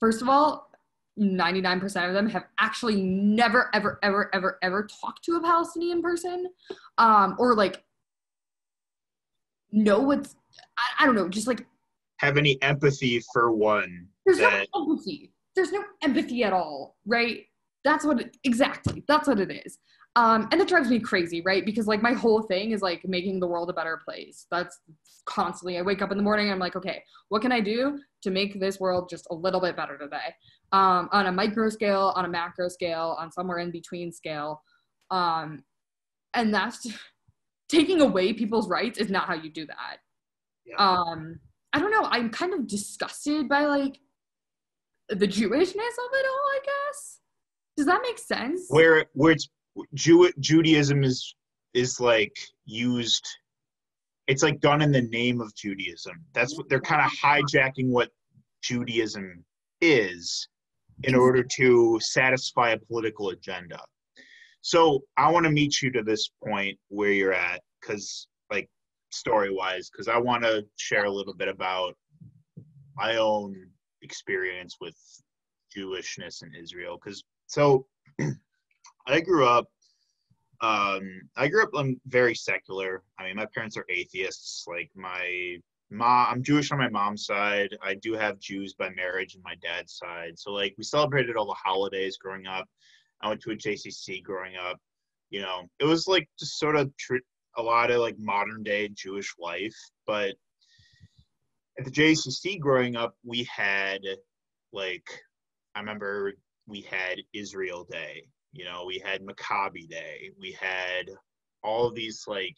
first 0.00 0.22
of 0.22 0.28
all, 0.28 0.70
99% 1.18 2.08
of 2.08 2.14
them 2.14 2.28
have 2.28 2.44
actually 2.58 3.00
never, 3.00 3.70
ever, 3.72 3.98
ever, 4.02 4.30
ever, 4.34 4.58
ever 4.62 4.88
talked 5.00 5.24
to 5.24 5.36
a 5.36 5.40
Palestinian 5.40 6.02
person 6.02 6.48
um, 6.98 7.36
or 7.38 7.54
like 7.54 7.84
know 9.74 10.00
what's, 10.00 10.36
I, 10.78 11.02
I 11.02 11.06
don't 11.06 11.14
know, 11.14 11.28
just 11.28 11.46
like 11.46 11.66
have 12.18 12.36
any 12.36 12.60
empathy 12.62 13.22
for 13.32 13.50
one. 13.52 14.06
There's 14.24 14.38
that... 14.38 14.68
no 14.74 14.82
empathy. 14.82 15.32
There's 15.56 15.72
no 15.72 15.84
empathy 16.02 16.44
at 16.44 16.52
all, 16.52 16.96
right? 17.06 17.44
That's 17.84 18.04
what 18.04 18.20
it, 18.20 18.36
exactly. 18.44 19.04
That's 19.06 19.28
what 19.28 19.38
it 19.38 19.50
is. 19.64 19.78
Um, 20.16 20.48
and 20.52 20.60
it 20.60 20.68
drives 20.68 20.88
me 20.88 21.00
crazy, 21.00 21.42
right? 21.42 21.66
Because 21.66 21.86
like 21.86 22.00
my 22.00 22.12
whole 22.12 22.42
thing 22.42 22.70
is 22.70 22.82
like 22.82 23.02
making 23.04 23.40
the 23.40 23.48
world 23.48 23.68
a 23.68 23.72
better 23.72 24.00
place. 24.04 24.46
That's 24.50 24.78
constantly. 25.26 25.76
I 25.76 25.82
wake 25.82 26.02
up 26.02 26.12
in 26.12 26.16
the 26.16 26.22
morning. 26.22 26.50
I'm 26.50 26.58
like, 26.60 26.76
okay, 26.76 27.02
what 27.28 27.42
can 27.42 27.50
I 27.50 27.60
do 27.60 27.98
to 28.22 28.30
make 28.30 28.60
this 28.60 28.78
world 28.78 29.08
just 29.10 29.26
a 29.30 29.34
little 29.34 29.60
bit 29.60 29.76
better 29.76 29.98
today? 29.98 30.34
Um, 30.72 31.08
on 31.12 31.26
a 31.26 31.32
micro 31.32 31.68
scale, 31.68 32.12
on 32.14 32.24
a 32.24 32.28
macro 32.28 32.68
scale, 32.68 33.16
on 33.18 33.32
somewhere 33.32 33.58
in 33.58 33.70
between 33.70 34.12
scale. 34.12 34.62
Um, 35.10 35.64
and 36.32 36.54
that's 36.54 36.86
taking 37.74 38.00
away 38.00 38.32
people's 38.32 38.68
rights 38.68 38.98
is 38.98 39.10
not 39.10 39.26
how 39.26 39.34
you 39.34 39.50
do 39.50 39.66
that. 39.66 39.98
Yeah. 40.66 40.76
Um, 40.76 41.38
I 41.72 41.78
don't 41.78 41.90
know. 41.90 42.04
I'm 42.04 42.30
kind 42.30 42.54
of 42.54 42.66
disgusted 42.66 43.48
by 43.48 43.66
like 43.66 43.98
the 45.08 45.28
Jewishness 45.28 45.74
of 45.74 46.10
it 46.12 46.26
all. 46.26 46.46
I 46.46 46.60
guess. 46.64 47.18
Does 47.76 47.86
that 47.86 48.00
make 48.02 48.18
sense? 48.18 48.66
Where 48.68 49.06
where 49.14 49.32
it's 49.32 49.48
Jew, 49.94 50.30
Judaism 50.38 51.02
is 51.02 51.34
is 51.74 52.00
like 52.00 52.36
used 52.64 53.26
it's 54.26 54.42
like 54.42 54.60
done 54.60 54.80
in 54.80 54.92
the 54.92 55.02
name 55.02 55.40
of 55.40 55.54
Judaism. 55.54 56.14
That's 56.32 56.56
what 56.56 56.68
they're 56.68 56.80
kind 56.80 57.02
of 57.04 57.10
hijacking 57.12 57.90
what 57.90 58.10
Judaism 58.62 59.44
is 59.80 60.48
in 61.02 61.14
order 61.14 61.42
to 61.56 61.98
satisfy 62.00 62.70
a 62.70 62.78
political 62.78 63.30
agenda. 63.30 63.80
So 64.64 65.04
I 65.18 65.30
want 65.30 65.44
to 65.44 65.52
meet 65.52 65.82
you 65.82 65.90
to 65.92 66.02
this 66.02 66.30
point 66.42 66.78
where 66.88 67.12
you're 67.12 67.34
at, 67.34 67.60
because 67.78 68.26
like 68.50 68.66
story 69.10 69.52
wise, 69.52 69.90
because 69.90 70.08
I 70.08 70.16
want 70.16 70.42
to 70.44 70.64
share 70.76 71.04
a 71.04 71.10
little 71.10 71.34
bit 71.34 71.48
about 71.48 71.94
my 72.96 73.16
own 73.16 73.54
experience 74.00 74.76
with 74.80 74.96
Jewishness 75.76 76.42
in 76.42 76.54
Israel. 76.54 76.98
Because 76.98 77.22
so 77.46 77.86
I 79.06 79.20
grew 79.20 79.46
up. 79.46 79.66
Um, 80.62 81.20
I 81.36 81.48
grew 81.48 81.64
up 81.64 81.74
um, 81.74 82.00
very 82.06 82.34
secular. 82.34 83.02
I 83.18 83.24
mean, 83.24 83.36
my 83.36 83.46
parents 83.54 83.76
are 83.76 83.84
atheists. 83.90 84.64
Like 84.66 84.90
my 84.94 85.58
mom, 85.90 86.28
I'm 86.30 86.42
Jewish 86.42 86.72
on 86.72 86.78
my 86.78 86.88
mom's 86.88 87.26
side. 87.26 87.76
I 87.82 87.96
do 87.96 88.14
have 88.14 88.38
Jews 88.38 88.72
by 88.72 88.88
marriage 88.96 89.36
on 89.36 89.42
my 89.44 89.56
dad's 89.56 89.98
side. 89.98 90.38
So 90.38 90.52
like 90.52 90.74
we 90.78 90.84
celebrated 90.84 91.36
all 91.36 91.44
the 91.44 91.52
holidays 91.52 92.16
growing 92.16 92.46
up. 92.46 92.66
I 93.22 93.28
went 93.28 93.40
to 93.42 93.50
a 93.52 93.56
JCC 93.56 94.22
growing 94.22 94.56
up. 94.56 94.78
You 95.30 95.42
know, 95.42 95.62
it 95.80 95.84
was 95.84 96.06
like 96.06 96.28
just 96.38 96.58
sort 96.58 96.76
of 96.76 96.94
tr- 96.96 97.16
a 97.56 97.62
lot 97.62 97.90
of 97.90 98.00
like 98.00 98.16
modern 98.18 98.62
day 98.62 98.88
Jewish 98.88 99.34
life. 99.38 99.76
But 100.06 100.34
at 101.78 101.84
the 101.84 101.90
JCC 101.90 102.60
growing 102.60 102.96
up, 102.96 103.14
we 103.24 103.44
had 103.44 104.00
like 104.72 105.06
I 105.74 105.80
remember 105.80 106.34
we 106.66 106.82
had 106.82 107.18
Israel 107.32 107.86
Day 107.90 108.24
you 108.54 108.64
know, 108.64 108.84
we 108.86 109.02
had 109.04 109.20
Maccabi 109.20 109.88
Day. 109.88 110.30
We 110.38 110.52
had 110.52 111.10
all 111.62 111.86
of 111.86 111.94
these 111.94 112.24
like 112.26 112.56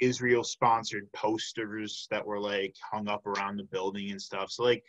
Israel 0.00 0.42
sponsored 0.42 1.12
posters 1.12 2.08
that 2.10 2.26
were 2.26 2.40
like 2.40 2.74
hung 2.90 3.08
up 3.08 3.26
around 3.26 3.58
the 3.58 3.64
building 3.64 4.10
and 4.10 4.20
stuff. 4.20 4.50
So 4.50 4.64
like, 4.64 4.82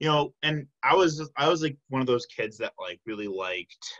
you 0.00 0.08
know, 0.08 0.34
and 0.42 0.66
I 0.82 0.94
was 0.94 1.28
I 1.36 1.48
was 1.48 1.62
like 1.62 1.78
one 1.88 2.02
of 2.02 2.06
those 2.06 2.26
kids 2.26 2.58
that 2.58 2.74
like 2.78 3.00
really 3.06 3.26
liked 3.26 3.92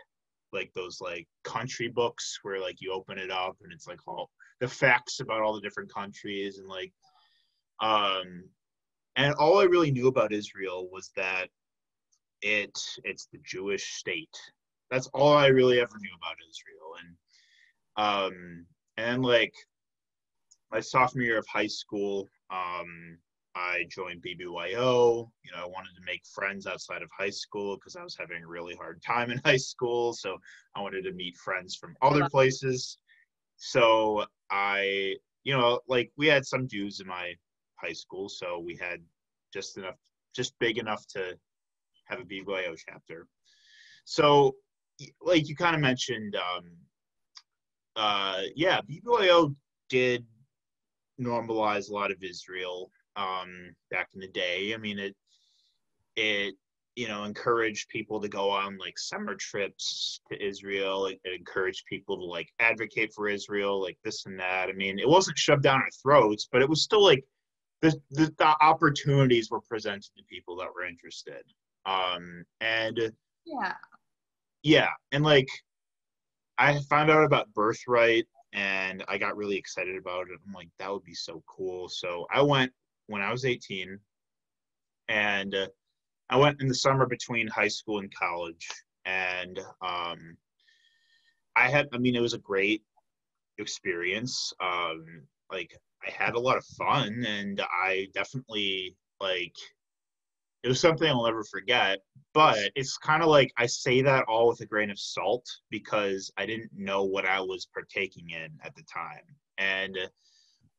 like 0.55 0.71
those 0.73 0.99
like 1.01 1.27
country 1.43 1.87
books 1.87 2.39
where 2.41 2.59
like 2.59 2.81
you 2.81 2.91
open 2.91 3.17
it 3.17 3.31
up 3.31 3.55
and 3.63 3.71
it's 3.71 3.87
like 3.87 3.99
all 4.07 4.29
the 4.59 4.67
facts 4.67 5.19
about 5.19 5.41
all 5.41 5.53
the 5.53 5.61
different 5.61 5.93
countries 5.93 6.57
and 6.57 6.67
like 6.67 6.91
um 7.81 8.43
and 9.17 9.33
all 9.35 9.59
I 9.59 9.63
really 9.65 9.91
knew 9.91 10.07
about 10.07 10.33
Israel 10.33 10.89
was 10.91 11.11
that 11.15 11.47
it 12.41 12.77
it's 13.03 13.27
the 13.31 13.39
Jewish 13.43 13.83
state 13.93 14.35
that's 14.91 15.07
all 15.07 15.33
I 15.33 15.47
really 15.47 15.79
ever 15.79 15.97
knew 15.99 16.11
about 16.15 16.37
Israel. 16.49 16.95
And 17.01 17.15
um, 17.97 18.65
and 18.97 19.23
like 19.23 19.53
my 20.71 20.79
sophomore 20.79 21.23
year 21.23 21.37
of 21.37 21.47
high 21.47 21.67
school, 21.67 22.27
um, 22.51 23.17
I 23.55 23.85
joined 23.89 24.21
BBYO. 24.21 25.29
You 25.43 25.51
know, 25.51 25.63
I 25.63 25.65
wanted 25.65 25.95
to 25.95 26.05
make 26.05 26.23
friends 26.33 26.67
outside 26.67 27.01
of 27.01 27.09
high 27.17 27.29
school 27.29 27.75
because 27.77 27.95
I 27.95 28.03
was 28.03 28.15
having 28.19 28.43
a 28.43 28.47
really 28.47 28.75
hard 28.75 29.01
time 29.01 29.31
in 29.31 29.39
high 29.45 29.57
school. 29.57 30.13
So 30.13 30.37
I 30.75 30.81
wanted 30.81 31.03
to 31.03 31.13
meet 31.13 31.37
friends 31.37 31.75
from 31.75 31.95
other 32.01 32.29
places. 32.29 32.97
So 33.55 34.25
I, 34.51 35.15
you 35.43 35.57
know, 35.57 35.79
like 35.87 36.11
we 36.17 36.27
had 36.27 36.45
some 36.45 36.67
Jews 36.67 36.99
in 36.99 37.07
my 37.07 37.33
high 37.75 37.93
school, 37.93 38.27
so 38.27 38.59
we 38.59 38.75
had 38.75 38.99
just 39.53 39.77
enough, 39.77 39.95
just 40.35 40.57
big 40.59 40.77
enough 40.77 41.07
to 41.07 41.37
have 42.05 42.19
a 42.19 42.25
BBYO 42.25 42.77
chapter. 42.77 43.27
So 44.03 44.55
like 45.21 45.47
you 45.47 45.55
kind 45.55 45.75
of 45.75 45.81
mentioned, 45.81 46.35
um, 46.35 46.71
uh, 47.95 48.41
yeah, 48.55 48.81
BBYO 48.81 49.55
did 49.89 50.25
normalize 51.21 51.89
a 51.89 51.93
lot 51.93 52.11
of 52.11 52.21
Israel 52.21 52.91
um, 53.15 53.73
back 53.91 54.09
in 54.13 54.19
the 54.19 54.27
day. 54.27 54.73
I 54.73 54.77
mean, 54.77 54.99
it 54.99 55.15
it 56.15 56.55
you 56.95 57.07
know 57.07 57.23
encouraged 57.23 57.89
people 57.89 58.21
to 58.21 58.29
go 58.29 58.49
on 58.49 58.77
like 58.77 58.97
summer 58.97 59.35
trips 59.35 60.21
to 60.31 60.45
Israel. 60.45 61.07
It, 61.07 61.19
it 61.23 61.39
encouraged 61.39 61.85
people 61.87 62.17
to 62.17 62.25
like 62.25 62.49
advocate 62.59 63.13
for 63.13 63.27
Israel, 63.27 63.81
like 63.81 63.97
this 64.03 64.25
and 64.25 64.39
that. 64.39 64.69
I 64.69 64.73
mean, 64.73 64.99
it 64.99 65.09
wasn't 65.09 65.37
shoved 65.37 65.63
down 65.63 65.81
our 65.81 65.89
throats, 66.01 66.47
but 66.51 66.61
it 66.61 66.69
was 66.69 66.83
still 66.83 67.03
like 67.03 67.23
the 67.81 67.93
the, 68.11 68.33
the 68.37 68.55
opportunities 68.61 69.49
were 69.49 69.61
presented 69.61 70.09
to 70.17 70.23
people 70.29 70.55
that 70.57 70.69
were 70.73 70.85
interested. 70.85 71.43
Um, 71.85 72.43
and 72.61 73.11
yeah 73.45 73.73
yeah, 74.65 74.89
and 75.11 75.23
like 75.23 75.47
I 76.57 76.79
found 76.89 77.11
out 77.11 77.23
about 77.23 77.53
Birthright 77.53 78.25
and 78.51 79.05
I 79.07 79.19
got 79.19 79.37
really 79.37 79.57
excited 79.57 79.95
about 79.95 80.27
it. 80.27 80.39
I'm 80.45 80.53
like, 80.53 80.69
that 80.79 80.91
would 80.91 81.03
be 81.03 81.13
so 81.13 81.43
cool. 81.45 81.87
So 81.87 82.25
I 82.33 82.41
went 82.41 82.71
when 83.07 83.21
I 83.21 83.31
was 83.31 83.45
18, 83.45 83.99
and 85.07 85.55
uh, 85.55 85.67
I 86.29 86.37
went 86.37 86.61
in 86.61 86.67
the 86.67 86.75
summer 86.75 87.05
between 87.05 87.47
high 87.47 87.67
school 87.67 87.99
and 87.99 88.13
college, 88.13 88.67
and 89.05 89.59
um, 89.81 90.37
I 91.55 91.69
had, 91.69 91.87
I 91.93 91.97
mean, 91.97 92.15
it 92.15 92.21
was 92.21 92.33
a 92.33 92.39
great 92.39 92.83
experience. 93.57 94.53
Um, 94.59 95.23
like 95.51 95.77
I 96.05 96.11
had 96.11 96.35
a 96.35 96.39
lot 96.39 96.57
of 96.57 96.65
fun, 96.65 97.23
and 97.27 97.61
I 97.61 98.07
definitely 98.13 98.95
like 99.19 99.55
it 100.65 100.67
was 100.67 100.79
something 100.79 101.07
I'll 101.07 101.25
never 101.25 101.43
forget. 101.43 101.99
But 102.33 102.71
it's 102.75 102.97
kind 102.97 103.21
of 103.21 103.29
like 103.29 103.53
I 103.57 103.67
say 103.67 104.01
that 104.01 104.25
all 104.27 104.47
with 104.47 104.61
a 104.61 104.65
grain 104.65 104.89
of 104.89 104.99
salt 104.99 105.45
because 105.69 106.31
I 106.37 106.45
didn't 106.47 106.71
know 106.75 107.03
what 107.03 107.25
I 107.25 107.39
was 107.39 107.67
partaking 107.71 108.31
in 108.31 108.49
at 108.63 108.75
the 108.75 108.83
time. 108.91 109.23
And, 109.57 109.97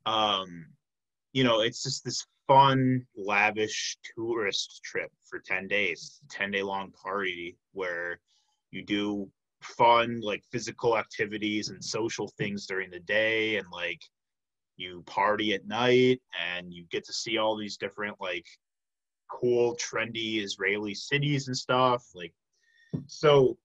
um, 0.05 0.67
you 1.37 1.45
know, 1.45 1.61
it's 1.61 1.83
just 1.83 2.03
this 2.03 2.25
fun, 2.49 3.07
lavish 3.15 3.99
tourist 4.17 4.81
trip 4.83 5.11
for 5.29 5.39
10 5.39 5.69
days, 5.69 6.19
10 6.31 6.51
day 6.51 6.63
long 6.63 6.91
party 6.93 7.59
where 7.75 8.21
you 8.71 8.83
do 8.83 9.31
fun, 9.61 10.19
like 10.23 10.43
physical 10.51 10.97
activities 10.97 11.69
and 11.69 11.85
social 11.85 12.33
things 12.39 12.65
during 12.65 12.91
the 12.91 13.01
day. 13.01 13.57
And 13.57 13.67
like, 13.71 14.01
you 14.79 15.03
party 15.05 15.53
at 15.53 15.67
night 15.67 16.23
and 16.43 16.73
you 16.73 16.87
get 16.91 17.05
to 17.05 17.13
see 17.13 17.37
all 17.37 17.55
these 17.55 17.77
different 17.77 18.17
like 18.19 18.47
cool, 19.31 19.77
trendy 19.77 20.43
Israeli 20.43 20.95
cities 20.95 21.49
and 21.49 21.57
stuff. 21.57 22.03
Like, 22.15 22.33
so 23.09 23.59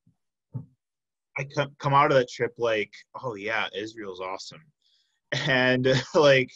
I 1.38 1.48
come 1.80 1.94
out 1.94 2.12
of 2.12 2.18
that 2.18 2.30
trip 2.30 2.52
like, 2.58 2.92
oh 3.24 3.36
yeah, 3.36 3.68
Israel's 3.74 4.20
awesome. 4.20 4.60
And 5.48 5.88
like 6.14 6.52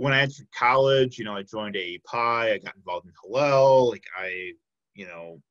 when 0.00 0.14
I 0.14 0.22
entered 0.22 0.46
college, 0.56 1.18
you 1.18 1.26
know, 1.26 1.36
I 1.36 1.42
joined 1.42 1.74
AEPI, 1.74 2.54
I 2.54 2.58
got 2.64 2.74
involved 2.74 3.04
in 3.04 3.12
Hillel, 3.22 3.90
like 3.90 4.04
I, 4.16 4.52
you 4.94 5.06
know, 5.06 5.42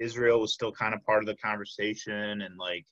Israel 0.00 0.40
was 0.40 0.52
still 0.52 0.72
kind 0.72 0.92
of 0.92 1.04
part 1.04 1.22
of 1.22 1.26
the 1.26 1.36
conversation, 1.36 2.42
and 2.42 2.58
like 2.58 2.84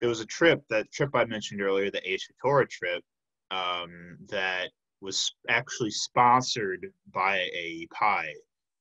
there 0.00 0.08
was 0.08 0.18
a 0.18 0.26
trip 0.26 0.64
that 0.68 0.90
trip 0.90 1.10
I 1.14 1.26
mentioned 1.26 1.62
earlier, 1.62 1.92
the 1.92 2.00
Aish 2.00 2.24
HaTorah 2.44 2.68
trip, 2.68 3.04
um, 3.52 4.18
that 4.28 4.70
was 5.00 5.32
actually 5.48 5.92
sponsored 5.92 6.92
by 7.12 7.48
AEPI, 7.56 8.26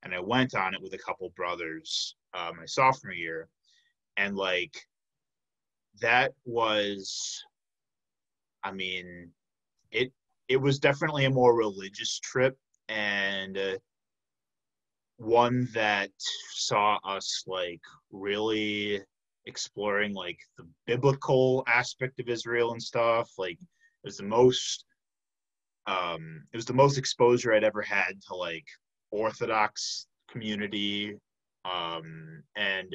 and 0.02 0.16
I 0.16 0.22
went 0.22 0.56
on 0.56 0.74
it 0.74 0.82
with 0.82 0.96
a 0.96 0.98
couple 0.98 1.30
brothers 1.36 2.16
uh, 2.34 2.54
my 2.58 2.66
sophomore 2.66 3.14
year, 3.14 3.50
and 4.18 4.36
like 4.36 4.76
that 6.02 6.32
was, 6.43 7.39
I 8.64 8.72
mean, 8.72 9.30
it 9.91 10.12
it 10.48 10.58
was 10.58 10.80
definitely 10.80 11.26
a 11.26 11.30
more 11.30 11.56
religious 11.56 12.20
trip 12.20 12.58
and. 12.89 13.58
Uh, 13.58 13.78
one 15.18 15.68
that 15.74 16.12
saw 16.52 17.00
us 17.06 17.43
like 17.48 17.82
really 18.12 19.02
exploring 19.46 20.14
like 20.14 20.39
the 20.58 20.68
biblical 20.88 21.64
aspect 21.68 22.20
of 22.20 22.28
Israel 22.28 22.72
and 22.72 22.82
stuff. 22.82 23.30
Like 23.38 23.58
it 23.60 24.04
was 24.04 24.18
the 24.18 24.24
most 24.24 24.86
um 25.88 26.43
it 26.52 26.58
was 26.58 26.66
the 26.66 26.74
most 26.74 26.98
exposure 26.98 27.54
I'd 27.54 27.64
ever 27.64 27.82
had 27.82 28.14
to 28.28 28.36
like 28.36 28.66
Orthodox 29.12 30.08
community. 30.30 31.16
Um 31.64 32.43
and 32.56 32.93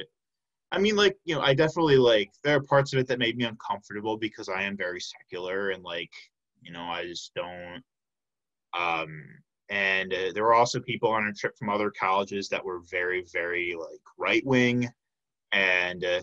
I 0.73 0.79
mean 0.79 0.97
like, 0.97 1.17
you 1.25 1.35
know, 1.35 1.41
I 1.41 1.55
definitely 1.55 1.97
like 1.97 2.31
there 2.45 2.57
are 2.57 2.63
parts 2.63 2.93
of 2.93 2.99
it 2.99 3.07
that 3.09 3.19
made 3.19 3.37
me 3.37 3.45
uncomfortable 3.45 4.17
because 4.17 4.49
I 4.49 4.63
am 4.63 4.77
very 4.77 5.01
secular 5.01 5.71
and 5.71 5.83
like, 5.83 6.13
you 6.63 6.73
know, 6.73 6.85
I 6.85 7.05
just 7.07 7.33
don't 7.35 7.83
um 8.79 9.23
and 9.69 10.13
uh, 10.13 10.33
there 10.35 10.45
were 10.45 10.55
also 10.55 10.81
people 10.81 11.11
on 11.11 11.27
a 11.27 11.33
trip 11.33 11.57
from 11.57 11.71
other 11.71 11.91
colleges 11.91 12.49
that 12.49 12.65
were 12.65 12.81
very 12.91 13.25
very 13.33 13.75
like 13.79 14.01
right 14.19 14.45
wing 14.47 14.89
and 15.53 16.05
uh, 16.05 16.23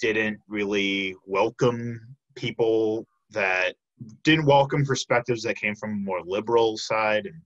didn't 0.00 0.38
really 0.48 1.16
welcome 1.26 2.00
people 2.34 3.06
that 3.30 3.74
didn't 4.22 4.46
welcome 4.46 4.84
perspectives 4.84 5.42
that 5.42 5.56
came 5.56 5.74
from 5.74 5.90
a 5.90 5.96
more 5.96 6.22
liberal 6.24 6.76
side. 6.76 7.26
And 7.26 7.40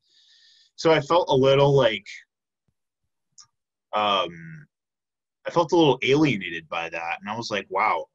so 0.77 0.91
i 0.93 1.01
felt 1.01 1.29
a 1.29 1.35
little 1.35 1.75
like 1.75 2.07
um 3.95 4.67
i 5.47 5.51
felt 5.51 5.73
a 5.73 5.77
little 5.77 5.99
alienated 6.03 6.69
by 6.69 6.89
that. 6.91 7.19
And 7.21 7.31
i 7.31 7.37
was 7.37 7.51
like 7.51 7.67
wow 7.71 8.07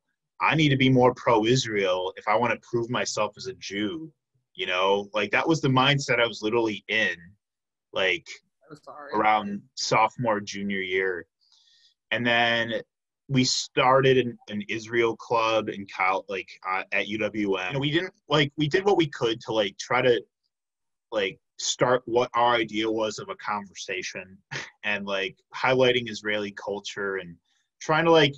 i 0.41 0.55
need 0.55 0.69
to 0.69 0.77
be 0.77 0.89
more 0.89 1.13
pro-israel 1.15 2.13
if 2.17 2.27
i 2.27 2.35
want 2.35 2.53
to 2.53 2.69
prove 2.69 2.89
myself 2.89 3.33
as 3.37 3.47
a 3.47 3.53
jew 3.53 4.11
you 4.57 4.65
know? 4.65 5.07
Like 5.13 5.31
that 5.31 5.47
was 5.47 5.61
the 5.61 5.69
mindset 5.69 6.19
i 6.19 6.27
was 6.27 6.41
literally 6.41 6.83
in 6.89 7.15
like 7.93 8.27
around 9.13 9.61
sophomore 9.75 10.41
junior 10.41 10.81
year. 10.81 11.25
And 12.11 12.25
then 12.25 12.73
we 13.29 13.45
started 13.45 14.17
an, 14.17 14.37
an 14.49 14.63
israel 14.67 15.15
club 15.15 15.69
in 15.69 15.85
Cal, 15.85 16.25
like 16.27 16.49
uh, 16.69 16.83
at 16.91 17.07
uwm 17.07 17.69
and 17.69 17.79
we 17.79 17.91
didn't 17.91 18.13
like 18.29 18.51
we 18.57 18.67
did 18.67 18.85
what 18.85 18.97
we 18.97 19.07
could 19.07 19.39
to 19.41 19.53
like 19.53 19.77
try 19.77 20.01
to 20.01 20.21
like 21.11 21.37
start 21.59 22.01
what 22.05 22.29
our 22.33 22.55
idea 22.55 22.89
was 22.89 23.19
of 23.19 23.27
a 23.29 23.35
conversation 23.35 24.37
and 24.85 25.05
like 25.05 25.35
highlighting 25.53 26.09
israeli 26.09 26.51
culture 26.51 27.17
and 27.17 27.35
trying 27.81 28.05
to 28.05 28.11
like 28.11 28.33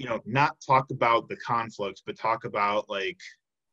you 0.00 0.08
know 0.08 0.18
not 0.24 0.56
talk 0.66 0.90
about 0.90 1.28
the 1.28 1.36
conflicts 1.36 2.02
but 2.04 2.18
talk 2.18 2.44
about 2.44 2.88
like 2.88 3.18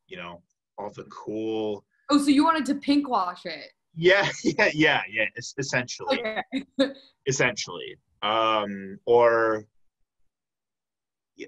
you 0.08 0.18
know 0.18 0.44
all 0.78 0.92
the 0.92 1.06
cool. 1.06 1.84
Oh, 2.10 2.18
so 2.18 2.30
you 2.30 2.44
wanted 2.44 2.66
to 2.68 2.76
pink 2.76 3.10
wash 3.10 3.46
it? 3.46 3.72
Yeah, 4.00 4.30
yeah, 4.44 4.70
yeah, 4.76 5.02
yeah. 5.10 5.26
Essentially, 5.58 6.20
okay. 6.20 6.94
essentially, 7.26 7.98
um, 8.22 9.00
or 9.08 9.66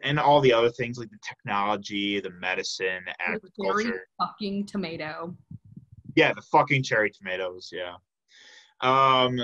and 0.02 0.18
all 0.18 0.42
the 0.42 0.52
other 0.52 0.72
things 0.72 0.98
like 0.98 1.12
the 1.12 1.20
technology, 1.24 2.20
the 2.20 2.32
medicine, 2.32 3.04
agriculture. 3.20 4.08
Fucking 4.20 4.66
tomato. 4.66 5.38
Yeah, 6.16 6.34
the 6.34 6.42
fucking 6.42 6.82
cherry 6.82 7.12
tomatoes. 7.12 7.72
Yeah. 7.72 7.94
Um. 8.82 9.40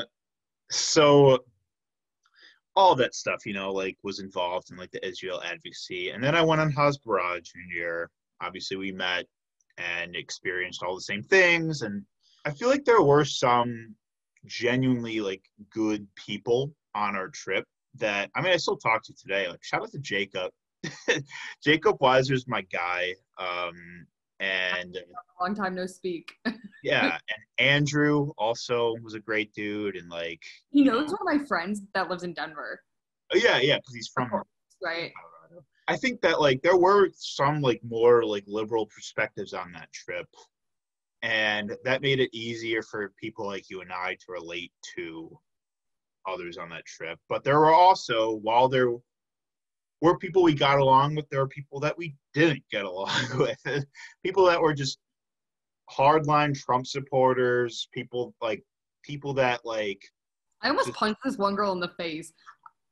So 0.71 1.43
all 2.75 2.95
that 2.95 3.15
stuff, 3.15 3.45
you 3.45 3.53
know, 3.53 3.71
like 3.71 3.97
was 4.03 4.19
involved 4.19 4.71
in 4.71 4.77
like 4.77 4.91
the 4.91 5.05
Israel 5.07 5.41
advocacy, 5.43 6.09
and 6.09 6.23
then 6.23 6.35
I 6.35 6.41
went 6.41 6.61
on 6.61 6.71
Hasbara 6.71 7.41
junior. 7.43 8.09
Obviously, 8.41 8.77
we 8.77 8.91
met 8.91 9.25
and 9.77 10.15
experienced 10.15 10.83
all 10.83 10.95
the 10.95 11.01
same 11.01 11.23
things. 11.23 11.81
And 11.81 12.03
I 12.45 12.51
feel 12.51 12.69
like 12.69 12.85
there 12.85 13.01
were 13.01 13.25
some 13.25 13.95
genuinely 14.45 15.21
like 15.21 15.41
good 15.71 16.07
people 16.15 16.71
on 16.93 17.15
our 17.15 17.29
trip 17.29 17.65
that 17.95 18.29
I 18.35 18.41
mean 18.41 18.53
I 18.53 18.57
still 18.57 18.77
talk 18.77 19.03
to 19.03 19.13
today. 19.15 19.47
Like 19.47 19.63
shout 19.63 19.81
out 19.81 19.91
to 19.91 19.99
Jacob. 19.99 20.51
Jacob 21.63 21.97
Weiser 21.99 22.33
is 22.33 22.47
my 22.47 22.61
guy. 22.71 23.15
Um 23.37 24.05
and 24.39 24.97
long 25.39 25.55
time 25.55 25.75
no 25.75 25.85
speak. 25.85 26.33
yeah, 26.83 27.17
and 27.29 27.67
Andrew 27.67 28.31
also 28.37 28.95
was 29.03 29.13
a 29.13 29.19
great 29.19 29.53
dude 29.53 29.95
and 29.95 30.09
like 30.09 30.41
he 30.71 30.83
knows 30.83 31.09
know, 31.09 31.17
one 31.21 31.35
of 31.35 31.41
my 31.41 31.47
friends 31.47 31.81
that 31.93 32.09
lives 32.09 32.23
in 32.23 32.33
Denver. 32.33 32.81
Oh 33.33 33.37
yeah, 33.37 33.59
yeah, 33.59 33.77
because 33.77 33.95
he's 33.95 34.11
from 34.13 34.29
right. 34.83 35.11
I 35.87 35.95
think 35.95 36.21
that 36.21 36.41
like 36.41 36.61
there 36.61 36.77
were 36.77 37.09
some 37.13 37.61
like 37.61 37.81
more 37.83 38.25
like 38.25 38.43
liberal 38.47 38.87
perspectives 38.87 39.53
on 39.53 39.71
that 39.73 39.91
trip, 39.93 40.27
and 41.21 41.75
that 41.83 42.01
made 42.01 42.19
it 42.19 42.29
easier 42.33 42.81
for 42.81 43.13
people 43.19 43.45
like 43.45 43.69
you 43.69 43.81
and 43.81 43.91
I 43.91 44.15
to 44.15 44.31
relate 44.31 44.71
to 44.95 45.37
others 46.27 46.57
on 46.57 46.69
that 46.69 46.85
trip. 46.85 47.19
But 47.29 47.43
there 47.43 47.59
were 47.59 47.73
also 47.73 48.35
while 48.41 48.67
there 48.67 48.93
were 50.01 50.17
people 50.17 50.43
we 50.43 50.53
got 50.53 50.79
along 50.79 51.15
with, 51.15 51.27
there 51.29 51.39
were 51.39 51.47
people 51.47 51.79
that 51.79 51.97
we 51.97 52.15
didn't 52.33 52.63
get 52.71 52.85
along 52.85 53.09
with. 53.37 53.85
people 54.23 54.45
that 54.45 54.61
were 54.61 54.73
just 54.73 54.99
hardline 55.91 56.57
Trump 56.57 56.87
supporters, 56.87 57.87
people 57.93 58.33
like 58.41 58.63
people 59.03 59.33
that 59.33 59.61
like 59.63 60.01
I 60.61 60.69
almost 60.69 60.87
just, 60.87 60.97
punched 60.97 61.21
this 61.23 61.37
one 61.37 61.55
girl 61.55 61.71
in 61.71 61.79
the 61.79 61.91
face. 61.97 62.33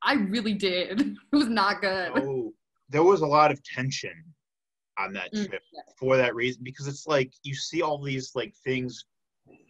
I 0.02 0.14
really 0.14 0.54
did. 0.54 1.02
It 1.32 1.36
was 1.36 1.48
not 1.48 1.82
good. 1.82 2.12
Oh, 2.16 2.54
there 2.90 3.04
was 3.04 3.22
a 3.22 3.26
lot 3.26 3.52
of 3.52 3.64
tension 3.64 4.14
on 5.00 5.14
that 5.14 5.34
mm, 5.34 5.48
trip 5.48 5.62
mm, 5.62 5.74
yeah. 5.74 5.82
for 5.98 6.18
that 6.18 6.36
reason 6.36 6.62
because 6.64 6.88
it's 6.88 7.08
like 7.08 7.32
you 7.42 7.56
see 7.56 7.82
all 7.82 7.98
these 7.98 8.32
like 8.36 8.54
things 8.64 9.06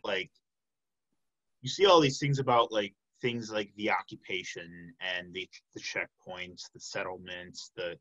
like 0.04 0.30
you 1.62 1.70
see 1.70 1.86
all 1.86 2.02
these 2.02 2.20
things 2.20 2.40
about 2.40 2.72
like 2.72 2.94
things 3.24 3.52
like 3.52 3.72
the 3.78 3.90
occupation 3.90 4.94
and 5.02 5.34
the 5.34 5.50
the 5.74 5.82
checkpoints 5.82 6.72
the 6.74 6.80
settlements 6.80 7.72
the 7.76 7.98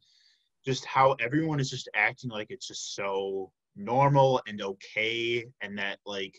just 0.66 0.84
how 0.84 1.16
everyone 1.20 1.58
is 1.58 1.70
just 1.70 1.88
acting 1.94 2.30
like 2.30 2.48
it's 2.50 2.68
just 2.68 2.94
so 2.94 3.50
normal 3.74 4.42
and 4.46 4.60
okay 4.60 5.46
and 5.62 5.78
that 5.78 5.98
like 6.04 6.38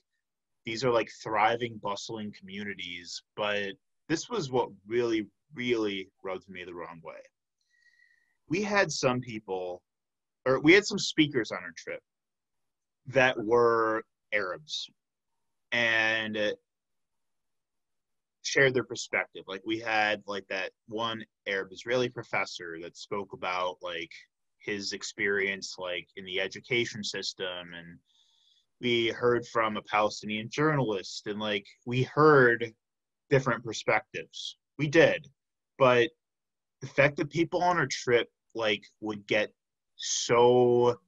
these 0.65 0.83
are 0.83 0.91
like 0.91 1.09
thriving 1.23 1.79
bustling 1.81 2.31
communities 2.39 3.23
but 3.35 3.71
this 4.07 4.29
was 4.29 4.51
what 4.51 4.69
really 4.87 5.25
really 5.55 6.09
rubbed 6.23 6.49
me 6.49 6.63
the 6.63 6.73
wrong 6.73 7.01
way. 7.03 7.21
We 8.49 8.63
had 8.63 8.91
some 8.91 9.21
people, 9.21 9.81
or 10.45 10.59
we 10.59 10.73
had 10.73 10.85
some 10.85 10.99
speakers 10.99 11.51
on 11.51 11.59
our 11.59 11.73
trip 11.77 12.01
that 13.07 13.37
were 13.43 14.03
Arabs. 14.33 14.89
And 15.71 16.37
shared 18.43 18.73
their 18.73 18.83
perspective. 18.83 19.43
Like 19.47 19.61
we 19.65 19.79
had 19.79 20.21
like 20.27 20.45
that 20.49 20.71
one 20.87 21.23
Arab 21.47 21.69
Israeli 21.71 22.09
professor 22.09 22.77
that 22.81 22.97
spoke 22.97 23.33
about 23.33 23.77
like 23.81 24.11
his 24.59 24.93
experience 24.93 25.75
like 25.77 26.07
in 26.15 26.25
the 26.25 26.39
education 26.39 27.03
system 27.03 27.73
and 27.73 27.97
we 28.81 29.07
heard 29.09 29.45
from 29.47 29.77
a 29.77 29.81
Palestinian 29.83 30.49
journalist 30.49 31.27
and 31.27 31.39
like 31.39 31.65
we 31.85 32.03
heard 32.03 32.73
different 33.29 33.63
perspectives. 33.63 34.57
We 34.77 34.87
did. 34.87 35.27
But 35.77 36.09
the 36.81 36.87
fact 36.87 37.17
that 37.17 37.29
people 37.29 37.63
on 37.63 37.77
our 37.77 37.87
trip 37.87 38.29
like 38.55 38.83
would 39.01 39.25
get 39.25 39.51
so 39.95 40.99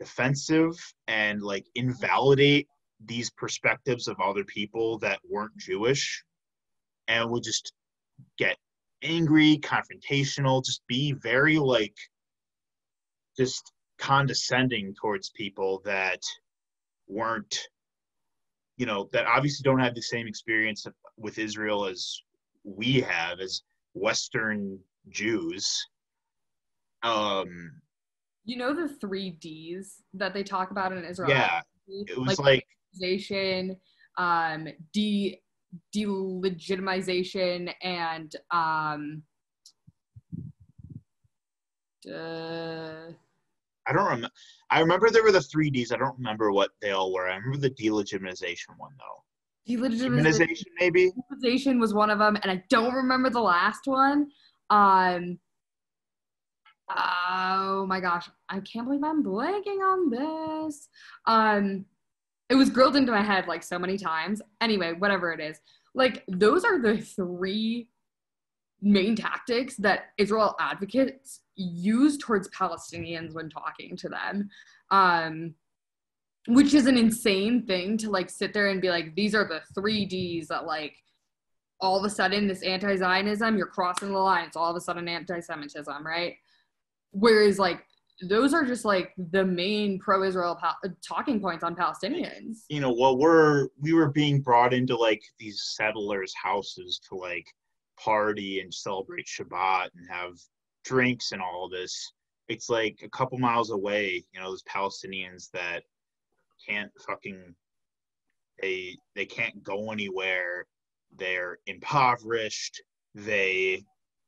defensive 0.00 0.74
and 1.06 1.42
like 1.42 1.66
invalidate 1.74 2.66
these 3.04 3.30
perspectives 3.30 4.08
of 4.08 4.20
other 4.20 4.44
people 4.44 4.98
that 4.98 5.20
weren't 5.28 5.56
Jewish 5.56 6.24
and 7.08 7.30
would 7.30 7.42
just 7.42 7.72
get 8.38 8.56
angry, 9.02 9.58
confrontational, 9.62 10.64
just 10.64 10.82
be 10.86 11.12
very 11.12 11.58
like 11.58 11.94
just 13.36 13.72
condescending 13.98 14.94
towards 15.00 15.30
people 15.30 15.80
that 15.84 16.20
weren't 17.08 17.68
you 18.76 18.86
know 18.86 19.08
that 19.12 19.26
obviously 19.26 19.62
don't 19.62 19.78
have 19.78 19.94
the 19.94 20.02
same 20.02 20.26
experience 20.26 20.86
with 21.16 21.38
Israel 21.38 21.84
as 21.84 22.20
we 22.64 23.00
have 23.00 23.38
as 23.38 23.62
western 23.94 24.78
Jews 25.10 25.86
um, 27.02 27.72
you 28.44 28.56
know 28.56 28.74
the 28.74 28.88
three 28.88 29.30
D's 29.30 30.02
that 30.14 30.34
they 30.34 30.42
talk 30.42 30.70
about 30.70 30.92
in 30.92 31.04
Israel. 31.04 31.30
Yeah, 31.30 31.60
it 31.88 32.18
was 32.18 32.38
like, 32.38 32.66
like 33.00 33.78
um, 34.18 34.68
de 34.92 35.40
delegitimization 35.94 37.72
and 37.82 38.34
um, 38.50 39.22
uh, 42.10 43.12
I 43.86 43.92
don't 43.92 44.04
remember. 44.04 44.30
I 44.70 44.80
remember 44.80 45.10
there 45.10 45.22
were 45.22 45.32
the 45.32 45.40
three 45.40 45.70
Ds. 45.70 45.92
I 45.92 45.96
don't 45.96 46.16
remember 46.16 46.52
what 46.52 46.70
they 46.80 46.90
all 46.90 47.12
were. 47.12 47.28
I 47.28 47.36
remember 47.36 47.58
the 47.58 47.70
delegitimization 47.70 48.76
one 48.76 48.92
though. 48.98 49.74
delegitimization 49.74 50.66
maybe. 50.78 51.10
Delegitimization 51.10 51.80
was 51.80 51.94
one 51.94 52.10
of 52.10 52.18
them, 52.18 52.36
and 52.42 52.50
I 52.50 52.62
don't 52.70 52.94
remember 52.94 53.30
the 53.30 53.40
last 53.40 53.86
one. 53.86 54.28
Um, 54.70 55.38
oh 56.96 57.86
my 57.88 58.00
gosh, 58.00 58.28
I 58.48 58.60
can't 58.60 58.86
believe 58.86 59.04
I'm 59.04 59.22
blanking 59.24 59.80
on 59.80 60.10
this. 60.10 60.88
Um, 61.26 61.84
it 62.52 62.56
was 62.56 62.68
grilled 62.68 62.96
into 62.96 63.10
my 63.10 63.22
head 63.22 63.48
like 63.48 63.62
so 63.62 63.78
many 63.78 63.96
times. 63.96 64.42
Anyway, 64.60 64.92
whatever 64.92 65.32
it 65.32 65.40
is, 65.40 65.58
like 65.94 66.22
those 66.28 66.64
are 66.64 66.78
the 66.78 66.98
three 66.98 67.88
main 68.82 69.16
tactics 69.16 69.74
that 69.76 70.10
Israel 70.18 70.54
advocates 70.60 71.40
use 71.54 72.18
towards 72.18 72.50
Palestinians 72.50 73.32
when 73.32 73.48
talking 73.48 73.96
to 73.96 74.10
them. 74.10 74.50
Um, 74.90 75.54
which 76.46 76.74
is 76.74 76.86
an 76.86 76.98
insane 76.98 77.64
thing 77.64 77.96
to 77.96 78.10
like 78.10 78.28
sit 78.28 78.52
there 78.52 78.68
and 78.68 78.82
be 78.82 78.90
like, 78.90 79.14
these 79.14 79.34
are 79.34 79.48
the 79.48 79.62
three 79.74 80.04
D's 80.04 80.48
that 80.48 80.66
like 80.66 80.96
all 81.80 81.98
of 81.98 82.04
a 82.04 82.10
sudden 82.10 82.48
this 82.48 82.62
anti-Zionism, 82.62 83.56
you're 83.56 83.66
crossing 83.66 84.12
the 84.12 84.18
line. 84.18 84.48
It's 84.48 84.56
all 84.56 84.70
of 84.70 84.76
a 84.76 84.80
sudden 84.80 85.08
anti-Semitism, 85.08 86.06
right? 86.06 86.34
Whereas 87.12 87.58
like 87.58 87.86
those 88.22 88.54
are 88.54 88.64
just 88.64 88.84
like 88.84 89.12
the 89.30 89.44
main 89.44 89.98
pro-Israel 89.98 90.56
pa- 90.60 90.78
talking 91.06 91.40
points 91.40 91.64
on 91.64 91.74
Palestinians. 91.74 92.58
You 92.68 92.80
know, 92.80 92.92
well, 92.92 93.16
we're 93.18 93.68
we 93.80 93.92
were 93.92 94.10
being 94.10 94.40
brought 94.40 94.72
into 94.72 94.96
like 94.96 95.22
these 95.38 95.62
settlers' 95.76 96.32
houses 96.40 97.00
to 97.08 97.16
like 97.16 97.46
party 97.98 98.60
and 98.60 98.72
celebrate 98.72 99.26
Shabbat 99.26 99.88
and 99.96 100.08
have 100.08 100.34
drinks 100.84 101.32
and 101.32 101.42
all 101.42 101.68
this. 101.68 102.12
It's 102.48 102.68
like 102.68 103.00
a 103.02 103.08
couple 103.08 103.38
miles 103.38 103.70
away, 103.70 104.24
you 104.32 104.40
know, 104.40 104.50
those 104.50 104.64
Palestinians 104.64 105.50
that 105.52 105.82
can't 106.68 106.90
fucking 107.06 107.54
they 108.60 108.96
they 109.14 109.26
can't 109.26 109.62
go 109.62 109.90
anywhere. 109.90 110.66
They're 111.16 111.58
impoverished. 111.66 112.82
They 113.14 113.84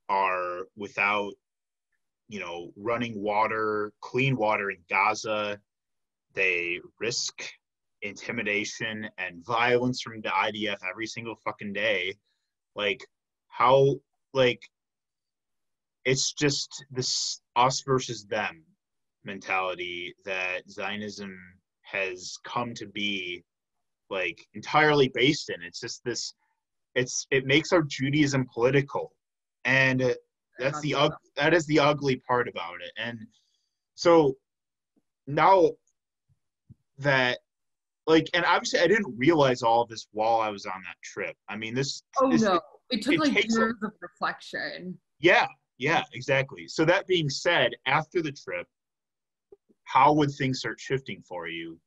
are 0.08 0.62
without 0.76 1.32
you 2.28 2.40
know 2.40 2.70
running 2.76 3.20
water, 3.22 3.92
clean 4.00 4.36
water 4.36 4.70
in 4.70 4.78
Gaza. 4.88 5.58
They 6.34 6.80
risk 7.00 7.42
intimidation 8.02 9.08
and 9.18 9.44
violence 9.44 10.02
from 10.02 10.20
the 10.20 10.28
IDF 10.28 10.78
every 10.88 11.06
single 11.06 11.36
fucking 11.44 11.72
day. 11.72 12.14
Like 12.74 13.00
how 13.48 13.96
like 14.32 14.60
it's 16.04 16.32
just 16.32 16.84
this 16.90 17.40
us 17.56 17.82
versus 17.86 18.24
them 18.26 18.62
mentality 19.24 20.14
that 20.24 20.70
Zionism 20.70 21.34
has 21.82 22.36
come 22.44 22.74
to 22.74 22.86
be 22.86 23.42
like 24.10 24.46
entirely 24.54 25.10
based 25.14 25.50
in. 25.50 25.62
It's 25.62 25.80
just 25.80 26.02
this 26.04 26.34
it's 26.94 27.26
it 27.30 27.46
makes 27.46 27.72
our 27.72 27.82
Judaism 27.82 28.46
political. 28.52 29.12
And 29.64 30.14
that's 30.58 30.80
the 30.80 30.94
ug- 30.94 31.16
that 31.36 31.54
is 31.54 31.66
the 31.66 31.80
ugly 31.80 32.16
part 32.16 32.48
about 32.48 32.80
it. 32.80 32.92
And 32.96 33.18
so 33.94 34.36
now 35.26 35.70
that 36.98 37.38
like 38.06 38.28
and 38.34 38.44
obviously 38.44 38.80
I 38.80 38.86
didn't 38.86 39.14
realize 39.16 39.62
all 39.62 39.82
of 39.82 39.88
this 39.88 40.06
while 40.12 40.40
I 40.40 40.50
was 40.50 40.66
on 40.66 40.80
that 40.84 40.96
trip. 41.02 41.36
I 41.48 41.56
mean 41.56 41.74
this 41.74 42.02
Oh 42.20 42.30
this, 42.30 42.42
no, 42.42 42.60
it 42.90 43.02
took 43.02 43.14
it 43.14 43.20
like 43.20 43.32
takes 43.32 43.56
a- 43.56 43.60
years 43.60 43.76
of 43.82 43.92
reflection. 44.00 44.98
Yeah, 45.20 45.46
yeah, 45.78 46.04
exactly. 46.12 46.68
So 46.68 46.84
that 46.84 47.06
being 47.06 47.30
said, 47.30 47.72
after 47.86 48.20
the 48.22 48.32
trip, 48.32 48.66
how 49.84 50.12
would 50.12 50.30
things 50.30 50.58
start 50.60 50.78
shifting 50.78 51.22
for 51.26 51.48
you? 51.48 51.78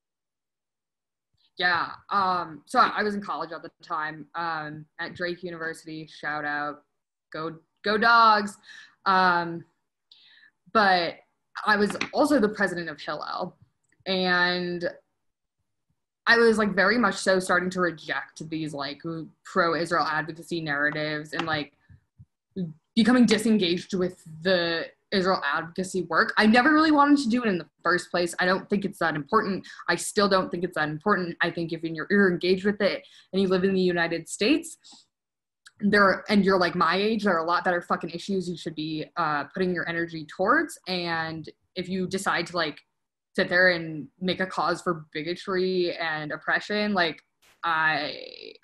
Yeah. 1.58 1.90
Um, 2.12 2.64
so 2.66 2.80
I 2.80 3.04
was 3.04 3.16
in 3.16 3.22
college 3.22 3.52
at 3.52 3.64
the 3.64 3.72
time, 3.84 4.28
um, 4.36 4.86
at 5.00 5.16
Drake 5.16 5.44
University. 5.44 6.08
Shout 6.08 6.46
out, 6.46 6.84
go 7.34 7.58
go 7.84 7.98
dogs. 7.98 8.58
Um, 9.06 9.66
but 10.74 11.16
I 11.66 11.76
was 11.78 11.98
also 12.14 12.40
the 12.40 12.50
president 12.50 12.90
of 12.90 13.00
Hillel, 13.00 13.56
and 14.06 14.88
I 16.28 16.38
was 16.38 16.58
like 16.58 16.76
very 16.76 16.98
much 16.98 17.16
so 17.16 17.40
starting 17.40 17.70
to 17.72 17.82
reject 17.82 18.48
these 18.50 18.74
like 18.74 19.02
pro-Israel 19.46 20.06
advocacy 20.06 20.60
narratives 20.62 21.34
and 21.34 21.48
like 21.48 21.74
becoming 22.96 23.26
disengaged 23.26 23.94
with 23.94 24.22
the 24.42 24.88
Israel 25.12 25.42
advocacy 25.46 26.02
work. 26.04 26.34
I 26.38 26.46
never 26.46 26.74
really 26.74 26.92
wanted 26.92 27.20
to 27.20 27.30
do 27.30 27.44
it 27.44 27.48
in 27.48 27.58
the 27.58 27.68
first 27.82 28.12
place. 28.12 28.36
I 28.40 28.46
don't 28.46 28.70
think 28.70 28.84
it's 28.84 29.00
that 29.00 29.16
important. 29.16 29.66
I 29.88 29.96
still 29.96 30.28
don't 30.28 30.50
think 30.50 30.66
it's 30.66 30.76
that 30.76 30.90
important. 30.90 31.38
I 31.40 31.50
think 31.50 31.72
if 31.72 31.82
you're, 31.84 32.08
you're 32.10 32.30
engaged 32.30 32.66
with 32.66 32.82
it 32.82 33.08
and 33.32 33.42
you 33.42 33.48
live 33.48 33.64
in 33.64 33.74
the 33.74 33.80
United 33.80 34.28
States, 34.28 34.78
there 35.80 36.24
and 36.30 36.44
you're 36.44 36.60
like 36.60 36.76
my 36.76 36.96
age, 36.96 37.24
there 37.24 37.36
are 37.36 37.44
a 37.44 37.48
lot 37.48 37.64
better 37.64 37.82
fucking 37.82 38.10
issues 38.10 38.50
you 38.50 38.58
should 38.58 38.76
be 38.76 39.06
uh, 39.18 39.46
putting 39.54 39.74
your 39.74 39.88
energy 39.88 40.26
towards. 40.26 40.78
And 40.88 41.48
if 41.76 41.88
you 41.88 42.08
decide 42.08 42.48
to 42.48 42.56
like 42.56 42.80
sit 43.36 43.50
there 43.50 43.70
and 43.70 44.08
make 44.20 44.40
a 44.40 44.46
cause 44.46 44.82
for 44.82 45.06
bigotry 45.14 45.96
and 45.98 46.32
oppression, 46.32 46.94
like 46.94 47.22
I 47.64 48.16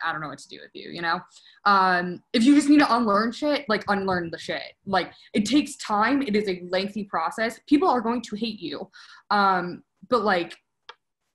I 0.04 0.12
don't 0.12 0.22
know 0.22 0.30
what 0.30 0.40
to 0.40 0.48
do 0.48 0.60
with 0.62 0.72
you, 0.74 0.90
you 0.90 1.02
know? 1.02 1.20
Um, 1.66 2.24
if 2.34 2.44
you 2.44 2.56
just 2.56 2.70
need 2.70 2.80
to 2.80 2.96
unlearn 2.96 3.32
shit, 3.32 3.66
like 3.68 3.84
unlearn 3.88 4.30
the 4.32 4.40
shit. 4.40 4.62
Like 4.86 5.12
it 5.34 5.46
takes 5.46 5.76
time, 5.78 6.22
it 6.22 6.36
is 6.36 6.48
a 6.48 6.64
lengthy 6.70 7.04
process. 7.04 7.60
People 7.68 7.90
are 7.90 8.02
going 8.02 8.22
to 8.22 8.36
hate 8.36 8.60
you. 8.60 8.90
Um, 9.30 9.84
but 10.10 10.24
like 10.24 10.56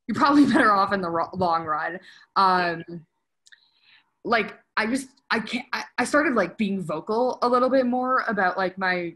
you're 0.07 0.16
probably 0.16 0.47
better 0.53 0.72
off 0.72 0.93
in 0.93 1.01
the 1.01 1.11
ro- 1.11 1.31
long 1.35 1.64
run. 1.64 2.01
Um, 2.37 2.83
like 4.24 4.57
I 4.79 4.87
just 4.87 5.09
I 5.31 5.41
can't 5.41 5.66
I, 5.72 5.83
I 5.99 6.05
started 6.05 6.35
like 6.35 6.57
being 6.57 6.81
vocal 6.83 7.39
a 7.43 7.49
little 7.49 7.68
bit 7.68 7.85
more 7.85 8.24
about 8.29 8.57
like 8.57 8.79
my 8.79 9.14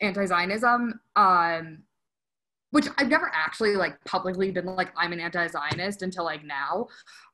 anti-Zionism. 0.00 1.00
Um, 1.16 1.78
which 2.70 2.86
I've 2.98 3.08
never 3.08 3.30
actually 3.34 3.74
like 3.74 4.02
publicly 4.04 4.50
been 4.52 4.66
like 4.66 4.92
I'm 4.96 5.12
an 5.12 5.20
anti-Zionist 5.20 6.02
until 6.02 6.24
like 6.24 6.44
now. 6.44 6.86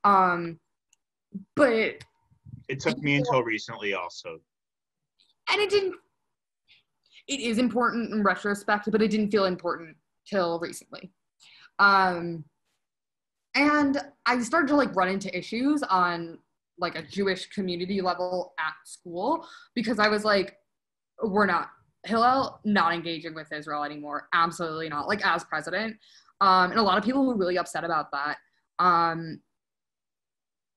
Um, 0.04 0.58
but 1.54 2.02
It 2.68 2.80
took 2.80 2.98
me 2.98 3.16
until 3.16 3.42
recently, 3.42 3.92
also. 3.92 4.40
and 5.50 5.60
it 5.60 5.68
didn't. 5.68 5.96
It 7.28 7.40
is 7.40 7.58
important 7.58 8.12
in 8.12 8.22
retrospect, 8.22 8.90
but 8.90 9.02
it 9.02 9.10
didn't 9.10 9.30
feel 9.30 9.44
important 9.44 9.96
till 10.26 10.58
recently. 10.60 11.12
Um, 11.78 12.44
and 13.54 14.00
I 14.26 14.40
started 14.40 14.68
to 14.68 14.76
like 14.76 14.94
run 14.96 15.08
into 15.08 15.36
issues 15.36 15.82
on 15.82 16.38
like 16.78 16.96
a 16.96 17.02
Jewish 17.02 17.46
community 17.50 18.00
level 18.00 18.54
at 18.58 18.74
school 18.84 19.46
because 19.74 19.98
I 19.98 20.08
was 20.08 20.24
like, 20.24 20.56
we're 21.22 21.46
not 21.46 21.70
Hillel 22.04 22.60
not 22.64 22.92
engaging 22.94 23.34
with 23.34 23.52
Israel 23.52 23.84
anymore. 23.84 24.28
Absolutely 24.32 24.88
not. 24.88 25.06
Like 25.06 25.24
as 25.24 25.44
president. 25.44 25.96
Um, 26.40 26.72
and 26.72 26.80
a 26.80 26.82
lot 26.82 26.98
of 26.98 27.04
people 27.04 27.24
were 27.24 27.36
really 27.36 27.58
upset 27.58 27.84
about 27.84 28.10
that. 28.10 28.38
Um, 28.78 29.40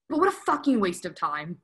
but 0.10 0.20
what 0.20 0.28
a 0.28 0.32
fucking 0.32 0.80
waste 0.80 1.06
of 1.06 1.16
time. 1.16 1.58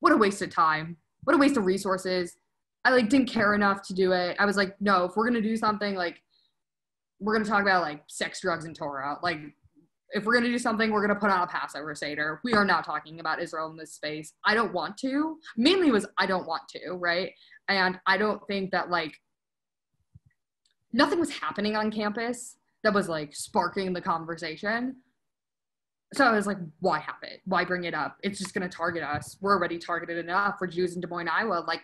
What 0.00 0.12
a 0.12 0.16
waste 0.16 0.42
of 0.42 0.50
time. 0.50 0.98
What 1.24 1.34
a 1.34 1.38
waste 1.38 1.56
of 1.56 1.64
resources. 1.64 2.36
I 2.84 2.90
like 2.90 3.08
didn't 3.08 3.30
care 3.30 3.54
enough 3.54 3.82
to 3.88 3.94
do 3.94 4.12
it. 4.12 4.36
I 4.38 4.44
was 4.44 4.56
like, 4.56 4.78
no, 4.80 5.04
if 5.04 5.16
we're 5.16 5.26
gonna 5.26 5.40
do 5.40 5.56
something, 5.56 5.94
like 5.94 6.20
we're 7.18 7.32
gonna 7.32 7.48
talk 7.48 7.62
about 7.62 7.82
like 7.82 8.02
sex, 8.08 8.40
drugs, 8.40 8.66
and 8.66 8.76
Torah. 8.76 9.18
Like 9.22 9.38
if 10.16 10.24
we're 10.24 10.32
gonna 10.34 10.48
do 10.48 10.58
something, 10.58 10.90
we're 10.90 11.06
gonna 11.06 11.20
put 11.20 11.30
on 11.30 11.42
a 11.42 11.46
Passover 11.46 11.94
Seder. 11.94 12.40
We 12.42 12.54
are 12.54 12.64
not 12.64 12.84
talking 12.84 13.20
about 13.20 13.40
Israel 13.40 13.70
in 13.70 13.76
this 13.76 13.92
space. 13.92 14.32
I 14.44 14.54
don't 14.54 14.72
want 14.72 14.96
to. 14.98 15.38
Mainly 15.58 15.90
was 15.90 16.06
I 16.16 16.26
don't 16.26 16.46
want 16.46 16.62
to, 16.70 16.92
right? 16.92 17.32
And 17.68 18.00
I 18.06 18.16
don't 18.16 18.40
think 18.46 18.70
that 18.70 18.88
like 18.88 19.14
nothing 20.94 21.20
was 21.20 21.30
happening 21.30 21.76
on 21.76 21.90
campus 21.90 22.56
that 22.82 22.94
was 22.94 23.10
like 23.10 23.34
sparking 23.34 23.92
the 23.92 24.00
conversation. 24.00 24.96
So 26.14 26.24
I 26.24 26.32
was 26.32 26.46
like, 26.46 26.58
why 26.80 27.00
have 27.00 27.16
it? 27.22 27.42
Why 27.44 27.64
bring 27.64 27.84
it 27.84 27.92
up? 27.92 28.16
It's 28.22 28.38
just 28.38 28.54
gonna 28.54 28.70
target 28.70 29.02
us. 29.02 29.36
We're 29.42 29.54
already 29.54 29.76
targeted 29.76 30.16
enough 30.16 30.54
for 30.58 30.66
Jews 30.66 30.94
in 30.94 31.02
Des 31.02 31.08
Moines, 31.08 31.28
Iowa. 31.28 31.62
Like, 31.68 31.82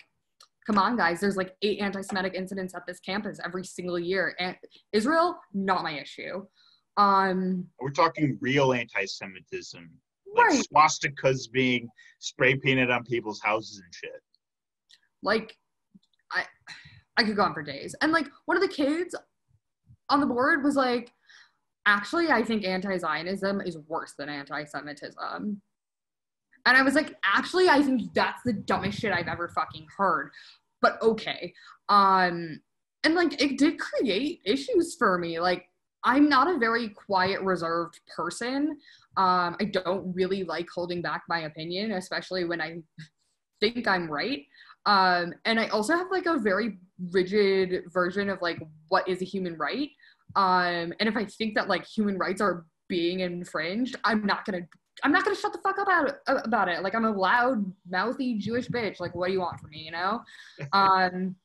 come 0.66 0.78
on, 0.78 0.96
guys. 0.96 1.20
There's 1.20 1.36
like 1.36 1.54
eight 1.60 1.80
anti-Semitic 1.80 2.32
incidents 2.34 2.74
at 2.74 2.86
this 2.86 2.98
campus 2.98 3.40
every 3.44 3.64
single 3.64 3.98
year. 3.98 4.34
And 4.38 4.56
Israel, 4.92 5.38
not 5.52 5.82
my 5.82 6.00
issue. 6.00 6.46
Um, 6.96 7.66
We're 7.80 7.90
talking 7.90 8.38
real 8.40 8.72
anti-Semitism, 8.72 9.90
like 10.34 10.46
right. 10.46 10.62
swastikas 10.74 11.50
being 11.50 11.88
spray 12.18 12.56
painted 12.56 12.90
on 12.90 13.04
people's 13.04 13.40
houses 13.40 13.80
and 13.84 13.94
shit. 13.94 14.22
like 15.22 15.56
i 16.32 16.44
i 17.16 17.22
could 17.22 17.36
go 17.36 17.42
on 17.42 17.52
for 17.52 17.62
days 17.62 17.94
and 18.00 18.12
like 18.12 18.26
one 18.46 18.56
of 18.56 18.62
the 18.62 18.68
kids 18.68 19.14
on 20.08 20.20
the 20.20 20.26
board 20.26 20.62
was 20.64 20.76
like 20.76 21.12
actually 21.86 22.30
i 22.30 22.42
think 22.42 22.64
anti-zionism 22.64 23.60
is 23.60 23.76
worse 23.88 24.14
than 24.16 24.28
anti-semitism 24.28 25.60
And 26.64 26.76
I 26.76 26.82
was 26.82 26.94
like, 26.94 27.16
actually, 27.24 27.68
I 27.68 27.82
think 27.82 28.14
that's 28.14 28.42
the 28.44 28.52
dumbest 28.52 29.00
shit 29.00 29.12
I've 29.12 29.26
ever 29.26 29.48
fucking 29.48 29.86
heard. 29.96 30.30
But 30.80 31.00
okay. 31.02 31.52
Um, 31.88 32.60
and 33.02 33.14
like 33.16 33.42
it 33.42 33.58
did 33.58 33.80
create 33.80 34.40
issues 34.44 34.94
for 34.96 35.18
me. 35.18 35.40
Like 35.40 35.64
I'm 36.04 36.28
not 36.28 36.48
a 36.48 36.58
very 36.58 36.88
quiet, 36.88 37.40
reserved 37.42 38.00
person. 38.14 38.78
Um, 39.16 39.56
I 39.60 39.64
don't 39.64 40.12
really 40.14 40.44
like 40.44 40.68
holding 40.74 41.02
back 41.02 41.22
my 41.28 41.40
opinion, 41.40 41.92
especially 41.92 42.44
when 42.44 42.60
I 42.60 42.78
think 43.60 43.86
I'm 43.86 44.10
right. 44.10 44.44
Um, 44.86 45.34
and 45.44 45.60
I 45.60 45.68
also 45.68 45.96
have 45.96 46.08
like 46.10 46.26
a 46.26 46.38
very 46.38 46.78
rigid 47.10 47.84
version 47.92 48.28
of 48.28 48.42
like 48.42 48.60
what 48.88 49.08
is 49.08 49.22
a 49.22 49.24
human 49.24 49.56
right. 49.56 49.90
Um, 50.34 50.92
and 50.98 51.08
if 51.08 51.16
I 51.16 51.24
think 51.24 51.54
that 51.54 51.68
like 51.68 51.86
human 51.86 52.18
rights 52.18 52.40
are 52.40 52.66
being 52.88 53.20
infringed, 53.20 53.96
I'm 54.04 54.26
not 54.26 54.44
gonna 54.44 54.66
I'm 55.04 55.12
not 55.12 55.24
gonna 55.24 55.36
shut 55.36 55.52
the 55.52 55.58
fuck 55.58 55.78
up 55.78 55.86
about 55.86 56.08
it, 56.08 56.16
about 56.26 56.68
it. 56.68 56.82
Like 56.82 56.94
I'm 56.94 57.04
a 57.04 57.10
loud, 57.10 57.64
mouthy 57.88 58.38
Jewish 58.38 58.68
bitch. 58.68 58.98
Like 58.98 59.14
what 59.14 59.28
do 59.28 59.32
you 59.32 59.40
want 59.40 59.60
from 59.60 59.70
me? 59.70 59.78
You 59.78 59.92
know? 59.92 60.20
Um, 60.72 61.36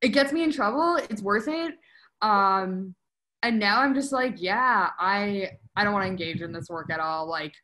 it 0.00 0.08
gets 0.10 0.32
me 0.32 0.44
in 0.44 0.52
trouble. 0.52 0.96
It's 1.10 1.22
worth 1.22 1.48
it. 1.48 1.74
Um, 2.22 2.94
and 3.42 3.58
now 3.58 3.80
I'm 3.80 3.94
just 3.94 4.12
like, 4.12 4.34
yeah, 4.36 4.90
I 4.98 5.50
I 5.76 5.84
don't 5.84 5.92
want 5.92 6.04
to 6.04 6.10
engage 6.10 6.42
in 6.42 6.52
this 6.52 6.68
work 6.68 6.90
at 6.90 7.00
all. 7.00 7.28
Like, 7.28 7.54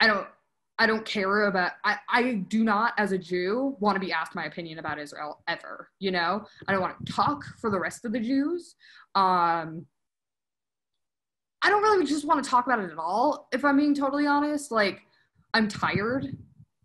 I 0.00 0.06
don't 0.06 0.26
I 0.78 0.86
don't 0.86 1.04
care 1.04 1.44
about 1.44 1.72
I, 1.84 1.96
I 2.08 2.32
do 2.48 2.64
not 2.64 2.94
as 2.96 3.12
a 3.12 3.18
Jew 3.18 3.76
want 3.80 3.96
to 3.96 4.00
be 4.00 4.12
asked 4.12 4.34
my 4.34 4.46
opinion 4.46 4.78
about 4.78 4.98
Israel 4.98 5.42
ever. 5.46 5.90
You 5.98 6.10
know? 6.10 6.46
I 6.66 6.72
don't 6.72 6.80
want 6.80 7.04
to 7.04 7.12
talk 7.12 7.44
for 7.60 7.70
the 7.70 7.78
rest 7.78 8.04
of 8.04 8.12
the 8.12 8.20
Jews. 8.20 8.74
Um 9.14 9.86
I 11.62 11.68
don't 11.68 11.82
really 11.82 12.06
just 12.06 12.24
want 12.24 12.42
to 12.42 12.48
talk 12.48 12.66
about 12.66 12.80
it 12.80 12.90
at 12.90 12.96
all, 12.96 13.48
if 13.52 13.64
I'm 13.64 13.76
being 13.76 13.94
totally 13.94 14.26
honest. 14.26 14.70
Like, 14.70 15.02
I'm 15.52 15.68
tired, 15.68 16.26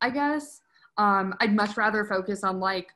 I 0.01 0.09
guess. 0.09 0.59
Um, 0.97 1.33
I'd 1.39 1.55
much 1.55 1.77
rather 1.77 2.03
focus 2.03 2.43
on 2.43 2.59
like 2.59 2.89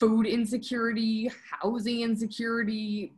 food 0.00 0.26
insecurity, 0.26 1.30
housing 1.60 2.02
insecurity, 2.02 3.14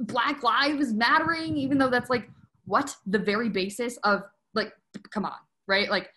Black 0.00 0.42
Lives 0.42 0.92
Mattering, 0.92 1.56
even 1.56 1.78
though 1.78 1.90
that's 1.90 2.10
like 2.10 2.28
what 2.66 2.94
the 3.06 3.18
very 3.18 3.48
basis 3.48 3.96
of 4.04 4.22
like, 4.54 4.72
come 5.10 5.24
on, 5.24 5.38
right? 5.66 5.90
Like, 5.90 6.10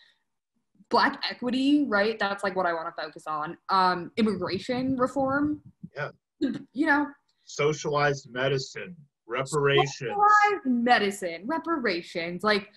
Black 0.89 1.23
equity, 1.27 1.85
right? 1.87 2.19
That's 2.19 2.43
like 2.43 2.55
what 2.55 2.67
I 2.67 2.73
want 2.73 2.95
to 2.95 3.01
focus 3.01 3.23
on. 3.25 3.57
Um, 3.69 4.11
immigration 4.17 4.95
reform. 4.95 5.59
Yeah. 5.95 6.09
You 6.39 6.85
know, 6.85 7.07
socialized 7.45 8.29
medicine, 8.31 8.95
reparations, 9.25 9.89
socialized 9.97 10.65
medicine, 10.65 11.43
reparations, 11.45 12.43
like 12.43 12.69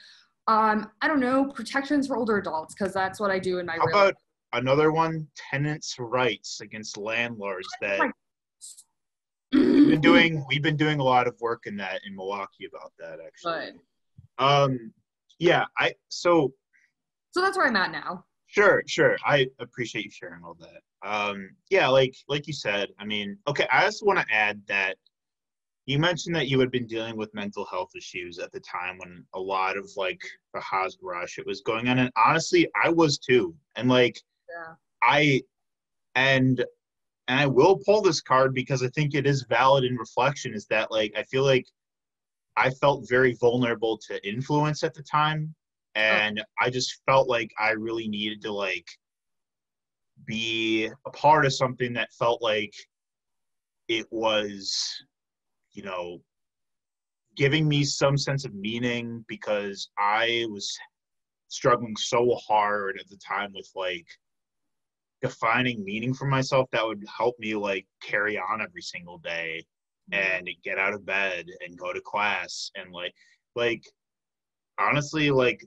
um, 0.48 0.90
I 1.02 1.08
don't 1.08 1.20
know, 1.20 1.46
protections 1.46 2.06
for 2.06 2.16
older 2.16 2.38
adults, 2.38 2.74
because 2.74 2.94
that's 2.94 3.20
what 3.20 3.30
I 3.30 3.38
do 3.38 3.58
in 3.58 3.66
my 3.66 3.76
How 3.76 3.88
about 3.88 4.14
another 4.58 4.92
one? 4.92 5.26
Tenants' 5.50 5.96
rights 5.98 6.60
against 6.60 6.96
landlords. 6.96 7.68
That 7.80 8.12
we've 9.52 9.88
been 9.88 10.00
doing. 10.12 10.44
We've 10.48 10.62
been 10.62 10.76
doing 10.76 11.00
a 11.00 11.04
lot 11.04 11.26
of 11.26 11.40
work 11.40 11.66
in 11.66 11.76
that 11.76 12.00
in 12.06 12.14
Milwaukee 12.16 12.66
about 12.66 12.92
that 12.98 13.18
actually. 13.24 13.72
But, 14.38 14.44
Um, 14.44 14.92
yeah. 15.38 15.64
I 15.78 15.94
so 16.08 16.52
so 17.32 17.40
that's 17.42 17.56
where 17.56 17.66
I'm 17.66 17.76
at 17.76 17.92
now. 17.92 18.24
Sure, 18.46 18.82
sure. 18.86 19.16
I 19.26 19.48
appreciate 19.58 20.04
you 20.04 20.10
sharing 20.10 20.42
all 20.44 20.56
that. 20.60 21.08
Um, 21.08 21.50
yeah, 21.70 21.88
like 21.88 22.14
like 22.28 22.46
you 22.46 22.52
said. 22.52 22.88
I 22.98 23.04
mean, 23.04 23.38
okay. 23.46 23.66
I 23.70 23.84
also 23.84 24.06
want 24.06 24.18
to 24.18 24.34
add 24.34 24.62
that 24.68 24.96
you 25.84 25.98
mentioned 26.00 26.34
that 26.34 26.48
you 26.48 26.58
had 26.58 26.70
been 26.70 26.86
dealing 26.86 27.16
with 27.16 27.32
mental 27.34 27.64
health 27.66 27.90
issues 27.96 28.38
at 28.38 28.50
the 28.52 28.60
time 28.60 28.98
when 28.98 29.24
a 29.34 29.38
lot 29.40 29.76
of 29.76 29.88
like 29.96 30.20
the 30.52 30.60
Hasbara 30.60 31.28
shit 31.28 31.46
was 31.46 31.60
going 31.60 31.88
on, 31.88 31.98
and 31.98 32.10
honestly, 32.16 32.68
I 32.82 32.88
was 32.88 33.18
too. 33.18 33.54
And 33.76 33.88
like, 33.88 34.20
Yeah. 34.48 34.74
I 35.02 35.42
and 36.14 36.64
and 37.28 37.40
I 37.40 37.46
will 37.46 37.80
pull 37.84 38.02
this 38.02 38.20
card 38.20 38.54
because 38.54 38.82
I 38.82 38.88
think 38.88 39.14
it 39.14 39.26
is 39.26 39.46
valid 39.48 39.84
in 39.84 39.96
reflection. 39.96 40.54
Is 40.54 40.66
that 40.66 40.90
like 40.90 41.12
I 41.16 41.22
feel 41.24 41.44
like 41.44 41.66
I 42.56 42.70
felt 42.70 43.08
very 43.08 43.34
vulnerable 43.34 43.98
to 44.08 44.28
influence 44.28 44.82
at 44.82 44.94
the 44.94 45.02
time, 45.02 45.54
oh. 45.96 46.00
and 46.00 46.42
I 46.60 46.70
just 46.70 47.00
felt 47.06 47.28
like 47.28 47.50
I 47.58 47.70
really 47.70 48.08
needed 48.08 48.42
to 48.42 48.52
like 48.52 48.86
be 50.24 50.90
a 51.06 51.10
part 51.10 51.44
of 51.44 51.52
something 51.52 51.92
that 51.92 52.12
felt 52.12 52.40
like 52.42 52.72
it 53.88 54.06
was, 54.10 54.84
you 55.72 55.82
know, 55.82 56.20
giving 57.36 57.68
me 57.68 57.84
some 57.84 58.16
sense 58.16 58.44
of 58.44 58.54
meaning 58.54 59.24
because 59.28 59.90
I 59.98 60.46
was 60.48 60.76
struggling 61.48 61.96
so 61.96 62.34
hard 62.46 62.98
at 62.98 63.08
the 63.08 63.18
time 63.18 63.52
with 63.54 63.70
like 63.74 64.06
defining 65.22 65.84
meaning 65.84 66.12
for 66.12 66.26
myself 66.26 66.68
that 66.72 66.86
would 66.86 67.04
help 67.16 67.34
me 67.38 67.54
like 67.54 67.86
carry 68.02 68.38
on 68.38 68.60
every 68.60 68.82
single 68.82 69.18
day 69.18 69.64
and 70.12 70.48
get 70.62 70.78
out 70.78 70.94
of 70.94 71.04
bed 71.04 71.46
and 71.64 71.76
go 71.76 71.92
to 71.92 72.00
class 72.00 72.70
and 72.76 72.92
like 72.92 73.12
like 73.56 73.82
honestly 74.78 75.30
like 75.30 75.64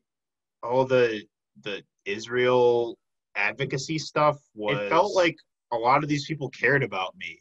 all 0.64 0.86
the 0.86 1.22
the 1.64 1.84
Israel 2.06 2.98
advocacy 3.36 4.00
stuff 4.00 4.38
was 4.56 4.78
it 4.78 4.90
felt 4.90 5.14
like 5.14 5.36
a 5.72 5.76
lot 5.76 6.04
of 6.04 6.10
these 6.10 6.26
people 6.26 6.50
cared 6.50 6.84
about 6.84 7.16
me 7.18 7.38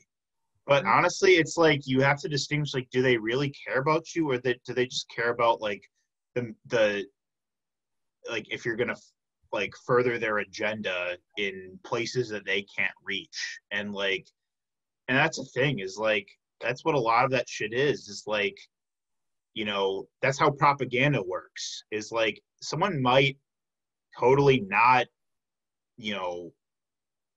but 0.66 0.84
Mhm. 0.84 0.88
honestly 0.96 1.36
it's 1.36 1.56
like 1.56 1.86
you 1.86 2.00
have 2.00 2.20
to 2.20 2.28
distinguish 2.28 2.74
like 2.74 2.88
do 2.90 3.00
they 3.00 3.16
really 3.16 3.50
care 3.50 3.80
about 3.80 4.14
you 4.14 4.28
or 4.30 4.38
that 4.38 4.62
do 4.64 4.74
they 4.74 4.86
just 4.86 5.08
care 5.08 5.30
about 5.30 5.60
like 5.60 5.82
the 6.34 6.54
the 6.66 7.06
like 8.28 8.46
if 8.50 8.64
you're 8.64 8.76
gonna 8.76 8.96
like 9.52 9.72
further 9.86 10.18
their 10.18 10.38
agenda 10.38 11.16
in 11.36 11.78
places 11.84 12.28
that 12.28 12.44
they 12.44 12.66
can't 12.76 12.92
reach. 13.04 13.60
And 13.70 13.92
like 13.92 14.26
and 15.08 15.16
that's 15.16 15.38
the 15.38 15.44
thing 15.44 15.78
is 15.78 15.96
like 15.96 16.28
that's 16.60 16.84
what 16.84 16.94
a 16.94 17.00
lot 17.00 17.24
of 17.24 17.30
that 17.30 17.48
shit 17.48 17.72
is 17.72 18.08
is 18.08 18.24
like 18.26 18.58
you 19.54 19.64
know 19.64 20.06
that's 20.22 20.38
how 20.38 20.50
propaganda 20.50 21.22
works 21.22 21.82
is 21.90 22.12
like 22.12 22.40
someone 22.60 23.00
might 23.00 23.36
totally 24.18 24.60
not 24.68 25.06
you 25.96 26.14
know 26.14 26.52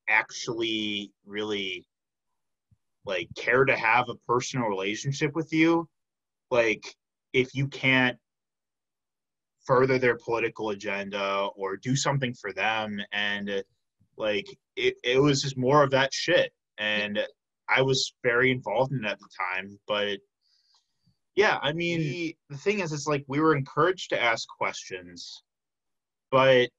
actually 0.09 1.12
really 1.26 1.86
like 3.05 3.28
care 3.36 3.66
to 3.66 3.76
have 3.76 4.09
a 4.09 4.16
personal 4.28 4.68
relationship 4.68 5.32
with 5.34 5.51
you. 5.51 5.88
Like 6.49 6.84
if 7.34 7.55
you 7.55 7.68
can't 7.68 8.18
further 9.66 9.97
their 9.97 10.18
political 10.18 10.72
agenda 10.72 11.49
or 11.55 11.78
do 11.78 11.95
something 11.95 12.34
for 12.34 12.51
them. 12.53 12.99
And 13.12 13.49
uh, 13.49 13.64
like 14.18 14.47
it, 14.76 14.95
it 15.03 15.22
was 15.22 15.41
just 15.41 15.57
more 15.57 15.84
of 15.84 15.91
that 15.91 16.14
shit. 16.14 16.51
And 16.78 17.20
i 17.72 17.82
was 17.82 18.14
very 18.24 18.51
involved 18.51 18.91
in 18.91 19.05
it 19.05 19.12
at 19.12 19.20
the 19.20 19.30
time 19.38 19.80
but 19.88 20.20
yeah 21.36 21.57
i 21.62 21.72
mean 21.72 21.99
the, 21.99 22.36
the 22.49 22.57
thing 22.57 22.80
is 22.80 22.91
it's 22.91 23.07
like 23.07 23.24
we 23.28 23.39
were 23.39 23.55
encouraged 23.55 24.09
to 24.09 24.22
ask 24.22 24.47
questions 24.57 25.43
but 26.30 26.70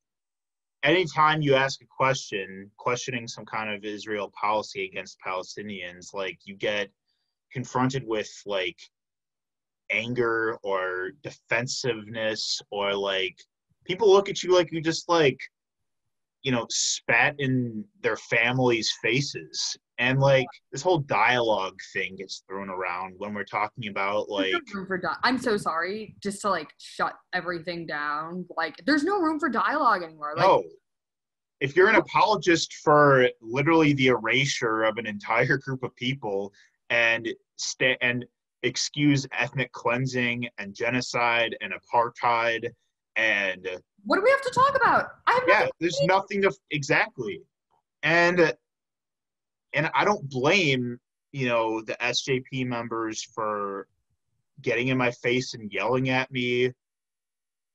anytime 0.82 1.42
you 1.42 1.54
ask 1.54 1.80
a 1.82 1.86
question 1.86 2.70
questioning 2.76 3.26
some 3.26 3.46
kind 3.46 3.72
of 3.72 3.84
israel 3.84 4.32
policy 4.38 4.84
against 4.84 5.18
palestinians 5.24 6.12
like 6.12 6.38
you 6.44 6.54
get 6.56 6.90
confronted 7.52 8.04
with 8.06 8.30
like 8.46 8.78
anger 9.92 10.58
or 10.62 11.10
defensiveness 11.22 12.60
or 12.70 12.94
like 12.94 13.36
people 13.84 14.10
look 14.10 14.28
at 14.28 14.42
you 14.42 14.54
like 14.54 14.72
you 14.72 14.80
just 14.80 15.08
like 15.08 15.38
you 16.42 16.50
know 16.50 16.66
spat 16.70 17.34
in 17.38 17.84
their 18.00 18.16
families 18.16 18.92
faces 19.02 19.76
and 19.98 20.18
like 20.18 20.46
this 20.72 20.82
whole 20.82 20.98
dialogue 20.98 21.78
thing 21.92 22.16
gets 22.16 22.42
thrown 22.48 22.68
around 22.68 23.14
when 23.18 23.34
we're 23.34 23.44
talking 23.44 23.88
about 23.88 24.28
like 24.28 24.52
no 24.52 24.96
di- 24.98 25.16
I'm 25.22 25.38
so 25.38 25.56
sorry, 25.56 26.16
just 26.20 26.40
to 26.40 26.50
like 26.50 26.72
shut 26.78 27.14
everything 27.32 27.86
down. 27.86 28.44
Like, 28.56 28.74
there's 28.84 29.04
no 29.04 29.20
room 29.20 29.38
for 29.38 29.48
dialogue 29.48 30.02
anymore. 30.02 30.32
Like, 30.36 30.44
no 30.44 30.64
if 31.62 31.76
you're 31.76 31.88
an 31.88 31.94
apologist 31.94 32.74
for 32.82 33.28
literally 33.40 33.92
the 33.92 34.08
erasure 34.08 34.82
of 34.82 34.98
an 34.98 35.06
entire 35.06 35.58
group 35.64 35.84
of 35.84 35.94
people 35.94 36.52
and 36.90 37.28
sta- 37.56 37.96
and 38.02 38.26
excuse 38.62 39.26
ethnic 39.32 39.72
cleansing 39.72 40.48
and 40.58 40.74
genocide 40.74 41.56
and 41.60 41.72
apartheid 41.72 42.68
and 43.16 43.68
what 44.04 44.16
do 44.16 44.22
we 44.22 44.30
have 44.30 44.42
to 44.42 44.50
talk 44.50 44.74
about? 44.74 45.10
I 45.26 45.32
have 45.32 45.44
yeah 45.46 45.68
there's 45.80 46.00
nothing 46.04 46.42
to 46.42 46.52
exactly. 46.70 47.40
And 48.02 48.54
and 49.74 49.90
i 49.94 50.04
don't 50.04 50.28
blame 50.28 50.98
you 51.30 51.48
know 51.48 51.80
the 51.80 51.94
sjp 51.94 52.66
members 52.66 53.22
for 53.22 53.86
getting 54.60 54.88
in 54.88 54.98
my 54.98 55.10
face 55.10 55.54
and 55.54 55.72
yelling 55.72 56.10
at 56.10 56.30
me 56.30 56.72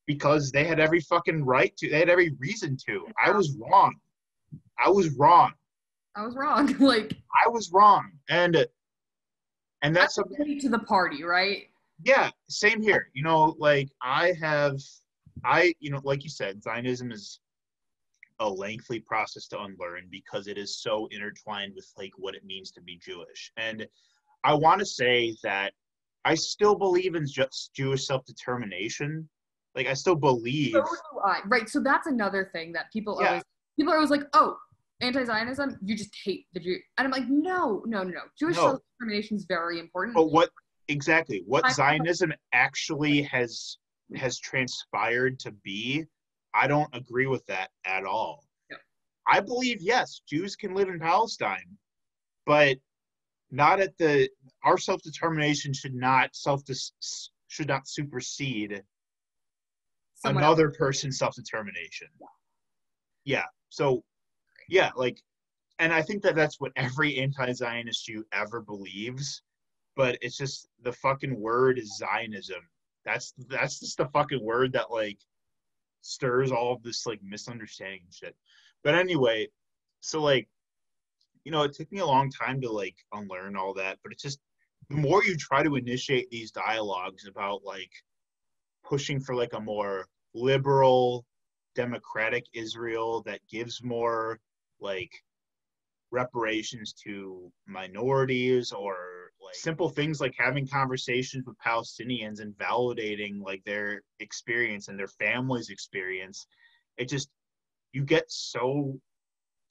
because 0.07 0.51
they 0.51 0.63
had 0.63 0.79
every 0.79 1.01
fucking 1.01 1.43
right 1.43 1.75
to 1.77 1.89
they 1.89 1.99
had 1.99 2.09
every 2.09 2.33
reason 2.39 2.77
to. 2.87 3.05
I 3.23 3.29
was 3.31 3.55
wrong. 3.59 3.93
I 4.83 4.89
was 4.89 5.09
wrong. 5.17 5.51
I 6.15 6.25
was 6.25 6.35
wrong. 6.35 6.75
like, 6.79 7.13
i 7.45 7.47
was 7.47 7.71
wrong. 7.71 8.09
And 8.29 8.65
and 9.81 9.95
that's 9.95 10.15
to 10.15 10.69
the 10.69 10.79
party, 10.79 11.23
right? 11.23 11.67
yeah 12.03 12.29
same 12.47 12.79
here 12.79 13.09
you 13.15 13.23
know 13.23 13.55
like 13.57 13.89
i 14.03 14.31
have 14.39 14.79
I, 15.43 15.73
you 15.79 15.91
know, 15.91 16.01
like 16.03 16.23
you 16.23 16.29
said, 16.29 16.63
Zionism 16.63 17.11
is 17.11 17.39
a 18.39 18.49
lengthy 18.49 18.99
process 18.99 19.47
to 19.47 19.61
unlearn 19.61 20.07
because 20.11 20.47
it 20.47 20.57
is 20.57 20.79
so 20.79 21.07
intertwined 21.11 21.73
with 21.75 21.91
like 21.97 22.11
what 22.17 22.35
it 22.35 22.45
means 22.45 22.71
to 22.71 22.81
be 22.81 22.97
Jewish. 22.97 23.51
And 23.57 23.87
I 24.43 24.53
want 24.53 24.79
to 24.79 24.85
say 24.85 25.35
that 25.43 25.73
I 26.25 26.35
still 26.35 26.75
believe 26.75 27.15
in 27.15 27.25
just 27.27 27.73
Jewish 27.73 28.05
self-determination. 28.05 29.27
Like 29.75 29.87
I 29.87 29.93
still 29.93 30.15
believe. 30.15 30.73
So 30.73 30.81
do 30.81 31.19
I. 31.23 31.39
Right. 31.47 31.69
So 31.69 31.79
that's 31.79 32.07
another 32.07 32.49
thing 32.51 32.71
that 32.73 32.91
people 32.91 33.17
Yeah. 33.21 33.27
always 33.27 33.43
people 33.77 33.93
are 33.93 33.97
always 33.97 34.11
like, 34.11 34.23
oh, 34.33 34.57
anti-Zionism, 35.01 35.77
you 35.83 35.95
just 35.95 36.15
hate 36.23 36.47
the 36.53 36.59
Jew. 36.59 36.77
And 36.97 37.05
I'm 37.05 37.11
like, 37.11 37.27
no, 37.29 37.83
no, 37.85 38.03
no, 38.03 38.09
no. 38.09 38.21
Jewish 38.39 38.55
No. 38.55 38.63
self-determination 38.63 39.37
is 39.37 39.45
very 39.47 39.79
important. 39.79 40.15
But 40.15 40.31
what 40.31 40.49
exactly 40.87 41.43
what 41.45 41.65
I- 41.65 41.71
Zionism 41.71 42.33
actually 42.53 43.21
has 43.23 43.77
has 44.15 44.39
transpired 44.39 45.37
to 45.37 45.51
be, 45.51 46.05
I 46.53 46.65
don't 46.67 46.89
agree 46.95 47.27
with 47.27 47.45
that 47.47 47.71
at 47.85 48.05
all. 48.05 48.45
Yeah. 48.71 48.77
I 49.27 49.41
believe 49.41 49.81
yes, 49.81 50.21
Jews 50.27 50.55
can 50.55 50.73
live 50.73 50.87
in 50.87 50.97
Palestine, 50.97 51.77
but 52.45 52.77
not 53.51 53.81
at 53.81 53.97
the 53.97 54.29
our 54.63 54.77
self 54.77 55.01
determination 55.01 55.73
should 55.73 55.93
not 55.93 56.35
self 56.35 56.63
should 57.49 57.67
not 57.67 57.87
supersede 57.87 58.81
Someone 60.15 60.43
another 60.43 60.71
person's 60.71 61.17
self 61.19 61.35
determination. 61.35 62.07
yeah. 62.19 62.27
Yeah. 63.25 63.45
So, 63.69 64.03
yeah, 64.67 64.91
like, 64.95 65.21
and 65.79 65.93
I 65.93 66.01
think 66.01 66.23
that 66.23 66.35
that's 66.35 66.59
what 66.59 66.71
every 66.75 67.17
anti 67.17 67.51
Zionist 67.53 68.05
Jew 68.05 68.25
ever 68.31 68.61
believes, 68.61 69.41
but 69.95 70.17
it's 70.21 70.37
just 70.37 70.67
the 70.83 70.91
fucking 70.91 71.39
word 71.39 71.77
is 71.77 71.97
Zionism. 71.97 72.61
That's 73.05 73.33
that's 73.49 73.79
just 73.79 73.97
the 73.97 74.07
fucking 74.07 74.43
word 74.43 74.73
that 74.73 74.91
like 74.91 75.19
stirs 76.01 76.51
all 76.51 76.73
of 76.73 76.83
this 76.83 77.05
like 77.05 77.19
misunderstanding 77.23 78.01
shit. 78.11 78.35
But 78.83 78.95
anyway, 78.95 79.47
so 80.01 80.21
like, 80.21 80.47
you 81.43 81.51
know, 81.51 81.63
it 81.63 81.73
took 81.73 81.91
me 81.91 81.99
a 81.99 82.05
long 82.05 82.31
time 82.31 82.61
to 82.61 82.71
like 82.71 82.95
unlearn 83.13 83.55
all 83.55 83.73
that, 83.75 83.99
but 84.03 84.11
it's 84.11 84.23
just 84.23 84.39
the 84.89 84.95
more 84.95 85.23
you 85.23 85.35
try 85.35 85.63
to 85.63 85.75
initiate 85.75 86.29
these 86.29 86.51
dialogues 86.51 87.27
about 87.27 87.63
like 87.63 87.91
pushing 88.83 89.19
for 89.19 89.35
like 89.35 89.53
a 89.53 89.59
more 89.59 90.07
liberal 90.33 91.25
democratic 91.75 92.45
israel 92.53 93.21
that 93.23 93.39
gives 93.49 93.83
more 93.83 94.39
like 94.79 95.11
reparations 96.11 96.93
to 96.93 97.51
minorities 97.67 98.71
or 98.71 98.95
like 99.43 99.55
simple 99.55 99.89
things 99.89 100.21
like 100.21 100.33
having 100.37 100.65
conversations 100.65 101.45
with 101.45 101.57
palestinians 101.59 102.39
and 102.39 102.53
validating 102.57 103.41
like 103.43 103.61
their 103.65 104.01
experience 104.19 104.87
and 104.87 104.97
their 104.97 105.07
family's 105.07 105.69
experience. 105.69 106.47
It 106.97 107.09
just 107.09 107.29
you 107.91 108.03
get 108.03 108.31
so 108.31 108.99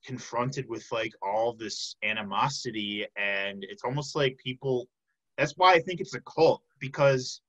confronted 0.05 0.69
with 0.69 0.87
like 0.93 1.13
all 1.23 1.55
this 1.55 1.97
animosity 2.03 3.07
and 3.17 3.65
it's 3.69 3.83
almost 3.83 4.15
like 4.15 4.37
people 4.39 4.87
that's 5.37 5.55
why 5.57 5.73
i 5.73 5.81
think 5.81 6.01
it's 6.01 6.15
a 6.15 6.21
cult 6.21 6.63
because 6.79 7.41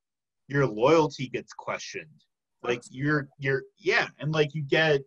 your 0.48 0.66
loyalty 0.66 1.28
gets 1.28 1.54
questioned. 1.54 2.24
Like 2.64 2.82
you're 2.90 3.28
you're 3.38 3.64
yeah 3.78 4.08
and 4.20 4.32
like 4.32 4.54
you 4.56 4.64
get 4.64 5.02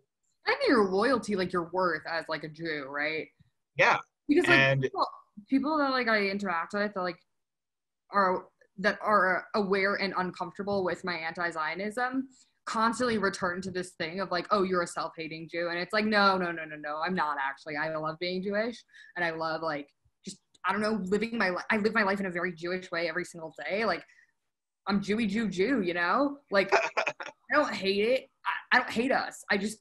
and 0.47 0.55
your 0.67 0.89
loyalty, 0.89 1.35
like 1.35 1.53
your 1.53 1.69
worth 1.71 2.03
as 2.09 2.25
like 2.27 2.43
a 2.43 2.49
Jew, 2.49 2.85
right? 2.89 3.27
yeah 3.77 3.97
Because 4.27 4.47
like 4.47 4.59
and 4.59 4.81
people, 4.81 5.05
people 5.49 5.77
that 5.77 5.91
like 5.91 6.07
I 6.07 6.27
interact 6.27 6.73
with 6.73 6.93
that 6.93 7.01
like 7.01 7.17
are 8.11 8.45
that 8.77 8.97
are 9.01 9.45
aware 9.55 9.95
and 9.95 10.13
uncomfortable 10.17 10.83
with 10.83 11.03
my 11.03 11.15
anti-Zionism 11.15 12.27
constantly 12.65 13.17
return 13.17 13.61
to 13.61 13.71
this 13.71 13.91
thing 13.91 14.19
of 14.19 14.31
like, 14.31 14.47
oh, 14.51 14.63
you're 14.63 14.83
a 14.83 14.87
self-hating 14.87 15.49
Jew, 15.51 15.69
and 15.69 15.79
it's 15.79 15.93
like, 15.93 16.05
no, 16.05 16.37
no, 16.37 16.51
no, 16.51 16.63
no, 16.63 16.75
no, 16.75 17.01
I'm 17.05 17.15
not 17.15 17.37
actually. 17.41 17.75
I 17.75 17.95
love 17.95 18.17
being 18.19 18.41
Jewish, 18.41 18.83
and 19.15 19.25
I 19.25 19.31
love 19.31 19.61
like 19.61 19.87
just 20.23 20.37
I 20.65 20.71
don't 20.71 20.81
know 20.81 20.99
living 21.05 21.37
my 21.37 21.49
life. 21.49 21.65
I 21.71 21.77
live 21.77 21.93
my 21.93 22.03
life 22.03 22.19
in 22.19 22.25
a 22.27 22.31
very 22.31 22.53
Jewish 22.53 22.91
way 22.91 23.09
every 23.09 23.25
single 23.25 23.53
day. 23.67 23.85
Like 23.85 24.03
I'm 24.87 25.01
Jewy 25.01 25.27
Jew 25.27 25.49
Jew, 25.49 25.81
you 25.81 25.93
know. 25.93 26.37
Like 26.51 26.73
I 26.97 27.55
don't 27.55 27.73
hate 27.73 28.07
it. 28.07 28.29
I, 28.45 28.77
I 28.77 28.79
don't 28.79 28.91
hate 28.91 29.11
us. 29.11 29.43
I 29.49 29.57
just 29.57 29.79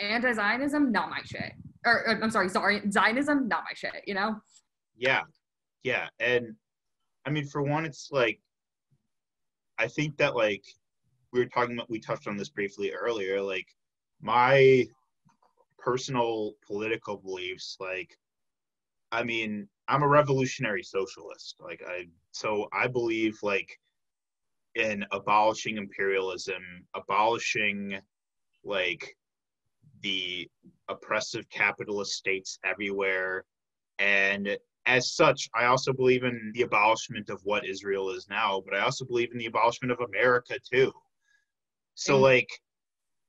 anti-Zionism, 0.00 0.92
not 0.92 1.10
my 1.10 1.20
shit. 1.24 1.52
Or, 1.84 2.06
or, 2.06 2.22
I'm 2.22 2.30
sorry, 2.30 2.48
sorry, 2.48 2.82
Zionism, 2.90 3.48
not 3.48 3.64
my 3.64 3.74
shit. 3.74 4.02
You 4.06 4.14
know. 4.14 4.36
yeah 4.96 5.22
yeah 5.82 6.08
and 6.18 6.54
i 7.26 7.30
mean 7.30 7.46
for 7.46 7.62
one 7.62 7.84
it's 7.84 8.08
like 8.10 8.40
i 9.78 9.86
think 9.86 10.16
that 10.16 10.36
like 10.36 10.64
we 11.32 11.40
were 11.40 11.46
talking 11.46 11.74
about 11.74 11.90
we 11.90 12.00
touched 12.00 12.26
on 12.26 12.36
this 12.36 12.48
briefly 12.48 12.92
earlier 12.92 13.40
like 13.40 13.66
my 14.20 14.84
personal 15.78 16.52
political 16.66 17.16
beliefs 17.16 17.76
like 17.80 18.16
i 19.12 19.22
mean 19.22 19.66
i'm 19.88 20.02
a 20.02 20.08
revolutionary 20.08 20.82
socialist 20.82 21.56
like 21.60 21.82
i 21.86 22.04
so 22.32 22.68
i 22.72 22.86
believe 22.86 23.38
like 23.42 23.78
in 24.74 25.04
abolishing 25.12 25.78
imperialism 25.78 26.62
abolishing 26.94 27.98
like 28.64 29.16
the 30.02 30.48
oppressive 30.88 31.48
capitalist 31.50 32.12
states 32.12 32.58
everywhere. 32.64 33.44
And 33.98 34.56
as 34.86 35.12
such 35.12 35.48
i 35.54 35.66
also 35.66 35.92
believe 35.92 36.24
in 36.24 36.50
the 36.54 36.62
abolishment 36.62 37.28
of 37.28 37.38
what 37.44 37.66
israel 37.66 38.10
is 38.10 38.26
now 38.30 38.62
but 38.64 38.74
i 38.74 38.80
also 38.80 39.04
believe 39.04 39.30
in 39.30 39.38
the 39.38 39.46
abolishment 39.46 39.92
of 39.92 40.00
america 40.00 40.54
too. 40.72 40.90
So 41.94 42.18
Mm. 42.18 42.22
like 42.22 42.48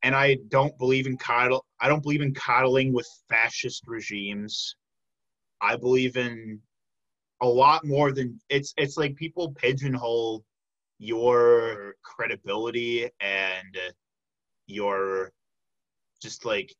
and 0.03 0.15
i 0.15 0.37
don't 0.47 0.75
believe 0.77 1.07
in 1.07 1.17
coddle 1.17 1.65
i 1.81 1.89
don't 1.89 2.01
believe 2.01 2.21
in 2.21 2.33
coddling 2.33 2.93
with 2.93 3.07
fascist 3.29 3.83
regimes. 3.87 4.75
I 5.59 5.75
believe 5.75 6.15
in 6.17 6.59
a 7.41 7.47
lot 7.47 7.85
more 7.85 8.11
than 8.13 8.39
it's 8.49 8.73
it's 8.77 8.97
like 8.97 9.15
people 9.15 9.51
pigeonhole 9.51 10.43
your 10.97 11.95
credibility 12.03 13.09
and 13.19 13.77
your 14.67 15.31
just 16.21 16.45
like 16.45 16.73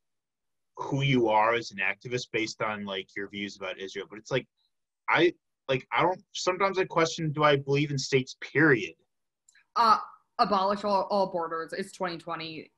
who 0.76 1.02
you 1.02 1.28
are 1.28 1.54
as 1.54 1.70
an 1.70 1.78
activist 1.78 2.28
based 2.32 2.62
on 2.62 2.84
like 2.84 3.08
your 3.16 3.28
views 3.28 3.56
about 3.56 3.78
Israel. 3.78 4.06
But 4.08 4.18
it's 4.18 4.30
like 4.30 4.46
I 5.08 5.32
like 5.68 5.86
I 5.92 6.02
don't 6.02 6.20
sometimes 6.32 6.78
I 6.78 6.84
question 6.84 7.32
do 7.32 7.44
I 7.44 7.56
believe 7.56 7.90
in 7.90 7.98
states 7.98 8.36
period. 8.40 8.94
Uh, 9.76 9.98
abolish 10.38 10.84
all, 10.84 11.06
all 11.10 11.30
borders. 11.32 11.72
It's 11.72 11.92
2020. 11.92 12.70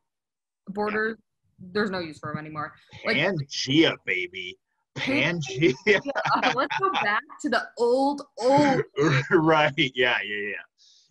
Borders, 0.69 1.17
there's 1.59 1.91
no 1.91 1.99
use 1.99 2.19
for 2.19 2.31
them 2.31 2.39
anymore. 2.39 2.73
Like- 3.05 3.17
Pangea, 3.17 3.97
baby. 4.07 4.57
Pangea. 4.97 5.75
Uh, 5.89 6.53
let's 6.55 6.79
go 6.79 6.91
back 7.03 7.23
to 7.43 7.49
the 7.49 7.63
old, 7.79 8.23
old. 8.39 8.83
right. 9.31 9.73
Yeah, 9.77 10.19
yeah, 10.25 10.49
yeah. 10.49 10.55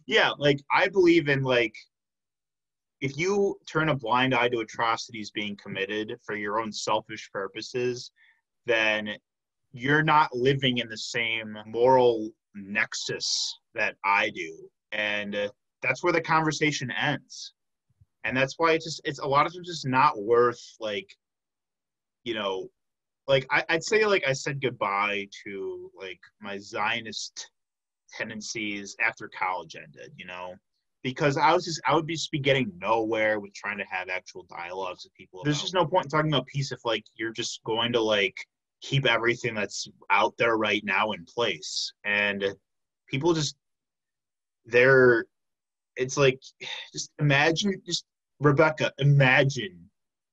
Yeah, 0.06 0.32
like 0.38 0.60
I 0.72 0.88
believe 0.88 1.30
in 1.30 1.43
like 1.43 1.76
if 3.04 3.18
you 3.18 3.60
turn 3.68 3.89
a 3.89 3.95
blind 3.95 4.34
eye 4.34 4.47
to 4.47 4.60
atrocities 4.60 5.30
being 5.30 5.58
committed 5.58 6.16
for 6.26 6.36
your 6.36 6.62
own 6.62 6.72
selfish 6.72 7.30
purposes, 7.34 8.12
then 8.66 9.10
you're 9.74 10.01
not 10.04 10.34
living 10.34 10.78
in 10.78 10.88
the 10.88 10.97
same 10.97 11.58
moral 11.66 12.30
nexus 12.56 13.60
that 13.76 13.95
I 14.06 14.30
do. 14.30 14.58
And 14.93 15.36
uh, 15.36 15.49
that's 15.82 16.01
where 16.01 16.14
the 16.14 16.22
conversation 16.22 16.91
ends. 16.91 17.51
And 18.24 18.38
that's 18.38 18.54
why 18.58 18.72
it's 18.72 18.86
just 18.86 19.01
it's 19.04 19.20
a 19.20 19.28
lot 19.28 19.45
of 19.45 19.54
times 19.54 19.68
just 19.68 19.86
not 19.86 20.18
worth 20.18 20.64
like 20.80 21.10
you 22.24 22.36
know 22.36 22.70
like 23.28 23.45
I, 23.51 23.66
I'd 23.68 23.84
say 23.84 24.06
like 24.06 24.24
I 24.26 24.32
said 24.32 24.62
goodbye 24.62 25.28
to 25.43 25.91
like 25.93 26.22
my 26.41 26.58
Zionist 26.58 27.49
tendencies 28.18 28.95
after 29.06 29.30
college 29.38 29.76
ended, 29.76 30.14
you 30.16 30.26
know, 30.26 30.54
because 31.04 31.38
I 31.38 31.54
was 31.54 31.66
just 31.66 31.82
I 31.86 31.95
would 31.95 32.08
just 32.08 32.32
be 32.32 32.39
getting 32.39 32.72
nowhere 32.80 33.39
with 33.39 33.54
trying 33.54 33.78
to 33.78 33.86
have 33.89 34.10
actual 34.10 34.45
dialogues 34.49 35.04
with 35.04 35.14
people. 35.14 35.43
There's 35.43 35.62
just 35.62 35.74
no 35.74 35.86
point 35.86 36.06
in 36.06 36.10
talking 36.10 36.34
about 36.34 36.47
peace 36.47 36.72
if 36.72 36.84
like 36.86 37.04
you're 37.16 37.34
just 37.34 37.62
going 37.64 37.93
to 37.93 38.01
like 38.01 38.36
keep 38.82 39.06
everything 39.06 39.54
that's 39.54 39.88
out 40.10 40.34
there 40.38 40.58
right 40.58 40.84
now 40.84 41.12
in 41.12 41.26
place, 41.26 41.93
and 42.06 42.43
people 43.08 43.34
just 43.34 43.56
they're 44.66 45.26
it's 45.97 46.18
like 46.18 46.39
just 46.93 47.12
imagine 47.20 47.82
just 47.86 48.06
Rebecca 48.39 48.91
imagine 48.97 49.89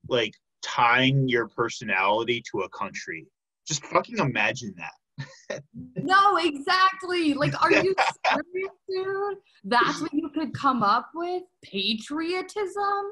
like 0.08 0.34
tying 0.62 1.28
your 1.28 1.48
personality 1.48 2.42
to 2.50 2.60
a 2.60 2.68
country 2.70 3.26
just 3.66 3.84
fucking 3.86 4.18
imagine 4.18 4.72
that 4.78 4.92
No, 5.96 6.36
exactly. 6.36 7.34
Like, 7.34 7.60
are 7.62 7.72
you 7.72 7.94
serious, 8.26 8.72
dude? 8.88 9.38
That's 9.64 10.00
what 10.00 10.12
you 10.12 10.30
could 10.30 10.52
come 10.54 10.82
up 10.82 11.10
with? 11.14 11.42
Patriotism? 11.62 13.02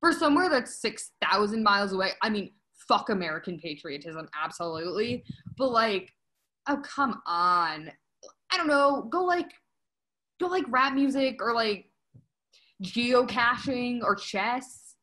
For 0.00 0.12
somewhere 0.12 0.48
that's 0.48 0.80
6,000 0.80 1.62
miles 1.62 1.92
away. 1.92 2.10
I 2.22 2.30
mean, 2.30 2.52
fuck 2.88 3.10
American 3.10 3.58
patriotism, 3.58 4.28
absolutely. 4.42 5.24
But, 5.56 5.70
like, 5.70 6.10
oh, 6.68 6.82
come 6.82 7.20
on. 7.26 7.90
I 8.50 8.56
don't 8.56 8.66
know. 8.68 9.08
Go, 9.10 9.24
like, 9.24 9.50
go, 10.40 10.46
like, 10.46 10.64
rap 10.68 10.94
music 10.94 11.40
or, 11.40 11.54
like, 11.54 11.86
geocaching 12.82 14.00
or 14.02 14.14
chess, 14.14 14.94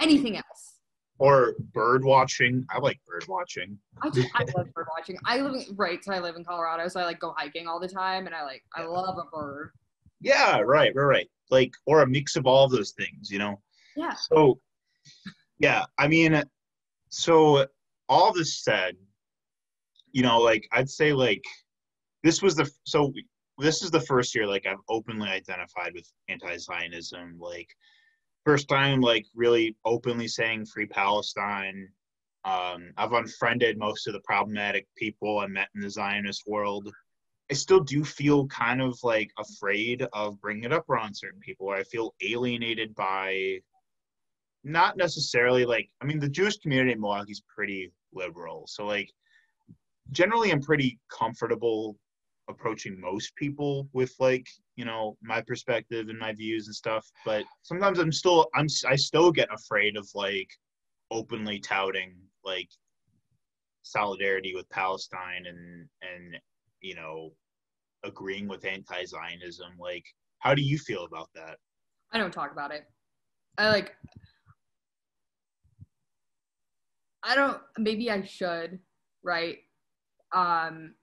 anything 0.00 0.36
else. 0.36 0.71
Or 1.18 1.54
bird 1.72 2.04
watching. 2.04 2.66
I 2.70 2.78
like 2.78 2.98
bird 3.06 3.24
watching. 3.28 3.78
I 4.02 4.10
just 4.10 4.28
I 4.34 4.44
love 4.56 4.72
bird 4.74 4.88
watching. 4.96 5.18
I 5.24 5.40
live 5.40 5.66
right, 5.76 6.02
so 6.02 6.12
I 6.12 6.18
live 6.18 6.36
in 6.36 6.44
Colorado, 6.44 6.88
so 6.88 7.00
I 7.00 7.04
like 7.04 7.20
go 7.20 7.34
hiking 7.36 7.68
all 7.68 7.78
the 7.78 7.88
time, 7.88 8.26
and 8.26 8.34
I 8.34 8.42
like 8.42 8.64
I 8.74 8.84
love 8.84 9.18
a 9.18 9.24
bird. 9.34 9.70
Yeah, 10.20 10.60
right, 10.60 10.92
right, 10.94 11.04
right. 11.04 11.30
Like 11.50 11.72
or 11.86 12.02
a 12.02 12.06
mix 12.06 12.36
of 12.36 12.46
all 12.46 12.64
of 12.64 12.72
those 12.72 12.92
things, 12.92 13.30
you 13.30 13.38
know. 13.38 13.60
Yeah. 13.94 14.14
So, 14.14 14.58
yeah, 15.58 15.84
I 15.98 16.08
mean, 16.08 16.42
so 17.10 17.66
all 18.08 18.32
this 18.32 18.62
said, 18.64 18.96
you 20.12 20.22
know, 20.22 20.40
like 20.40 20.66
I'd 20.72 20.90
say 20.90 21.12
like 21.12 21.44
this 22.22 22.42
was 22.42 22.54
the 22.54 22.70
so 22.84 23.12
this 23.58 23.82
is 23.82 23.90
the 23.90 24.00
first 24.00 24.34
year 24.34 24.46
like 24.46 24.66
I've 24.66 24.78
openly 24.88 25.28
identified 25.28 25.92
with 25.94 26.10
anti-Zionism. 26.28 27.36
Like 27.38 27.68
first 28.44 28.68
time 28.68 29.00
like 29.00 29.26
really 29.34 29.76
openly 29.84 30.28
saying 30.28 30.66
free 30.66 30.86
Palestine. 30.86 31.88
Um, 32.44 32.92
I've 32.96 33.12
unfriended 33.12 33.78
most 33.78 34.06
of 34.06 34.14
the 34.14 34.20
problematic 34.20 34.86
people 34.96 35.38
I 35.38 35.46
met 35.46 35.68
in 35.74 35.80
the 35.80 35.90
Zionist 35.90 36.42
world. 36.46 36.92
I 37.50 37.54
still 37.54 37.80
do 37.80 38.04
feel 38.04 38.46
kind 38.48 38.80
of 38.80 38.98
like 39.02 39.30
afraid 39.38 40.06
of 40.12 40.40
bringing 40.40 40.64
it 40.64 40.72
up 40.72 40.88
around 40.88 41.14
certain 41.14 41.40
people. 41.40 41.70
I 41.70 41.84
feel 41.84 42.14
alienated 42.22 42.94
by 42.94 43.60
not 44.64 44.96
necessarily 44.96 45.64
like 45.64 45.88
I 46.00 46.04
mean 46.04 46.18
the 46.18 46.28
Jewish 46.28 46.56
community 46.58 46.92
in 46.92 47.00
Milwaukee 47.00 47.32
is 47.32 47.42
pretty 47.54 47.92
liberal, 48.12 48.64
so 48.66 48.86
like 48.86 49.10
generally 50.10 50.50
I'm 50.50 50.62
pretty 50.62 50.98
comfortable 51.10 51.96
approaching 52.48 53.00
most 53.00 53.34
people 53.36 53.88
with 53.92 54.14
like 54.18 54.46
you 54.82 54.86
know 54.86 55.16
my 55.22 55.40
perspective 55.40 56.08
and 56.08 56.18
my 56.18 56.32
views 56.32 56.66
and 56.66 56.74
stuff 56.74 57.08
but 57.24 57.44
sometimes 57.62 58.00
i'm 58.00 58.10
still 58.10 58.48
i'm 58.56 58.66
i 58.88 58.96
still 58.96 59.30
get 59.30 59.48
afraid 59.54 59.96
of 59.96 60.08
like 60.12 60.50
openly 61.12 61.60
touting 61.60 62.16
like 62.44 62.68
solidarity 63.84 64.54
with 64.56 64.68
palestine 64.70 65.46
and 65.46 65.86
and 66.02 66.36
you 66.80 66.96
know 66.96 67.30
agreeing 68.02 68.48
with 68.48 68.64
anti-zionism 68.64 69.70
like 69.78 70.04
how 70.40 70.52
do 70.52 70.62
you 70.62 70.76
feel 70.76 71.04
about 71.04 71.28
that 71.32 71.56
I 72.12 72.18
don't 72.18 72.32
talk 72.32 72.52
about 72.52 72.72
it. 72.72 72.84
I 73.58 73.68
like. 73.68 73.94
I 77.22 77.34
don't. 77.34 77.58
Maybe 77.78 78.10
I 78.10 78.22
should, 78.22 78.78
right? 79.22 79.58
Um. 80.32 80.94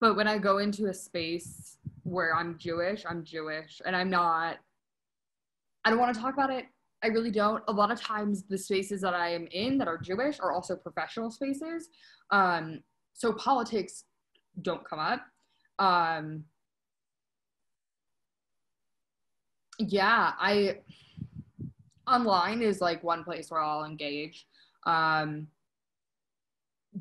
But 0.00 0.16
when 0.16 0.28
I 0.28 0.38
go 0.38 0.58
into 0.58 0.86
a 0.86 0.94
space 0.94 1.78
where 2.02 2.34
I'm 2.34 2.58
Jewish, 2.58 3.04
I'm 3.08 3.24
Jewish, 3.24 3.80
and 3.84 3.96
I'm 3.96 4.10
not. 4.10 4.58
I 5.84 5.90
don't 5.90 5.98
want 5.98 6.14
to 6.14 6.20
talk 6.20 6.34
about 6.34 6.50
it. 6.50 6.66
I 7.02 7.08
really 7.08 7.30
don't. 7.30 7.62
A 7.68 7.72
lot 7.72 7.90
of 7.90 8.00
times, 8.00 8.44
the 8.48 8.58
spaces 8.58 9.00
that 9.02 9.14
I 9.14 9.30
am 9.30 9.46
in 9.52 9.78
that 9.78 9.88
are 9.88 9.98
Jewish 9.98 10.40
are 10.40 10.52
also 10.52 10.76
professional 10.76 11.30
spaces. 11.30 11.88
Um, 12.30 12.82
so 13.14 13.32
politics 13.32 14.04
don't 14.62 14.84
come 14.88 14.98
up. 14.98 15.20
Um, 15.78 16.44
yeah 19.78 20.32
i 20.38 20.78
online 22.06 22.62
is 22.62 22.80
like 22.80 23.02
one 23.02 23.24
place 23.24 23.50
where 23.50 23.60
i'll 23.60 23.84
engage 23.84 24.46
um 24.84 25.46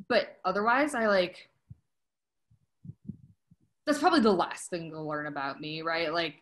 but 0.09 0.37
otherwise 0.43 0.95
i 0.95 1.07
like 1.07 1.49
that's 3.85 3.99
probably 3.99 4.19
the 4.19 4.31
last 4.31 4.69
thing 4.69 4.91
to 4.91 5.01
learn 5.01 5.27
about 5.27 5.59
me 5.59 5.81
right 5.81 6.13
like 6.13 6.35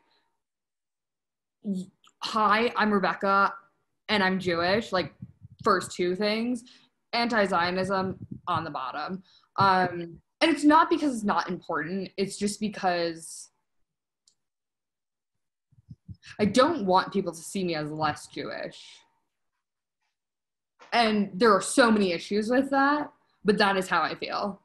hi 2.19 2.71
i'm 2.75 2.91
rebecca 2.91 3.53
and 4.09 4.23
i'm 4.23 4.39
jewish 4.39 4.91
like 4.91 5.13
first 5.63 5.91
two 5.91 6.15
things 6.15 6.63
anti-zionism 7.13 8.17
on 8.47 8.63
the 8.63 8.69
bottom 8.69 9.23
um 9.57 10.19
and 10.41 10.51
it's 10.51 10.63
not 10.63 10.89
because 10.89 11.13
it's 11.15 11.23
not 11.23 11.49
important 11.49 12.09
it's 12.17 12.37
just 12.37 12.59
because 12.59 13.49
I 16.39 16.45
don't 16.45 16.85
want 16.85 17.13
people 17.13 17.31
to 17.31 17.41
see 17.41 17.63
me 17.63 17.75
as 17.75 17.91
less 17.91 18.27
Jewish. 18.27 18.81
And 20.91 21.31
there 21.33 21.51
are 21.53 21.61
so 21.61 21.91
many 21.91 22.11
issues 22.11 22.49
with 22.49 22.69
that, 22.69 23.11
but 23.43 23.57
that 23.57 23.77
is 23.77 23.87
how 23.87 24.01
I 24.01 24.15
feel. 24.15 24.61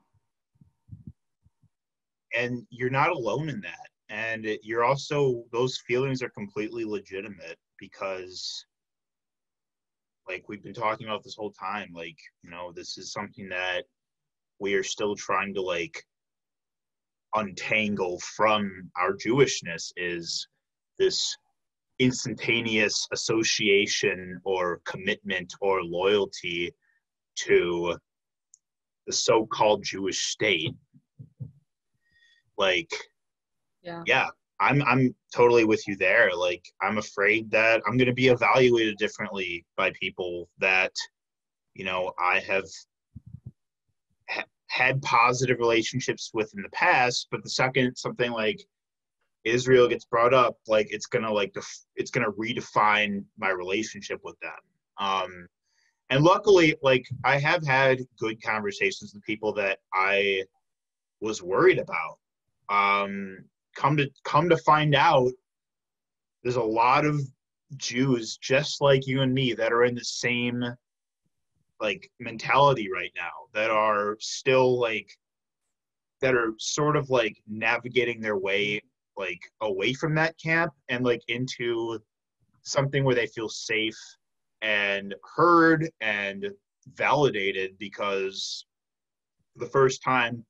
And 2.37 2.67
you're 2.71 2.91
not 2.91 3.11
alone 3.11 3.49
in 3.49 3.61
that. 3.61 3.89
And 4.11 4.47
you're 4.63 4.85
also 4.85 5.45
those 5.53 5.79
feelings 5.87 6.23
are 6.23 6.31
completely 6.31 6.85
legitimate 6.85 7.59
because 7.79 8.65
like 10.29 10.49
we've 10.49 10.63
been 10.63 10.75
talking 10.75 11.07
about 11.07 11.25
this 11.25 11.37
whole 11.37 11.53
time 11.53 11.89
like 11.95 12.17
you 12.43 12.51
know 12.51 12.73
this 12.73 12.99
is 12.99 13.13
something 13.13 13.49
that 13.49 13.83
we 14.61 14.75
are 14.75 14.83
still 14.83 15.15
trying 15.15 15.55
to 15.55 15.63
like 15.63 16.03
untangle 17.35 18.21
from 18.37 18.91
our 18.97 19.15
jewishness 19.15 19.93
is 19.97 20.47
this 20.99 21.37
instantaneous 21.99 23.07
association 23.13 24.41
or 24.45 24.81
commitment 24.85 25.53
or 25.61 25.83
loyalty 25.83 26.73
to 27.37 27.97
the 29.07 29.13
so-called 29.13 29.83
jewish 29.83 30.27
state 30.27 30.75
like 32.59 32.91
Yeah. 33.83 34.03
yeah 34.07 34.29
i'm 34.61 34.83
i'm 34.83 35.15
totally 35.35 35.65
with 35.65 35.87
you 35.87 35.97
there. 35.97 36.31
Like 36.35 36.65
i'm 36.83 36.99
afraid 36.99 37.51
that 37.53 37.83
i'm 37.87 37.97
going 37.97 38.07
to 38.09 38.13
be 38.15 38.29
evaluated 38.29 38.97
differently 38.99 39.65
by 39.77 39.93
people 39.93 40.49
that 40.59 40.93
you 41.75 41.85
know 41.85 42.13
i 42.19 42.39
have 42.41 42.65
ha- 44.29 44.45
had 44.67 45.01
positive 45.03 45.59
relationships 45.59 46.31
with 46.35 46.53
in 46.57 46.63
the 46.63 46.69
past 46.71 47.29
but 47.31 47.43
the 47.43 47.51
second 47.51 47.95
something 47.97 48.33
like 48.33 48.61
israel 49.45 49.89
gets 49.89 50.05
brought 50.05 50.35
up 50.35 50.57
like 50.67 50.89
it's 50.91 51.07
going 51.07 51.25
to 51.25 51.33
like 51.33 51.53
def- 51.53 51.85
it's 51.97 52.11
going 52.11 52.25
to 52.27 52.33
redefine 52.33 53.25
my 53.39 53.51
relationship 53.51 54.21
with 54.25 54.37
them. 54.41 54.51
Um 54.99 55.47
and 56.11 56.25
luckily 56.25 56.75
like 56.83 57.07
i 57.25 57.39
have 57.39 57.65
had 57.67 58.01
good 58.19 58.43
conversations 58.43 59.15
with 59.15 59.23
people 59.25 59.53
that 59.53 59.79
i 59.95 60.43
was 61.21 61.43
worried 61.43 61.79
about 61.79 62.19
um, 62.69 63.39
come 63.77 63.97
to 63.97 64.09
come 64.25 64.49
to 64.49 64.57
find 64.59 64.95
out 64.95 65.31
there's 66.43 66.57
a 66.57 66.63
lot 66.63 67.05
of 67.05 67.21
jews 67.77 68.39
just 68.39 68.81
like 68.81 69.07
you 69.07 69.21
and 69.21 69.33
me 69.33 69.53
that 69.53 69.73
are 69.73 69.85
in 69.85 69.95
the 69.95 70.05
same 70.05 70.65
like 71.81 72.11
mentality 72.19 72.89
right 72.93 73.13
now 73.15 73.31
that 73.53 73.71
are 73.71 74.17
still 74.21 74.81
like 74.81 75.09
that 76.21 76.35
are 76.35 76.55
sort 76.59 76.97
of 76.97 77.11
like 77.11 77.37
navigating 77.47 78.21
their 78.21 78.39
way 78.39 78.81
like 79.17 79.41
away 79.61 79.93
from 79.93 80.15
that 80.15 80.35
camp 80.43 80.73
and 80.89 81.05
like 81.05 81.23
into 81.29 81.99
something 82.63 83.05
where 83.05 83.15
they 83.15 83.27
feel 83.27 83.49
safe 83.49 83.99
and 84.63 85.15
heard 85.37 85.89
and 86.01 86.47
validated 86.95 87.77
because 87.79 88.65
the 89.57 89.67
first 89.67 90.03
time 90.03 90.45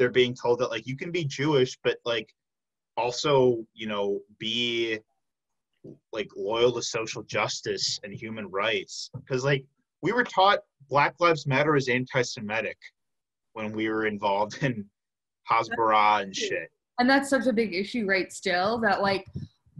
they're 0.00 0.10
being 0.10 0.34
told 0.34 0.58
that 0.58 0.70
like 0.70 0.86
you 0.86 0.96
can 0.96 1.12
be 1.12 1.24
Jewish, 1.24 1.78
but 1.84 1.98
like 2.06 2.34
also 2.96 3.64
you 3.74 3.86
know 3.86 4.20
be 4.38 4.98
like 6.12 6.28
loyal 6.34 6.72
to 6.72 6.82
social 6.82 7.22
justice 7.22 8.00
and 8.02 8.12
human 8.12 8.50
rights 8.50 9.10
because 9.14 9.44
like 9.44 9.64
we 10.02 10.12
were 10.12 10.24
taught 10.24 10.60
Black 10.88 11.14
Lives 11.20 11.46
Matter 11.46 11.76
is 11.76 11.88
anti-Semitic 11.88 12.78
when 13.52 13.72
we 13.72 13.90
were 13.90 14.06
involved 14.06 14.62
in 14.62 14.86
Hasbara 15.50 16.22
and 16.22 16.34
shit. 16.34 16.70
And 16.98 17.08
that's 17.08 17.28
such 17.28 17.46
a 17.46 17.52
big 17.52 17.74
issue, 17.74 18.06
right? 18.06 18.32
Still, 18.32 18.78
that 18.80 19.02
like, 19.02 19.26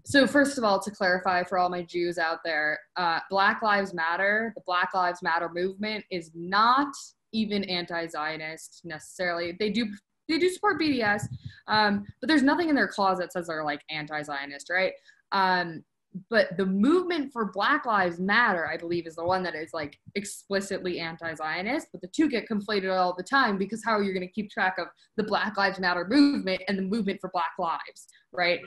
so 0.05 0.27
first 0.27 0.59
of 0.59 0.64
all, 0.64 0.81
to 0.81 0.91
clarify 0.91 1.45
for 1.45 1.59
all 1.59 1.68
my 1.71 1.83
Jews 1.83 2.18
out 2.18 2.41
there, 2.45 2.79
uh, 2.97 3.21
Black 3.31 3.62
Lives 3.62 3.95
Matter, 3.95 4.53
the 4.55 4.62
Black 4.66 4.93
Lives 4.95 5.23
Matter 5.23 5.51
movement 5.53 6.05
is 6.11 6.31
not 6.35 6.93
even 7.33 7.64
anti-Zionist 7.64 8.83
necessarily. 8.85 9.57
They 9.59 9.71
do 9.71 9.87
they 10.31 10.39
do 10.39 10.49
support 10.49 10.81
BDS, 10.81 11.26
um, 11.66 12.05
but 12.20 12.28
there's 12.28 12.43
nothing 12.43 12.68
in 12.68 12.74
their 12.74 12.89
clause 12.89 13.18
that 13.18 13.33
says 13.33 13.47
they're 13.47 13.64
like 13.64 13.83
anti-Zionist, 13.91 14.70
right? 14.70 14.93
Um, 15.33 15.85
but 16.28 16.57
the 16.57 16.66
movement 16.66 17.33
for 17.33 17.53
Black 17.53 17.87
Lives 17.87 18.18
Matter, 18.18 18.66
I 18.66 18.76
believe, 18.76 19.07
is 19.07 19.14
the 19.14 19.24
one 19.24 19.45
that 19.45 19.55
is 19.55 19.70
like 19.72 19.97
explicitly 20.16 20.99
anti-Zionist. 20.99 21.89
But 21.93 22.01
the 22.01 22.09
two 22.09 22.28
get 22.28 22.49
conflated 22.49 22.97
all 22.97 23.14
the 23.16 23.22
time 23.22 23.59
because 23.59 23.83
how 23.85 23.93
are 23.93 24.03
you 24.03 24.12
going 24.12 24.26
to 24.26 24.33
keep 24.33 24.51
track 24.51 24.76
of 24.78 24.89
the 25.16 25.22
Black 25.22 25.57
Lives 25.57 25.78
Matter 25.78 26.07
movement 26.09 26.62
and 26.66 26.76
the 26.76 26.83
movement 26.83 27.20
for 27.20 27.31
Black 27.33 27.53
lives, 27.59 28.09
right? 28.33 28.61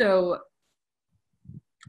So 0.00 0.38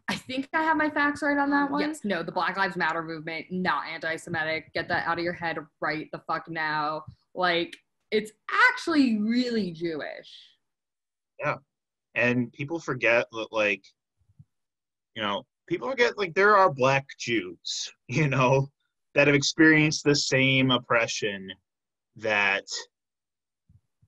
I 0.09 0.15
think 0.15 0.49
I 0.53 0.63
have 0.63 0.78
my 0.78 0.89
facts 0.89 1.21
right 1.21 1.38
on 1.38 1.49
that 1.51 1.71
one. 1.71 1.82
Yes, 1.82 2.01
no, 2.03 2.21
the 2.21 2.32
Black 2.32 2.57
Lives 2.57 2.75
Matter 2.75 3.01
movement, 3.01 3.45
not 3.49 3.88
anti-Semitic. 3.88 4.73
Get 4.73 4.89
that 4.89 5.07
out 5.07 5.17
of 5.17 5.23
your 5.23 5.34
head 5.34 5.57
right 5.80 6.07
the 6.11 6.21
fuck 6.28 6.49
now. 6.49 7.03
Like 7.34 7.78
it's 8.11 8.31
actually 8.69 9.19
really 9.19 9.71
Jewish. 9.71 10.31
Yeah. 11.39 11.57
And 12.15 12.51
people 12.53 12.79
forget 12.79 13.27
that 13.31 13.47
like 13.51 13.83
you 15.15 15.21
know 15.21 15.43
people 15.67 15.89
forget 15.89 16.17
like 16.17 16.33
there 16.35 16.55
are 16.55 16.71
black 16.71 17.05
jews 17.19 17.91
you 18.07 18.27
know 18.27 18.69
that 19.15 19.27
have 19.27 19.35
experienced 19.35 20.03
the 20.03 20.15
same 20.15 20.69
oppression 20.71 21.51
that 22.15 22.65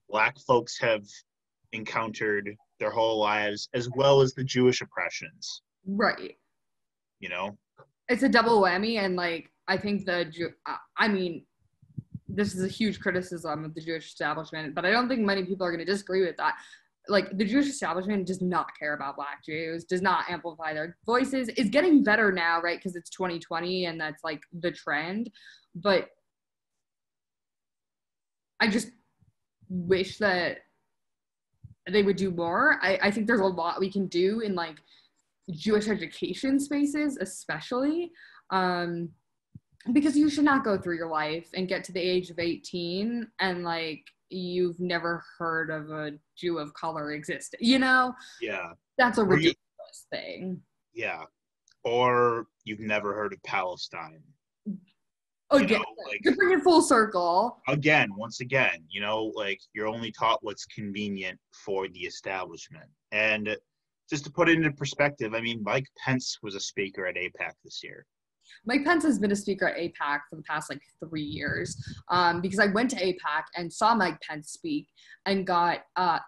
black 0.08 0.38
folks 0.40 0.80
have 0.80 1.04
encountered 1.74 2.56
their 2.80 2.92
whole 2.92 3.20
lives 3.20 3.70
as 3.74 3.90
well 3.96 4.22
as 4.22 4.34
the 4.34 4.44
jewish 4.44 4.82
oppressions 4.82 5.62
Right. 5.86 6.38
you 7.20 7.30
know 7.30 7.58
It's 8.08 8.24
a 8.24 8.30
double 8.30 8.62
whammy, 8.62 9.00
and 9.00 9.16
like 9.16 9.52
I 9.68 9.78
think 9.78 10.06
the 10.06 10.26
Jew. 10.26 10.50
I 10.98 11.08
mean, 11.08 11.46
this 12.30 12.54
is 12.54 12.64
a 12.64 12.68
huge 12.68 13.00
criticism 13.00 13.66
of 13.66 13.74
the 13.74 13.82
Jewish 13.82 14.08
establishment, 14.08 14.76
but 14.76 14.86
I 14.86 14.92
don't 14.92 15.10
think 15.10 15.22
many 15.22 15.44
people 15.44 15.66
are 15.66 15.72
going 15.72 15.86
to 15.86 15.92
disagree 15.92 16.26
with 16.26 16.38
that. 16.38 16.56
Like 17.08 17.36
the 17.38 17.46
Jewish 17.46 17.68
establishment 17.68 18.28
does 18.28 18.42
not 18.42 18.68
care 18.78 18.94
about 18.94 19.16
Black 19.16 19.44
Jews, 19.44 19.84
does 19.84 20.02
not 20.02 20.26
amplify 20.30 20.74
their 20.74 20.98
voices. 21.06 21.50
It's 21.50 21.70
getting 21.70 22.04
better 22.04 22.32
now, 22.32 22.62
right? 22.62 22.78
Because 22.78 22.96
it's 22.96 23.10
2020, 23.10 23.86
and 23.86 24.00
that's 24.00 24.24
like 24.24 24.42
the 24.62 24.72
trend. 24.72 25.32
But 25.74 26.10
I 28.60 28.68
just 28.68 28.90
wish 29.70 30.18
that 30.20 30.60
they 31.90 32.04
would 32.04 32.18
do 32.18 32.30
more. 32.30 32.78
I, 32.82 33.00
I 33.04 33.12
think 33.12 33.26
there's 33.26 33.40
a 33.40 33.46
lot 33.46 33.80
we 33.80 33.92
can 33.92 34.08
do 34.08 34.42
in 34.42 34.54
like 34.54 34.78
Jewish 35.52 35.88
education 35.88 36.60
spaces, 36.60 37.18
especially. 37.20 38.12
Um, 38.52 39.10
because 39.94 40.18
you 40.18 40.30
should 40.30 40.44
not 40.44 40.64
go 40.64 40.78
through 40.78 40.96
your 40.98 41.10
life 41.10 41.50
and 41.54 41.68
get 41.68 41.84
to 41.86 41.92
the 41.92 42.00
age 42.00 42.30
of 42.30 42.40
18 42.40 43.28
and 43.40 43.64
like 43.64 44.04
you've 44.30 44.80
never 44.80 45.24
heard 45.38 45.70
of 45.70 45.90
a 45.90 46.12
Jew 46.38 46.60
of 46.60 46.74
color 46.74 47.14
exist. 47.14 47.56
You 47.60 47.80
know, 47.80 48.14
yeah 48.42 48.72
that's 48.98 49.18
a 49.18 49.22
Or 49.22 49.26
you- 49.40 49.50
ridiculous 49.50 50.06
thing. 50.12 50.62
yeah 50.94 51.24
or 51.86 52.46
you've 52.66 52.82
never 52.82 53.14
heard 53.16 53.32
of 53.34 53.42
palestine 53.44 54.22
Again, 55.52 55.70
you 55.70 55.76
know, 55.80 55.86
like- 56.08 56.22
to 56.26 56.32
bring 56.36 56.52
it 56.60 56.62
full 56.64 56.82
circle. 56.82 57.60
again, 57.68 58.10
once 58.16 58.40
again, 58.40 58.84
you 58.88 59.02
know, 59.02 59.32
like 59.36 59.60
you're 59.74 59.88
only 59.88 60.12
taught 60.12 60.44
what's 60.44 60.66
convenient 60.66 61.40
for 61.66 61.88
the 61.88 62.02
establishment. 62.02 62.88
And 63.12 63.58
just 64.12 64.26
to 64.26 64.32
put 64.32 64.48
it 64.48 64.58
into 64.58 64.72
perspective, 64.72 65.34
I 65.34 65.42
mean, 65.42 65.64
Mike 65.64 65.88
Pence 65.98 66.38
was 66.44 66.54
a 66.54 66.60
speaker 66.60 67.08
at 67.08 67.16
AIPAC 67.16 67.54
this 67.64 67.82
year. 67.84 68.06
Mike 68.66 68.84
Pence 68.86 69.04
has 69.04 69.20
been 69.20 69.32
a 69.32 69.36
speaker 69.36 69.68
at 69.68 69.78
AIPAC 69.78 70.20
for 70.30 70.36
the 70.36 70.44
past 70.44 70.70
like 70.70 70.82
three 71.04 71.24
years 71.24 71.76
um, 72.10 72.42
because 72.42 72.60
I 72.60 72.68
went 72.68 72.90
to 72.92 72.98
AIPAC 72.98 73.44
and 73.56 73.72
saw 73.72 73.96
Mike 73.96 74.20
Pence 74.22 74.52
speak 74.52 74.88
and 75.26 75.46
got 75.46 75.80
uh, 75.96 76.20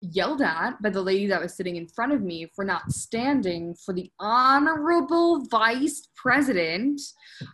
yelled 0.00 0.42
at 0.42 0.82
by 0.82 0.90
the 0.90 1.00
lady 1.00 1.26
that 1.28 1.40
was 1.40 1.54
sitting 1.54 1.76
in 1.76 1.86
front 1.86 2.12
of 2.12 2.22
me 2.22 2.50
for 2.54 2.64
not 2.64 2.90
standing 2.90 3.74
for 3.74 3.94
the 3.94 4.10
honorable 4.18 5.44
vice 5.50 6.08
president 6.16 7.00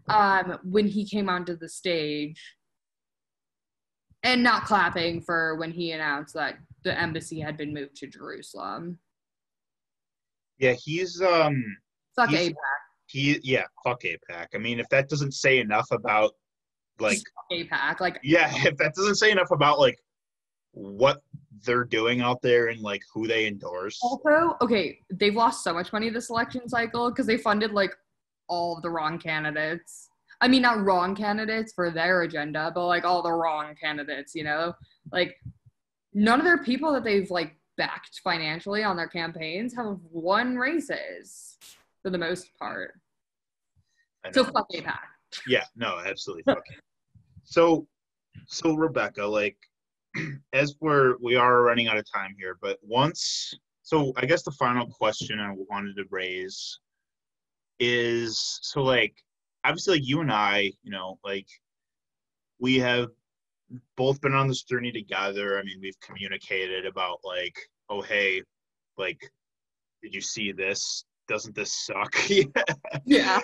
um, 0.08 0.58
when 0.64 0.86
he 0.86 1.04
came 1.04 1.28
onto 1.28 1.56
the 1.56 1.68
stage 1.68 2.40
and 4.22 4.42
not 4.42 4.64
clapping 4.64 5.20
for 5.20 5.56
when 5.56 5.70
he 5.70 5.92
announced 5.92 6.34
that 6.34 6.56
the 6.84 6.98
embassy 6.98 7.38
had 7.40 7.56
been 7.56 7.72
moved 7.74 7.94
to 7.96 8.06
Jerusalem. 8.06 8.98
Yeah, 10.58 10.72
he's 10.72 11.20
um 11.22 11.62
Fuck 12.16 12.30
He's- 12.30 12.48
AIPAC. 12.48 12.54
He 13.08 13.40
yeah, 13.42 13.64
fuck 13.82 14.02
AIPAC. 14.02 14.48
I 14.54 14.58
mean, 14.58 14.78
if 14.78 14.88
that 14.90 15.08
doesn't 15.08 15.32
say 15.32 15.58
enough 15.58 15.88
about 15.90 16.32
like 17.00 17.18
AIPAC. 17.50 18.00
Like 18.00 18.20
yeah, 18.22 18.50
if 18.66 18.76
that 18.76 18.94
doesn't 18.94 19.16
say 19.16 19.30
enough 19.30 19.50
about 19.50 19.78
like 19.78 19.98
what 20.72 21.22
they're 21.64 21.84
doing 21.84 22.20
out 22.20 22.40
there 22.42 22.68
and 22.68 22.80
like 22.80 23.02
who 23.12 23.26
they 23.26 23.46
endorse. 23.46 23.98
Also, 24.02 24.56
okay, 24.60 25.00
they've 25.10 25.34
lost 25.34 25.64
so 25.64 25.72
much 25.72 25.92
money 25.92 26.10
this 26.10 26.30
election 26.30 26.68
cycle 26.68 27.10
because 27.10 27.26
they 27.26 27.38
funded 27.38 27.72
like 27.72 27.94
all 28.48 28.76
of 28.76 28.82
the 28.82 28.90
wrong 28.90 29.18
candidates. 29.18 30.08
I 30.40 30.46
mean, 30.46 30.62
not 30.62 30.84
wrong 30.84 31.16
candidates 31.16 31.72
for 31.72 31.90
their 31.90 32.22
agenda, 32.22 32.70
but 32.74 32.86
like 32.86 33.04
all 33.04 33.22
the 33.22 33.32
wrong 33.32 33.74
candidates, 33.80 34.34
you 34.36 34.44
know? 34.44 34.72
Like, 35.10 35.34
none 36.14 36.38
of 36.38 36.44
their 36.44 36.62
people 36.62 36.92
that 36.92 37.02
they've 37.02 37.28
like 37.28 37.56
backed 37.76 38.20
financially 38.22 38.84
on 38.84 38.96
their 38.96 39.08
campaigns 39.08 39.74
have 39.74 39.98
won 40.12 40.56
races 40.56 41.58
for 42.02 42.10
the 42.10 42.18
most 42.18 42.50
part. 42.58 42.92
So 44.32 44.44
fuck 44.44 44.66
AIPAC. 44.72 44.98
Yeah, 45.46 45.64
no, 45.76 46.00
absolutely. 46.04 46.54
So, 47.44 47.86
so 48.46 48.74
Rebecca, 48.74 49.24
like, 49.24 49.56
as 50.52 50.74
we're 50.80 51.16
we 51.22 51.36
are 51.36 51.62
running 51.62 51.88
out 51.88 51.96
of 51.96 52.04
time 52.12 52.34
here, 52.38 52.58
but 52.60 52.78
once, 52.82 53.54
so 53.82 54.12
I 54.16 54.26
guess 54.26 54.42
the 54.42 54.52
final 54.52 54.86
question 54.86 55.40
I 55.40 55.54
wanted 55.70 55.96
to 55.96 56.04
raise 56.10 56.80
is, 57.78 58.58
so 58.62 58.82
like, 58.82 59.14
obviously, 59.64 59.98
like 59.98 60.08
you 60.08 60.20
and 60.20 60.32
I, 60.32 60.72
you 60.82 60.90
know, 60.90 61.18
like, 61.24 61.46
we 62.58 62.78
have 62.80 63.08
both 63.96 64.20
been 64.20 64.34
on 64.34 64.48
this 64.48 64.62
journey 64.62 64.92
together. 64.92 65.58
I 65.58 65.62
mean, 65.62 65.78
we've 65.80 66.00
communicated 66.00 66.86
about 66.86 67.20
like, 67.24 67.56
oh 67.88 68.02
hey, 68.02 68.42
like, 68.96 69.20
did 70.02 70.14
you 70.14 70.20
see 70.20 70.52
this? 70.52 71.04
Doesn't 71.28 71.54
this 71.54 71.72
suck? 71.72 72.14
Yeah. 73.04 73.40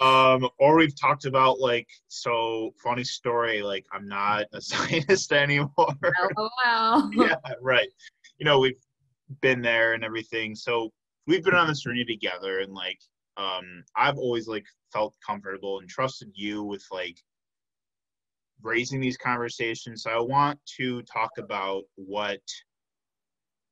um 0.00 0.48
or 0.58 0.76
we've 0.76 0.98
talked 0.98 1.24
about 1.24 1.58
like 1.60 1.88
so 2.08 2.72
funny 2.82 3.04
story 3.04 3.62
like 3.62 3.84
i'm 3.92 4.06
not 4.06 4.44
a 4.52 4.60
Zionist 4.60 5.32
anymore 5.32 5.70
LOL. 6.36 7.10
yeah 7.14 7.36
right 7.62 7.88
you 8.38 8.44
know 8.44 8.58
we've 8.60 8.80
been 9.40 9.62
there 9.62 9.94
and 9.94 10.04
everything 10.04 10.54
so 10.54 10.90
we've 11.26 11.44
been 11.44 11.54
on 11.54 11.68
this 11.68 11.80
journey 11.82 12.04
together 12.04 12.58
and 12.60 12.72
like 12.74 12.98
um 13.36 13.82
i've 13.96 14.18
always 14.18 14.46
like 14.48 14.66
felt 14.92 15.14
comfortable 15.26 15.78
and 15.78 15.88
trusted 15.88 16.30
you 16.34 16.62
with 16.62 16.84
like 16.90 17.16
raising 18.62 19.00
these 19.00 19.16
conversations 19.16 20.02
so 20.02 20.10
i 20.10 20.20
want 20.20 20.58
to 20.66 21.00
talk 21.02 21.30
about 21.38 21.84
what 21.96 22.40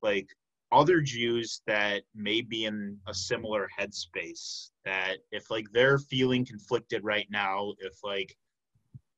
like 0.03 0.29
other 0.71 1.01
Jews 1.01 1.63
that 1.67 2.03
may 2.15 2.41
be 2.41 2.65
in 2.67 2.99
a 3.07 3.15
similar 3.15 3.69
headspace 3.79 4.71
that 4.85 5.17
if 5.33 5.51
like 5.51 5.67
they're 5.73 5.99
feeling 5.99 6.45
conflicted 6.45 7.05
right 7.05 7.27
now, 7.31 7.75
if 7.79 7.99
like 8.05 8.37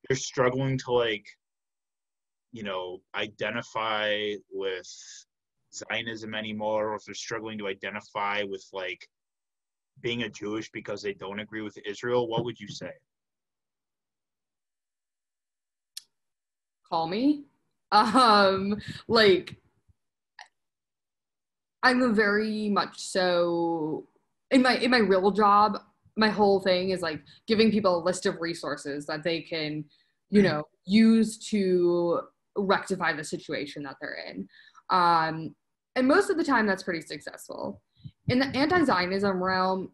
they're 0.08 0.16
struggling 0.16 0.78
to 0.78 0.92
like, 0.92 1.26
you 2.52 2.62
know, 2.62 2.98
identify 3.14 4.34
with 4.50 4.88
Zionism 5.72 6.34
anymore, 6.34 6.90
or 6.90 6.96
if 6.96 7.04
they're 7.04 7.14
struggling 7.14 7.58
to 7.58 7.68
identify 7.68 8.42
with 8.42 8.64
like 8.72 9.08
being 10.00 10.22
a 10.22 10.28
Jewish 10.28 10.70
because 10.72 11.02
they 11.02 11.14
don't 11.14 11.40
agree 11.40 11.62
with 11.62 11.76
Israel, 11.84 12.28
what 12.28 12.44
would 12.44 12.58
you 12.58 12.68
say? 12.68 12.92
call 16.90 17.06
me. 17.06 17.44
Um, 17.92 18.80
like 19.08 19.56
I'm 21.82 22.02
a 22.02 22.08
very 22.08 22.68
much 22.68 22.98
so 22.98 24.06
in 24.50 24.62
my 24.62 24.76
in 24.76 24.90
my 24.90 24.98
real 24.98 25.30
job, 25.30 25.78
my 26.16 26.28
whole 26.28 26.60
thing 26.60 26.90
is 26.90 27.00
like 27.00 27.20
giving 27.46 27.70
people 27.70 27.96
a 27.96 28.04
list 28.04 28.26
of 28.26 28.40
resources 28.40 29.06
that 29.06 29.22
they 29.22 29.40
can, 29.40 29.84
you 30.30 30.42
know, 30.42 30.64
use 30.84 31.38
to 31.50 32.20
rectify 32.56 33.12
the 33.12 33.24
situation 33.24 33.82
that 33.84 33.96
they're 34.00 34.18
in. 34.28 34.48
Um, 34.90 35.54
and 35.96 36.06
most 36.06 36.30
of 36.30 36.36
the 36.36 36.44
time 36.44 36.66
that's 36.66 36.82
pretty 36.82 37.00
successful. 37.00 37.80
In 38.28 38.38
the 38.38 38.46
anti-Zionism 38.46 39.42
realm, 39.42 39.90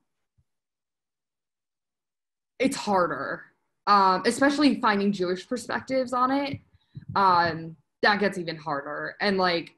it's 2.59 2.77
harder. 2.77 3.45
Um, 3.87 4.23
especially 4.27 4.81
finding 4.81 5.13
Jewish 5.13 5.49
perspectives 5.49 6.13
on 6.13 6.33
it 6.33 6.59
um, 7.15 7.77
that 8.03 8.19
gets 8.19 8.37
even 8.37 8.57
harder. 8.57 9.15
And 9.21 9.39
like, 9.39 9.77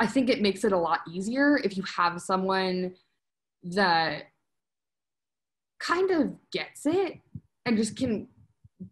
I 0.00 0.06
think 0.06 0.30
it 0.30 0.40
makes 0.40 0.64
it 0.64 0.72
a 0.72 0.78
lot 0.78 1.00
easier 1.08 1.58
if 1.58 1.76
you 1.76 1.84
have 1.96 2.20
someone 2.22 2.94
that 3.62 4.24
kind 5.78 6.10
of 6.10 6.32
gets 6.50 6.86
it 6.86 7.18
and 7.66 7.76
just 7.76 7.96
can 7.96 8.26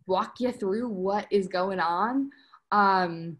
walk 0.06 0.34
you 0.38 0.52
through 0.52 0.88
what 0.90 1.26
is 1.30 1.48
going 1.48 1.80
on. 1.80 2.30
Um, 2.72 3.38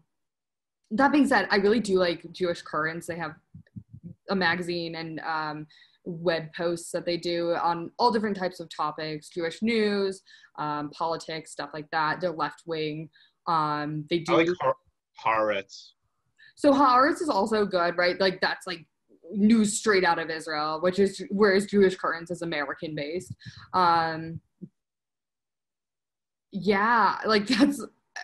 that 0.89 1.11
being 1.11 1.27
said, 1.27 1.47
I 1.51 1.57
really 1.57 1.79
do 1.79 1.99
like 1.99 2.31
Jewish 2.31 2.63
Currents. 2.63 3.05
They 3.05 3.17
have 3.17 3.35
a 4.31 4.35
magazine 4.35 4.95
and 4.95 5.19
um, 5.19 5.67
web 6.05 6.51
posts 6.57 6.91
that 6.91 7.05
they 7.05 7.17
do 7.17 7.53
on 7.61 7.91
all 7.99 8.11
different 8.11 8.35
types 8.37 8.59
of 8.59 8.67
topics 8.75 9.29
Jewish 9.29 9.61
news, 9.61 10.23
um, 10.57 10.89
politics, 10.89 11.51
stuff 11.51 11.69
like 11.71 11.89
that. 11.91 12.19
They're 12.19 12.31
left 12.31 12.63
wing. 12.65 13.09
Um, 13.47 14.05
they 14.09 14.19
do 14.19 14.33
I 14.33 14.37
like 14.37 14.49
Har- 14.59 14.75
Haaretz. 15.23 15.89
So 16.59 16.73
Haaretz 16.73 17.21
is 17.21 17.29
also 17.29 17.65
good, 17.65 17.97
right? 17.97 18.19
Like 18.19 18.41
that's 18.41 18.67
like 18.67 18.85
news 19.31 19.77
straight 19.77 20.03
out 20.03 20.19
of 20.19 20.29
Israel, 20.29 20.81
which 20.81 20.99
is 20.99 21.23
whereas 21.29 21.67
Jewish 21.67 21.95
Currents 21.95 22.31
is 22.31 22.41
American 22.41 22.95
based. 22.95 23.33
Um, 23.73 24.41
yeah, 26.51 27.15
like 27.25 27.47
that's 27.47 27.81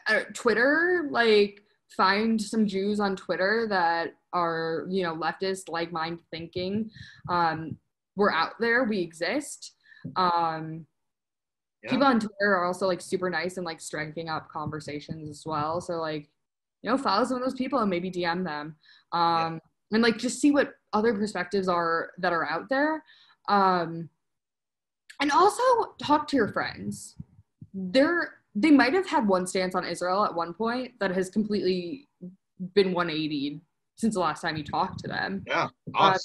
uh, 0.09 0.19
Twitter. 0.33 1.07
Like 1.09 1.61
find 1.95 2.41
some 2.41 2.67
Jews 2.67 2.99
on 2.99 3.15
Twitter 3.15 3.67
that 3.69 4.15
are, 4.33 4.85
you 4.89 5.03
know, 5.03 5.15
leftist, 5.15 5.69
like 5.69 5.93
mind 5.93 6.19
thinking. 6.29 6.91
Um, 7.29 7.77
we're 8.17 8.33
out 8.33 8.55
there, 8.59 8.83
we 8.83 8.99
exist. 8.99 9.75
Um, 10.17 10.85
Yeah. 11.83 11.91
People 11.91 12.07
on 12.07 12.19
Twitter 12.19 12.51
are 12.57 12.65
also 12.65 12.85
like 12.85 12.99
super 12.99 13.29
nice 13.29 13.55
and 13.55 13.65
like 13.65 13.79
striking 13.79 14.27
up 14.27 14.49
conversations 14.49 15.29
as 15.29 15.43
well. 15.45 15.79
So 15.79 15.93
like, 16.01 16.27
you 16.85 16.91
know, 16.91 16.97
follow 16.99 17.25
some 17.25 17.37
of 17.37 17.43
those 17.43 17.55
people 17.55 17.79
and 17.79 17.89
maybe 17.89 18.11
DM 18.11 18.43
them. 18.43 18.75
Um, 19.11 19.59
and 19.91 20.03
like 20.03 20.19
just 20.19 20.39
see 20.39 20.51
what 20.51 20.73
other 20.93 21.15
perspectives 21.15 21.67
are 21.67 22.11
that 22.19 22.31
are 22.31 22.47
out 22.47 22.69
there. 22.69 23.03
Um, 23.49 24.07
and 25.19 25.31
also 25.31 25.63
talk 25.99 26.27
to 26.27 26.35
your 26.35 26.49
friends. 26.49 27.15
They're 27.73 28.35
they 28.53 28.69
might 28.69 28.93
have 28.93 29.07
had 29.07 29.27
one 29.27 29.47
stance 29.47 29.73
on 29.73 29.83
Israel 29.83 30.23
at 30.25 30.33
one 30.33 30.53
point 30.53 30.93
that 30.99 31.11
has 31.11 31.29
completely 31.29 32.07
been 32.73 32.93
180 32.93 33.61
since 33.97 34.13
the 34.13 34.19
last 34.19 34.41
time 34.41 34.55
you 34.55 34.63
talked 34.63 34.99
to 34.99 35.07
them. 35.07 35.43
Yeah, 35.47 35.69
Uh. 35.95 36.17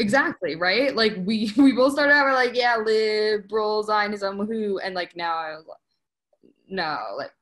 Exactly, 0.00 0.54
right? 0.54 0.94
Like 0.94 1.14
we 1.24 1.52
we 1.56 1.72
both 1.72 1.94
started 1.94 2.12
out 2.12 2.26
we're 2.26 2.34
like, 2.34 2.54
yeah, 2.54 2.76
liberal 2.76 3.82
Zionism, 3.82 4.46
who, 4.46 4.78
and 4.80 4.94
like 4.94 5.16
now 5.16 5.34
I 5.34 5.56
was 5.56 5.66
like, 5.66 6.52
no, 6.68 6.98
like 7.16 7.32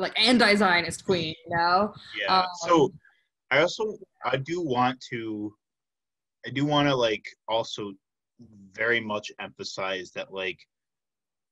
like 0.00 0.18
anti-Zionist 0.20 1.04
queen, 1.04 1.34
you 1.46 1.56
know? 1.56 1.92
yeah. 2.20 2.40
um, 2.40 2.46
so 2.66 2.92
I 3.50 3.60
also 3.60 3.96
I 4.24 4.36
do 4.36 4.60
want 4.60 5.02
to 5.10 5.52
I 6.46 6.50
do 6.50 6.64
want 6.64 6.88
to 6.88 6.94
like 6.94 7.24
also 7.48 7.92
very 8.72 9.00
much 9.00 9.30
emphasize 9.40 10.10
that 10.14 10.32
like 10.32 10.58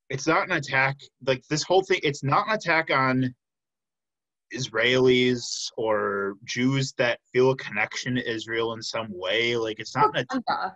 it's 0.09 0.27
not 0.27 0.49
an 0.49 0.57
attack 0.57 0.97
like 1.27 1.43
this 1.49 1.63
whole 1.63 1.83
thing 1.83 2.01
it's 2.03 2.25
not 2.25 2.49
an 2.49 2.55
attack 2.55 2.91
on 2.91 3.35
Israelis 4.55 5.71
or 5.77 6.37
Jews 6.45 6.95
that 6.97 7.19
feel 7.33 7.51
a 7.51 7.57
connection 7.57 8.15
to 8.15 8.31
Israel 8.31 8.73
in 8.73 8.81
some 8.81 9.09
way 9.11 9.57
like 9.57 9.79
it's 9.79 9.95
not 9.95 10.17
an 10.17 10.25
attack 10.31 10.73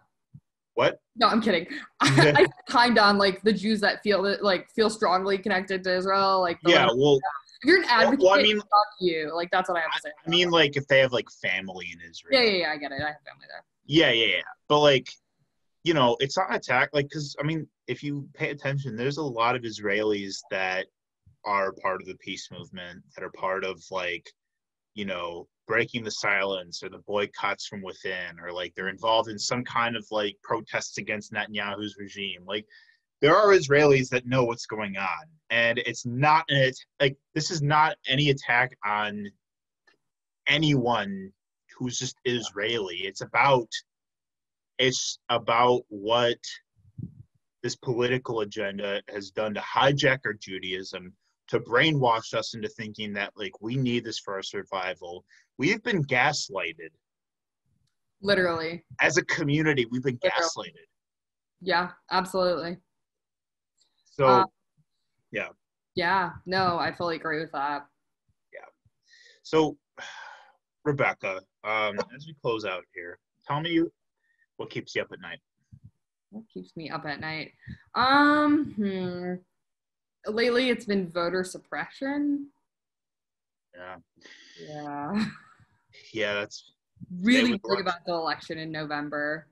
what 0.75 0.99
No, 1.17 1.29
I'm 1.29 1.43
kidding. 1.43 1.67
I 2.01 2.47
kind 2.69 2.99
on 2.99 3.19
like 3.19 3.43
the 3.43 3.53
Jews 3.53 3.81
that 3.81 4.03
feel 4.03 4.23
that 4.23 4.43
like 4.43 4.71
feel 4.71 4.91
strongly 4.91 5.39
connected 5.39 5.85
to 5.85 5.97
Israel. 5.97 6.41
Like 6.41 6.59
yeah 6.67 6.89
well 6.95 7.19
if 7.63 7.69
you're 7.69 7.79
an 7.79 7.85
advocate, 7.89 8.21
well, 8.21 8.39
I 8.39 8.43
mean- 8.43 8.59
fuck 8.59 8.69
you. 9.01 9.33
Like 9.35 9.51
that's 9.51 9.69
what 9.69 9.79
I 9.79 9.83
have 9.83 9.93
to 9.93 10.01
say. 10.03 10.11
I 10.27 10.31
mean 10.31 10.51
like 10.51 10.77
if 10.77 10.87
they 10.89 10.99
have 10.99 11.13
like 11.13 11.31
family 11.31 11.89
in 11.93 12.01
Israel 12.09 12.43
yeah, 12.43 12.51
yeah, 12.51 12.59
yeah. 12.59 12.73
I 12.73 12.77
get 12.77 12.93
it. 12.93 13.01
I 13.01 13.09
have 13.09 13.17
family 13.25 13.47
there. 13.49 13.65
Yeah, 13.87 14.11
yeah, 14.11 14.37
yeah. 14.37 14.43
But 14.69 14.81
like, 14.81 15.09
you 15.85 15.95
know, 15.95 16.17
it's 16.21 16.37
not 16.37 16.51
an 16.51 16.57
attack. 16.57 16.91
Like, 16.93 17.07
because 17.09 17.37
I 17.41 17.45
mean, 17.45 17.67
if 17.89 18.03
you 18.03 18.29
pay 18.35 18.51
attention, 18.51 18.97
there's 18.97 19.19
a 19.19 19.23
lot 19.23 19.57
of 19.57 19.63
Israelis 19.63 20.39
that 20.51 20.87
are 21.45 21.73
part 21.73 22.01
of 22.01 22.07
the 22.07 22.17
peace 22.17 22.49
movement, 22.53 23.03
that 23.15 23.25
are 23.25 23.33
part 23.33 23.65
of 23.65 23.83
like, 23.91 24.29
you 24.95 25.05
know, 25.05 25.49
breaking 25.67 26.05
the 26.05 26.11
silence 26.11 26.83
or 26.83 26.89
the 26.89 27.03
boycotts 27.07 27.67
from 27.67 27.83
within, 27.83 28.39
or 28.41 28.53
like 28.53 28.73
they're 28.75 28.89
involved 28.89 29.29
in 29.29 29.39
some 29.39 29.65
kind 29.65 29.97
of 29.97 30.07
like 30.11 30.37
protests 30.43 30.99
against 30.99 31.33
Netanyahu's 31.33 31.97
regime. 31.99 32.45
Like, 32.47 32.67
there 33.23 33.37
are 33.37 33.49
Israelis 33.55 34.09
that 34.11 34.27
know 34.27 34.45
what's 34.45 34.67
going 34.67 34.97
on, 34.99 35.25
and 35.51 35.79
it's 35.79 36.05
not 36.05 36.45
an 36.51 36.57
at- 36.65 36.75
like 37.01 37.17
this 37.35 37.51
is 37.51 37.63
not 37.63 37.97
any 38.07 38.31
attack 38.31 38.77
on 38.85 39.31
anyone 40.49 41.33
who's 41.79 41.99
just 41.99 42.17
Israeli. 42.25 42.97
It's 42.97 43.23
about 43.23 43.69
it's 44.79 45.21
about 45.29 45.83
what 45.89 46.39
this 47.63 47.77
political 47.77 48.41
agenda 48.41 49.01
has 49.09 49.31
done 49.31 49.55
to 49.55 49.61
hijack 49.61 50.19
our 50.27 50.33
Judaism, 50.33 51.13
to 51.47 51.61
brainwash 51.61 52.35
us 52.35 52.55
into 52.55 52.69
thinking 52.69 53.13
that 53.13 53.33
like 53.37 53.53
we 53.61 53.77
need 53.77 54.05
this 54.05 54.19
for 54.19 54.35
our 54.35 54.43
survival. 54.43 55.25
We've 55.59 55.83
been 55.85 56.03
gaslighted 56.05 56.91
Literally. 58.21 58.85
as 59.01 59.17
a 59.17 59.25
community. 59.27 59.87
We've 59.93 60.03
been 60.03 60.19
Literally. 60.25 60.71
gaslighted. 60.73 60.87
Yeah, 61.61 61.91
absolutely. 62.11 62.79
So 64.13 64.27
Uh, 64.27 64.45
Yeah. 65.95 66.33
No, 66.47 66.79
I 66.79 66.93
fully 66.93 67.17
agree 67.17 67.41
with 67.41 67.53
that. 67.53 67.87
Yeah. 68.53 68.65
So 69.43 69.77
Rebecca, 70.85 71.41
um, 71.65 71.97
as 72.15 72.27
we 72.27 72.35
close 72.41 72.65
out 72.65 72.85
here, 72.95 73.19
tell 73.47 73.61
me 73.61 73.83
what 74.57 74.71
keeps 74.71 74.95
you 74.95 75.03
up 75.03 75.09
at 75.13 75.21
night. 75.21 75.41
What 76.31 76.45
keeps 76.53 76.75
me 76.77 76.89
up 76.91 77.05
at 77.05 77.21
night? 77.21 77.53
Um, 77.95 78.73
hmm. 78.75 79.35
Lately, 80.33 80.71
it's 80.71 80.87
been 80.87 81.11
voter 81.11 81.45
suppression. 81.45 82.49
Yeah, 83.75 83.97
Yeah. 84.61 85.25
yeah, 86.15 86.35
that's 86.35 86.73
Really 87.21 87.61
worried 87.65 87.81
about 87.81 88.05
the 88.07 88.13
election 88.13 88.59
in 88.59 88.71
November. 88.71 89.47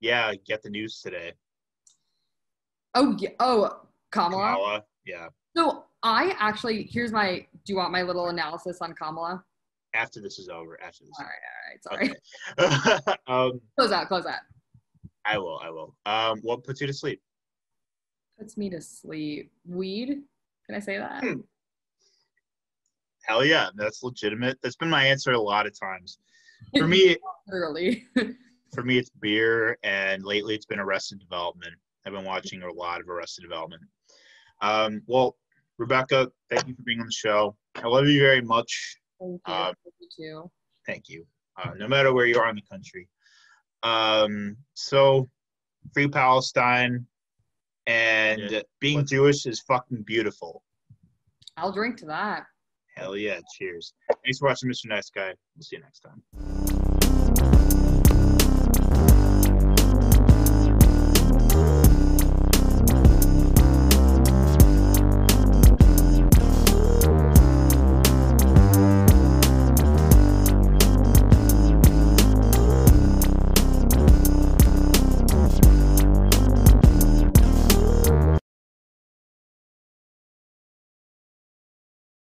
yeah. 0.00 0.32
Get 0.46 0.62
the 0.62 0.70
news 0.70 1.00
today. 1.00 1.32
Oh, 2.96 3.14
yeah. 3.18 3.28
Oh, 3.40 3.82
Kamala. 4.10 4.52
Kamala, 4.54 4.84
yeah. 5.04 5.28
So 5.54 5.84
I 6.02 6.34
actually 6.38 6.84
here's 6.84 7.12
my. 7.12 7.46
Do 7.64 7.72
you 7.72 7.76
want 7.76 7.92
my 7.92 8.02
little 8.02 8.28
analysis 8.28 8.78
on 8.80 8.94
Kamala? 8.94 9.44
After 9.94 10.20
this 10.20 10.38
is 10.38 10.48
over, 10.48 10.80
after 10.82 11.04
this. 11.04 11.12
All 11.18 11.26
right, 11.26 11.94
all 11.94 12.00
right, 12.00 12.14
sorry. 12.58 13.04
Okay. 13.04 13.16
um, 13.26 13.60
Close 13.78 13.92
out, 13.92 14.08
close 14.08 14.26
out. 14.26 14.40
I 15.24 15.38
will. 15.38 15.60
I 15.62 15.70
will. 15.70 15.94
Um, 16.06 16.40
what 16.42 16.64
puts 16.64 16.80
you 16.80 16.86
to 16.86 16.92
sleep? 16.92 17.20
Puts 18.38 18.56
me 18.56 18.70
to 18.70 18.80
sleep. 18.80 19.50
Weed. 19.66 20.22
Can 20.66 20.74
I 20.74 20.80
say 20.80 20.98
that? 20.98 21.22
Hmm. 21.22 21.40
Hell 23.24 23.44
yeah, 23.44 23.68
that's 23.74 24.02
legitimate. 24.02 24.58
That's 24.62 24.76
been 24.76 24.90
my 24.90 25.04
answer 25.04 25.32
a 25.32 25.40
lot 25.40 25.66
of 25.66 25.78
times. 25.78 26.18
For 26.76 26.86
me, 26.88 27.16
Literally. 27.46 28.06
for 28.74 28.84
me, 28.84 28.98
it's 28.98 29.10
beer, 29.10 29.78
and 29.82 30.24
lately 30.24 30.54
it's 30.54 30.66
been 30.66 30.78
Arrested 30.78 31.18
Development. 31.18 31.74
I've 32.06 32.12
been 32.12 32.24
watching 32.24 32.62
a 32.62 32.72
lot 32.72 33.00
of 33.00 33.08
Arrested 33.08 33.42
Development. 33.42 33.82
Um, 34.62 35.02
well, 35.06 35.36
Rebecca, 35.76 36.30
thank 36.48 36.68
you 36.68 36.74
for 36.74 36.82
being 36.82 37.00
on 37.00 37.06
the 37.06 37.12
show. 37.12 37.56
I 37.74 37.88
love 37.88 38.06
you 38.06 38.20
very 38.20 38.40
much. 38.40 38.96
Thank 39.20 39.40
you. 39.46 39.54
Thank 39.54 39.76
you 40.00 40.08
too. 40.16 40.50
Thank 40.86 41.08
you. 41.08 41.26
Uh, 41.60 41.70
no 41.76 41.88
matter 41.88 42.14
where 42.14 42.26
you 42.26 42.38
are 42.38 42.48
in 42.48 42.54
the 42.56 42.62
country. 42.70 43.08
Um, 43.82 44.56
so, 44.74 45.28
free 45.92 46.06
Palestine, 46.08 47.06
and 47.86 48.50
Yeah. 48.50 48.62
being 48.80 49.04
Jewish 49.04 49.44
is 49.46 49.60
fucking 49.60 50.02
beautiful. 50.02 50.62
I'll 51.56 51.72
drink 51.72 51.96
to 51.98 52.06
that. 52.06 52.46
Hell 52.96 53.16
yeah! 53.16 53.40
Cheers. 53.56 53.94
Thanks 54.24 54.38
for 54.38 54.48
watching, 54.48 54.70
Mr. 54.70 54.86
Nice 54.86 55.10
Guy. 55.10 55.34
We'll 55.54 55.62
see 55.62 55.76
you 55.76 55.82
next 55.82 56.00
time. 56.00 56.55